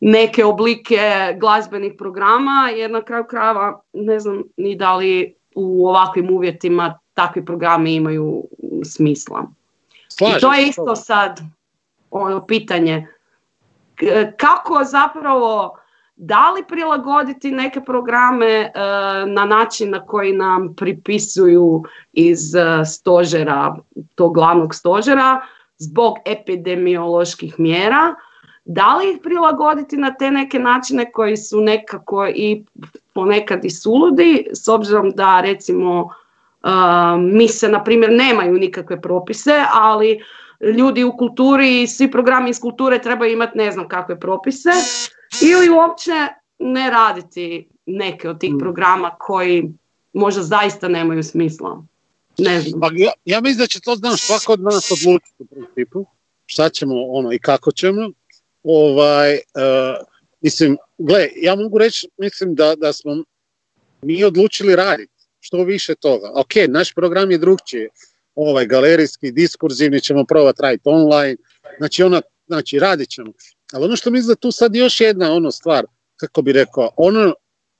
neke 0.00 0.44
oblike 0.44 1.36
glazbenih 1.40 1.92
programa, 1.98 2.70
jer 2.76 2.90
na 2.90 3.02
kraju 3.02 3.24
krajeva 3.24 3.80
ne 3.92 4.20
znam 4.20 4.42
ni 4.56 4.76
da 4.76 4.96
li 4.96 5.34
u 5.54 5.88
ovakvim 5.88 6.30
uvjetima 6.30 6.98
takvi 7.14 7.44
programi 7.44 7.94
imaju 7.94 8.44
smisla. 8.84 9.46
I 10.20 10.40
to 10.40 10.54
je 10.54 10.66
isto 10.66 10.96
sad 10.96 11.40
ono 12.10 12.46
pitanje. 12.46 13.06
Kako 14.36 14.84
zapravo 14.84 15.78
da 16.16 16.50
li 16.50 16.64
prilagoditi 16.68 17.50
neke 17.50 17.80
programe 17.80 18.46
e, 18.46 18.70
na 19.26 19.44
način 19.44 19.90
na 19.90 20.06
koji 20.06 20.32
nam 20.32 20.74
pripisuju 20.76 21.82
iz 22.12 22.54
e, 22.54 22.84
stožera, 22.84 23.76
tog 24.14 24.34
glavnog 24.34 24.74
stožera, 24.74 25.40
zbog 25.78 26.16
epidemioloških 26.26 27.60
mjera, 27.60 28.14
da 28.64 28.96
li 28.96 29.10
ih 29.10 29.18
prilagoditi 29.22 29.96
na 29.96 30.14
te 30.14 30.30
neke 30.30 30.58
načine 30.58 31.12
koji 31.12 31.36
su 31.36 31.60
nekako 31.60 32.26
i 32.26 32.64
ponekad 33.14 33.64
i 33.64 33.70
suludi, 33.70 34.46
s 34.52 34.68
obzirom 34.68 35.10
da 35.10 35.40
recimo 35.40 36.10
mi 37.18 37.48
se, 37.48 37.68
na 37.68 37.84
primjer, 37.84 38.12
nemaju 38.12 38.54
nikakve 38.54 39.00
propise, 39.00 39.64
ali 39.72 40.20
ljudi 40.76 41.04
u 41.04 41.16
kulturi 41.16 41.82
i 41.82 41.86
svi 41.86 42.10
programi 42.10 42.50
iz 42.50 42.60
kulture 42.60 43.02
trebaju 43.02 43.32
imati 43.32 43.58
ne 43.58 43.72
znam 43.72 43.88
kakve 43.88 44.20
propise 44.20 44.70
ili 45.42 45.68
uopće 45.68 46.12
ne 46.58 46.90
raditi 46.90 47.68
neke 47.86 48.28
od 48.28 48.40
tih 48.40 48.54
mm. 48.54 48.58
programa 48.58 49.10
koji 49.18 49.72
možda 50.12 50.42
zaista 50.42 50.88
nemaju 50.88 51.22
smisla. 51.22 51.82
Ne 52.38 52.60
znam. 52.60 52.80
Pa 52.80 52.88
ja, 52.92 53.12
ja 53.24 53.40
mislim 53.40 53.58
da 53.58 53.66
će 53.66 53.80
to 53.80 53.94
znaš 53.94 54.22
svako 54.22 54.52
od 54.52 54.60
nas 54.60 54.90
odlučiti 54.90 55.34
u 55.38 55.44
principu 55.44 56.06
šta 56.46 56.68
ćemo 56.68 56.94
ono 56.94 57.32
i 57.32 57.38
kako 57.38 57.72
ćemo. 57.72 58.10
Ovaj, 58.62 59.34
uh, 59.34 60.06
mislim, 60.44 60.76
gle, 60.98 61.28
ja 61.36 61.54
mogu 61.54 61.78
reći, 61.78 62.08
mislim 62.18 62.54
da, 62.54 62.74
da 62.76 62.92
smo 62.92 63.24
mi 64.02 64.24
odlučili 64.24 64.76
raditi 64.76 65.12
što 65.40 65.64
više 65.64 65.94
toga. 65.94 66.30
Ok, 66.34 66.54
naš 66.68 66.94
program 66.94 67.30
je 67.30 67.38
drugčiji 67.38 67.88
ovaj 68.34 68.66
galerijski, 68.66 69.32
diskurzivni 69.32 70.00
ćemo 70.00 70.24
probati 70.24 70.62
raditi 70.62 70.82
online, 70.84 71.36
znači 71.78 72.02
ona, 72.02 72.20
znači 72.46 72.78
radit 72.78 73.08
ćemo. 73.08 73.32
Ali 73.72 73.84
ono 73.84 73.96
što 73.96 74.10
mislim 74.10 74.28
da 74.28 74.34
tu 74.34 74.52
sad 74.52 74.74
još 74.74 75.00
jedna 75.00 75.32
ono 75.32 75.50
stvar, 75.50 75.86
kako 76.16 76.42
bi 76.42 76.52
rekao, 76.52 76.90
ono 76.96 77.34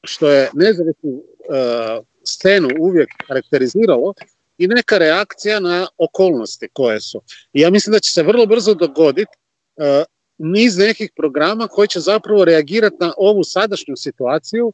što 0.04 0.28
je 0.30 0.50
nezavisnu 0.54 1.10
uh, 1.10 2.04
scenu 2.26 2.68
uvijek 2.80 3.08
karakteriziralo 3.26 4.14
i 4.58 4.66
neka 4.66 4.98
reakcija 4.98 5.60
na 5.60 5.86
okolnosti 5.98 6.68
koje 6.72 7.00
su. 7.00 7.22
I 7.52 7.60
ja 7.60 7.70
mislim 7.70 7.92
da 7.92 8.00
će 8.00 8.10
se 8.10 8.22
vrlo 8.22 8.46
brzo 8.46 8.74
dogoditi 8.74 9.32
uh, 9.76 10.04
niz 10.38 10.78
nekih 10.78 11.10
programa 11.16 11.68
koji 11.68 11.88
će 11.88 12.00
zapravo 12.00 12.44
reagirati 12.44 12.96
na 13.00 13.12
ovu 13.16 13.44
sadašnju 13.44 13.96
situaciju 13.96 14.72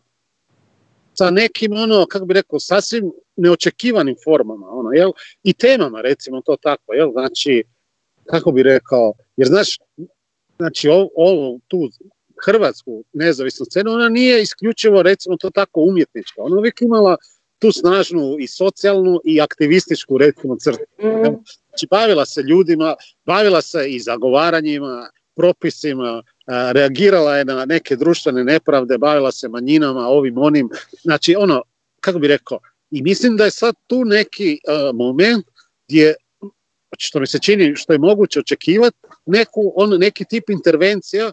sa 1.14 1.30
nekim 1.30 1.72
ono, 1.72 2.06
kako 2.06 2.24
bi 2.24 2.34
rekao, 2.34 2.60
sasvim 2.60 3.12
neočekivanim 3.36 4.16
formama, 4.24 4.66
ono, 4.70 4.90
jel? 4.92 5.10
I 5.42 5.52
temama, 5.52 6.00
recimo 6.00 6.40
to 6.40 6.56
tako, 6.62 6.92
jel? 6.92 7.10
Znači, 7.12 7.64
kako 8.24 8.52
bi 8.52 8.62
rekao, 8.62 9.12
jer 9.36 9.48
znaš, 9.48 9.78
znači 10.58 10.88
ovo, 11.14 11.58
tu 11.68 11.90
hrvatsku 12.44 13.04
nezavisnu 13.12 13.66
scenu, 13.66 13.90
ona 13.92 14.08
nije 14.08 14.42
isključivo, 14.42 15.02
recimo 15.02 15.36
to 15.36 15.50
tako, 15.50 15.80
umjetnička. 15.80 16.42
Ona 16.42 16.56
uvijek 16.56 16.82
imala 16.82 17.16
tu 17.58 17.72
snažnu 17.72 18.36
i 18.38 18.46
socijalnu 18.46 19.20
i 19.24 19.40
aktivističku, 19.40 20.18
recimo, 20.18 20.56
crtu. 20.56 20.84
Mm. 20.98 21.36
Znači, 21.68 21.86
bavila 21.90 22.26
se 22.26 22.42
ljudima, 22.42 22.94
bavila 23.24 23.62
se 23.62 23.90
i 23.90 24.00
zagovaranjima, 24.00 25.10
propisima, 25.40 26.22
reagirala 26.46 27.36
je 27.36 27.44
na 27.44 27.64
neke 27.64 27.96
društvene 27.96 28.44
nepravde, 28.44 28.98
bavila 28.98 29.32
se 29.32 29.48
manjinama, 29.48 30.08
ovim, 30.08 30.38
onim. 30.38 30.68
Znači, 31.02 31.34
ono, 31.38 31.62
kako 32.00 32.18
bi 32.18 32.28
rekao, 32.28 32.58
i 32.90 33.02
mislim 33.02 33.36
da 33.36 33.44
je 33.44 33.50
sad 33.50 33.74
tu 33.86 34.04
neki 34.04 34.58
moment 34.94 35.46
gdje 35.88 36.14
što 36.98 37.20
mi 37.20 37.26
se 37.26 37.38
čini 37.38 37.76
što 37.76 37.92
je 37.92 37.98
moguće 37.98 38.40
očekivati, 38.40 38.96
neku, 39.26 39.72
on, 39.76 39.98
neki 39.98 40.24
tip 40.24 40.50
intervencija 40.50 41.32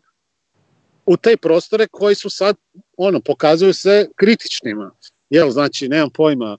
u 1.06 1.18
te 1.18 1.38
prostore 1.38 1.88
koji 1.92 2.16
su 2.16 2.30
sad, 2.30 2.56
ono, 2.98 3.20
pokazuju 3.20 3.74
se 3.74 4.08
kritičnima. 4.16 4.92
Jel, 5.30 5.50
znači, 5.50 5.90
nemam 5.90 6.10
pojma, 6.10 6.58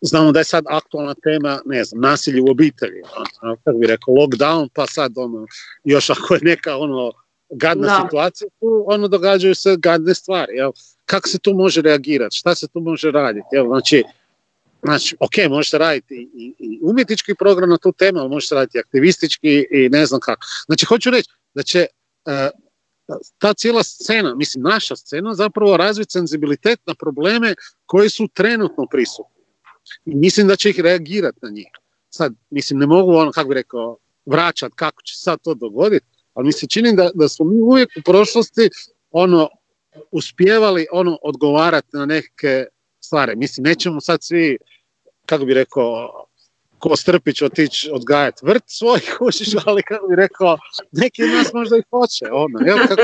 znamo 0.00 0.32
da 0.32 0.38
je 0.38 0.44
sad 0.44 0.64
aktualna 0.68 1.14
tema, 1.14 1.60
ne 1.64 1.84
znam, 1.84 2.00
nasilje 2.00 2.42
u 2.42 2.50
obitelji, 2.50 3.02
ono, 3.42 3.56
kako 3.64 3.78
bi 3.78 3.86
rekao, 3.86 4.14
lockdown, 4.14 4.68
pa 4.74 4.86
sad 4.86 5.12
ono, 5.16 5.46
još 5.84 6.10
ako 6.10 6.34
je 6.34 6.40
neka 6.42 6.76
ono 6.76 7.12
gadna 7.50 7.86
da. 7.86 8.02
situacija, 8.04 8.48
tu 8.60 8.84
ono 8.86 9.08
događaju 9.08 9.54
se 9.54 9.76
gadne 9.78 10.14
stvari, 10.14 10.56
jel? 10.56 10.72
Kako 11.04 11.28
se 11.28 11.38
tu 11.38 11.54
može 11.54 11.82
reagirati, 11.82 12.36
šta 12.36 12.54
se 12.54 12.68
tu 12.68 12.80
može 12.80 13.10
raditi, 13.10 13.46
jel? 13.52 13.66
Znači, 13.66 14.04
znači, 14.82 15.16
ok, 15.20 15.32
možete 15.50 15.78
raditi 15.78 16.30
i, 16.34 16.54
i 16.58 16.80
umjetnički 16.82 17.34
program 17.34 17.70
na 17.70 17.76
tu 17.76 17.92
temu, 17.92 18.18
ali 18.18 18.28
možete 18.28 18.54
raditi 18.54 18.78
aktivistički 18.78 19.66
i 19.70 19.88
ne 19.88 20.06
znam 20.06 20.20
kako. 20.20 20.46
Znači, 20.66 20.86
hoću 20.86 21.10
reći 21.10 21.30
da 21.54 21.62
će 21.62 21.86
uh, 22.24 22.32
ta 23.38 23.54
cijela 23.54 23.82
scena, 23.82 24.34
mislim 24.34 24.62
naša 24.64 24.96
scena, 24.96 25.34
zapravo 25.34 25.76
razviti 25.76 26.10
senzibilitet 26.10 26.80
na 26.86 26.94
probleme 26.94 27.54
koji 27.86 28.10
su 28.10 28.28
trenutno 28.34 28.86
prisutni. 28.90 29.35
I 30.04 30.14
mislim 30.14 30.48
da 30.48 30.56
će 30.56 30.70
ih 30.70 30.80
reagirati 30.80 31.38
na 31.42 31.50
njih. 31.50 31.66
Sad, 32.10 32.34
mislim, 32.50 32.78
ne 32.78 32.86
mogu 32.86 33.12
ono, 33.12 33.32
kako 33.32 33.48
bi 33.48 33.54
rekao, 33.54 33.96
vraćati 34.26 34.74
kako 34.76 35.02
će 35.02 35.14
sad 35.16 35.38
to 35.42 35.54
dogoditi, 35.54 36.06
ali 36.34 36.46
mi 36.46 36.52
se 36.52 36.66
čini 36.66 36.96
da, 36.96 37.10
da 37.14 37.28
smo 37.28 37.44
mi 37.44 37.60
uvijek 37.60 37.88
u 37.98 38.02
prošlosti 38.02 38.70
ono, 39.10 39.48
uspjevali 40.10 40.86
ono 40.92 41.18
odgovarati 41.22 41.88
na 41.92 42.06
neke 42.06 42.66
stvari. 43.00 43.36
Mislim, 43.36 43.64
nećemo 43.64 44.00
sad 44.00 44.22
svi, 44.22 44.58
kako 45.26 45.44
bi 45.44 45.54
rekao, 45.54 46.26
ko 46.78 46.96
Strpić 46.96 47.42
otići 47.42 47.90
odgajati 47.92 48.46
vrt 48.46 48.64
svoj 48.66 49.00
kućiš, 49.18 49.48
ali 49.66 49.82
kako 49.82 50.06
bi 50.06 50.16
rekao, 50.16 50.58
neki 50.92 51.24
od 51.24 51.30
nas 51.30 51.52
možda 51.52 51.76
i 51.76 51.82
hoće. 51.90 52.24
Ono, 52.32 52.58
jel, 52.66 52.78
kako, 52.88 53.02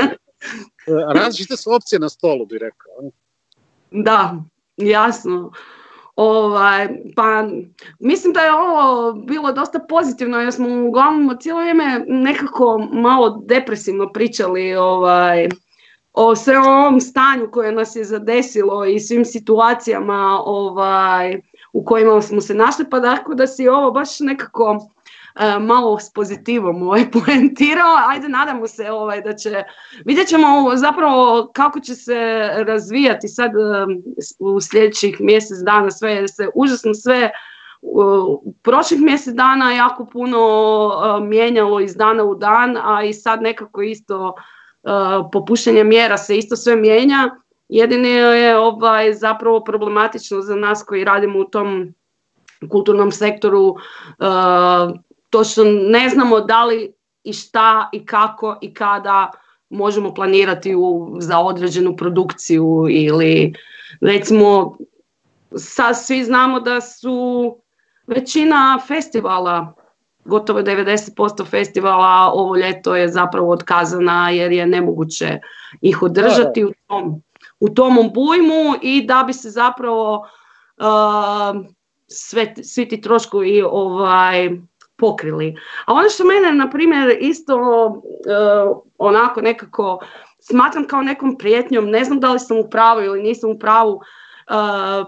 različite 1.19 1.57
su 1.57 1.73
opcije 1.73 1.99
na 1.99 2.09
stolu, 2.09 2.45
bi 2.45 2.57
rekao. 2.57 3.11
Da, 3.91 4.43
jasno. 4.77 5.51
Ovaj, 6.15 6.87
pa 7.15 7.47
mislim 7.99 8.33
da 8.33 8.39
je 8.39 8.53
ovo 8.53 9.13
bilo 9.13 9.51
dosta 9.51 9.79
pozitivno 9.89 10.39
jer 10.39 10.53
smo 10.53 10.85
uglavnom 10.87 11.37
cijelo 11.39 11.59
vrijeme 11.59 12.05
nekako 12.07 12.87
malo 12.91 13.41
depresivno 13.45 14.09
pričali 14.13 14.75
ovaj, 14.75 15.49
o 16.13 16.35
sve 16.35 16.59
ovom 16.59 17.01
stanju 17.01 17.51
koje 17.51 17.71
nas 17.71 17.95
je 17.95 18.03
zadesilo 18.03 18.85
i 18.85 18.99
svim 18.99 19.25
situacijama 19.25 20.41
ovaj, 20.45 21.41
u 21.73 21.85
kojima 21.85 22.21
smo 22.21 22.41
se 22.41 22.53
našli, 22.53 22.85
pa 22.89 23.01
tako 23.01 23.33
da 23.33 23.47
si 23.47 23.67
ovo 23.67 23.91
baš 23.91 24.19
nekako 24.19 24.77
malo 25.59 25.99
s 25.99 26.13
pozitivom 26.13 26.83
ovaj, 26.83 27.11
poentirao. 27.25 27.95
Ajde, 28.09 28.29
nadamo 28.29 28.67
se 28.67 28.91
ovaj, 28.91 29.21
da 29.21 29.35
će, 29.35 29.63
vidjet 30.05 30.27
ćemo 30.27 30.75
zapravo 30.75 31.51
kako 31.53 31.79
će 31.79 31.95
se 31.95 32.49
razvijati 32.57 33.27
sad 33.27 33.51
e, 33.51 33.59
u 34.39 34.61
sljedećih 34.61 35.21
mjesec 35.21 35.57
dana 35.65 35.91
sve, 35.91 36.27
se 36.27 36.47
užasno 36.55 36.93
sve 36.93 37.31
u 37.81 38.53
prošlih 38.63 39.01
mjesec 39.01 39.33
dana 39.33 39.73
jako 39.73 40.05
puno 40.05 40.39
e, 40.39 41.21
mijenjalo 41.25 41.79
iz 41.79 41.95
dana 41.95 42.23
u 42.23 42.35
dan, 42.35 42.77
a 42.83 43.03
i 43.03 43.13
sad 43.13 43.41
nekako 43.41 43.81
isto 43.81 44.35
popuštenje 45.31 45.83
mjera 45.83 46.17
se 46.17 46.37
isto 46.37 46.55
sve 46.55 46.75
mijenja. 46.75 47.35
Jedino 47.69 48.07
je 48.07 48.57
ovaj, 48.57 49.13
zapravo 49.13 49.63
problematično 49.63 50.41
za 50.41 50.55
nas 50.55 50.83
koji 50.87 51.03
radimo 51.03 51.39
u 51.39 51.43
tom 51.43 51.93
kulturnom 52.69 53.11
sektoru 53.11 53.75
točno 55.33 55.63
ne 55.65 56.09
znamo 56.09 56.39
da 56.39 56.65
li 56.65 56.93
i 57.23 57.33
šta 57.33 57.89
i 57.93 58.05
kako 58.05 58.57
i 58.61 58.73
kada 58.73 59.31
možemo 59.69 60.13
planirati 60.13 60.75
u, 60.75 61.15
za 61.19 61.39
određenu 61.39 61.95
produkciju 61.95 62.85
ili 62.89 63.53
recimo 64.01 64.77
sad 65.55 66.05
svi 66.05 66.23
znamo 66.23 66.59
da 66.59 66.81
su 66.81 67.57
većina 68.07 68.79
festivala 68.87 69.73
gotovo 70.25 70.61
90% 70.61 71.49
festivala 71.49 72.31
ovo 72.33 72.55
ljeto 72.55 72.95
je 72.95 73.07
zapravo 73.09 73.51
otkazana 73.51 74.29
jer 74.29 74.51
je 74.51 74.67
nemoguće 74.67 75.39
ih 75.81 76.01
održati 76.01 76.63
u 76.63 76.71
tom, 76.87 77.21
u 77.59 77.69
tom 77.69 77.97
obujmu 77.97 78.75
i 78.81 79.05
da 79.05 79.23
bi 79.27 79.33
se 79.33 79.49
zapravo 79.49 80.27
uh, 80.77 81.65
sve, 82.07 82.53
svi 82.63 82.87
ti 82.87 83.01
troškovi 83.01 83.61
ovaj, 83.61 84.49
pokrili. 85.03 85.55
A 85.85 85.93
ono 85.93 86.09
što 86.09 86.23
mene, 86.23 86.51
na 86.51 86.69
primjer, 86.69 87.17
isto 87.19 87.55
uh, 87.57 88.77
onako 88.97 89.41
nekako 89.41 89.99
smatram 90.39 90.87
kao 90.87 91.01
nekom 91.01 91.37
prijetnjom, 91.37 91.89
ne 91.89 92.03
znam 92.03 92.19
da 92.19 92.31
li 92.31 92.39
sam 92.39 92.57
u 92.57 92.69
pravu 92.69 93.01
ili 93.03 93.21
nisam 93.21 93.51
u 93.51 93.59
pravu, 93.59 94.01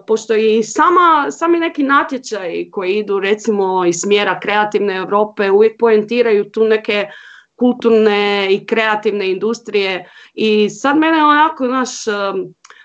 pošto 0.08 0.36
i 0.36 0.64
sama, 0.64 1.32
sami 1.32 1.60
neki 1.60 1.84
natječaj 1.84 2.70
koji 2.72 2.94
idu 2.94 3.20
recimo 3.20 3.86
iz 3.86 3.96
smjera 4.00 4.40
kreativne 4.40 4.96
Europe 4.96 5.52
uvijek 5.52 5.80
poentiraju 5.80 6.50
tu 6.52 6.64
neke 6.64 7.08
kulturne 7.56 8.48
i 8.54 8.66
kreativne 8.66 9.32
industrije 9.32 10.10
i 10.34 10.70
sad 10.70 10.98
mene 10.98 11.24
onako, 11.24 11.68
naš, 11.68 11.90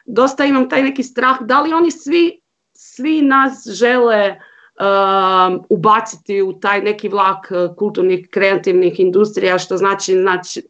dosta 0.06 0.44
imam 0.44 0.68
taj 0.68 0.82
neki 0.82 1.02
strah, 1.02 1.40
da 1.40 1.60
li 1.60 1.72
oni 1.72 1.90
svi, 1.90 2.40
svi 2.72 3.22
nas 3.22 3.66
žele 3.66 4.36
ubaciti 5.68 6.42
u 6.42 6.52
taj 6.52 6.82
neki 6.82 7.08
vlak 7.08 7.52
kulturnih 7.76 8.28
kreativnih 8.30 9.00
industrija, 9.00 9.58
što 9.58 9.76
znači, 9.76 10.20
znači 10.20 10.62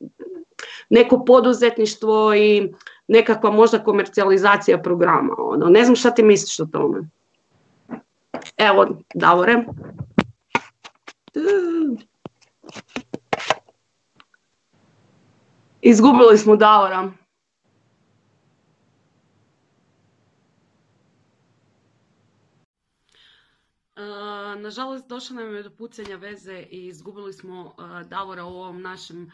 neko 0.91 1.25
poduzetništvo 1.25 2.35
i 2.35 2.73
nekakva 3.09 3.51
možda 3.51 3.85
komercijalizacija 3.85 4.79
programa. 4.79 5.35
Ono. 5.39 5.67
Ne 5.67 5.85
znam 5.85 5.97
šta 5.97 6.11
ti 6.11 6.23
misliš 6.23 6.61
o 6.61 6.67
tome. 6.67 6.99
Evo, 8.57 8.87
Davore. 9.15 9.65
Izgubili 15.83 16.39
smo 16.39 16.57
Davora. 16.57 17.13
Nažalost, 24.57 25.09
došlo 25.09 25.37
nam 25.37 25.55
je 25.55 25.63
do 25.63 25.71
pucanja 25.71 26.17
veze 26.17 26.65
i 26.71 26.87
izgubili 26.87 27.33
smo 27.33 27.75
Davora 28.09 28.45
u 28.45 28.49
ovom 28.55 28.83
našem 28.83 29.31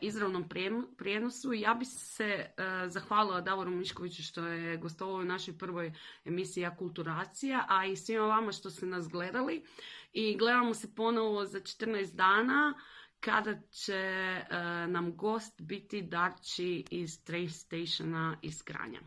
izravnom 0.00 0.48
prijenosu. 0.96 1.52
Ja 1.52 1.74
bi 1.74 1.84
se 1.84 2.46
zahvalila 2.86 3.40
Davoru 3.40 3.70
Miškoviću 3.70 4.22
što 4.22 4.46
je 4.46 4.76
gostovao 4.76 5.20
u 5.20 5.24
našoj 5.24 5.58
prvoj 5.58 5.92
emisiji 6.24 6.64
Akulturacija, 6.64 7.66
a 7.68 7.86
i 7.86 7.96
svima 7.96 8.26
vama 8.26 8.52
što 8.52 8.70
ste 8.70 8.86
nas 8.86 9.08
gledali. 9.08 9.64
I 10.12 10.36
gledamo 10.36 10.74
se 10.74 10.94
ponovo 10.94 11.44
za 11.44 11.60
14 11.60 12.14
dana 12.14 12.74
kada 13.20 13.60
će 13.70 14.40
nam 14.88 15.16
gost 15.16 15.60
biti 15.60 16.02
Darči 16.02 16.84
iz 16.90 17.24
Train 17.24 17.50
Stationa 17.50 18.36
iz 18.42 18.62
Kranja. 18.62 19.00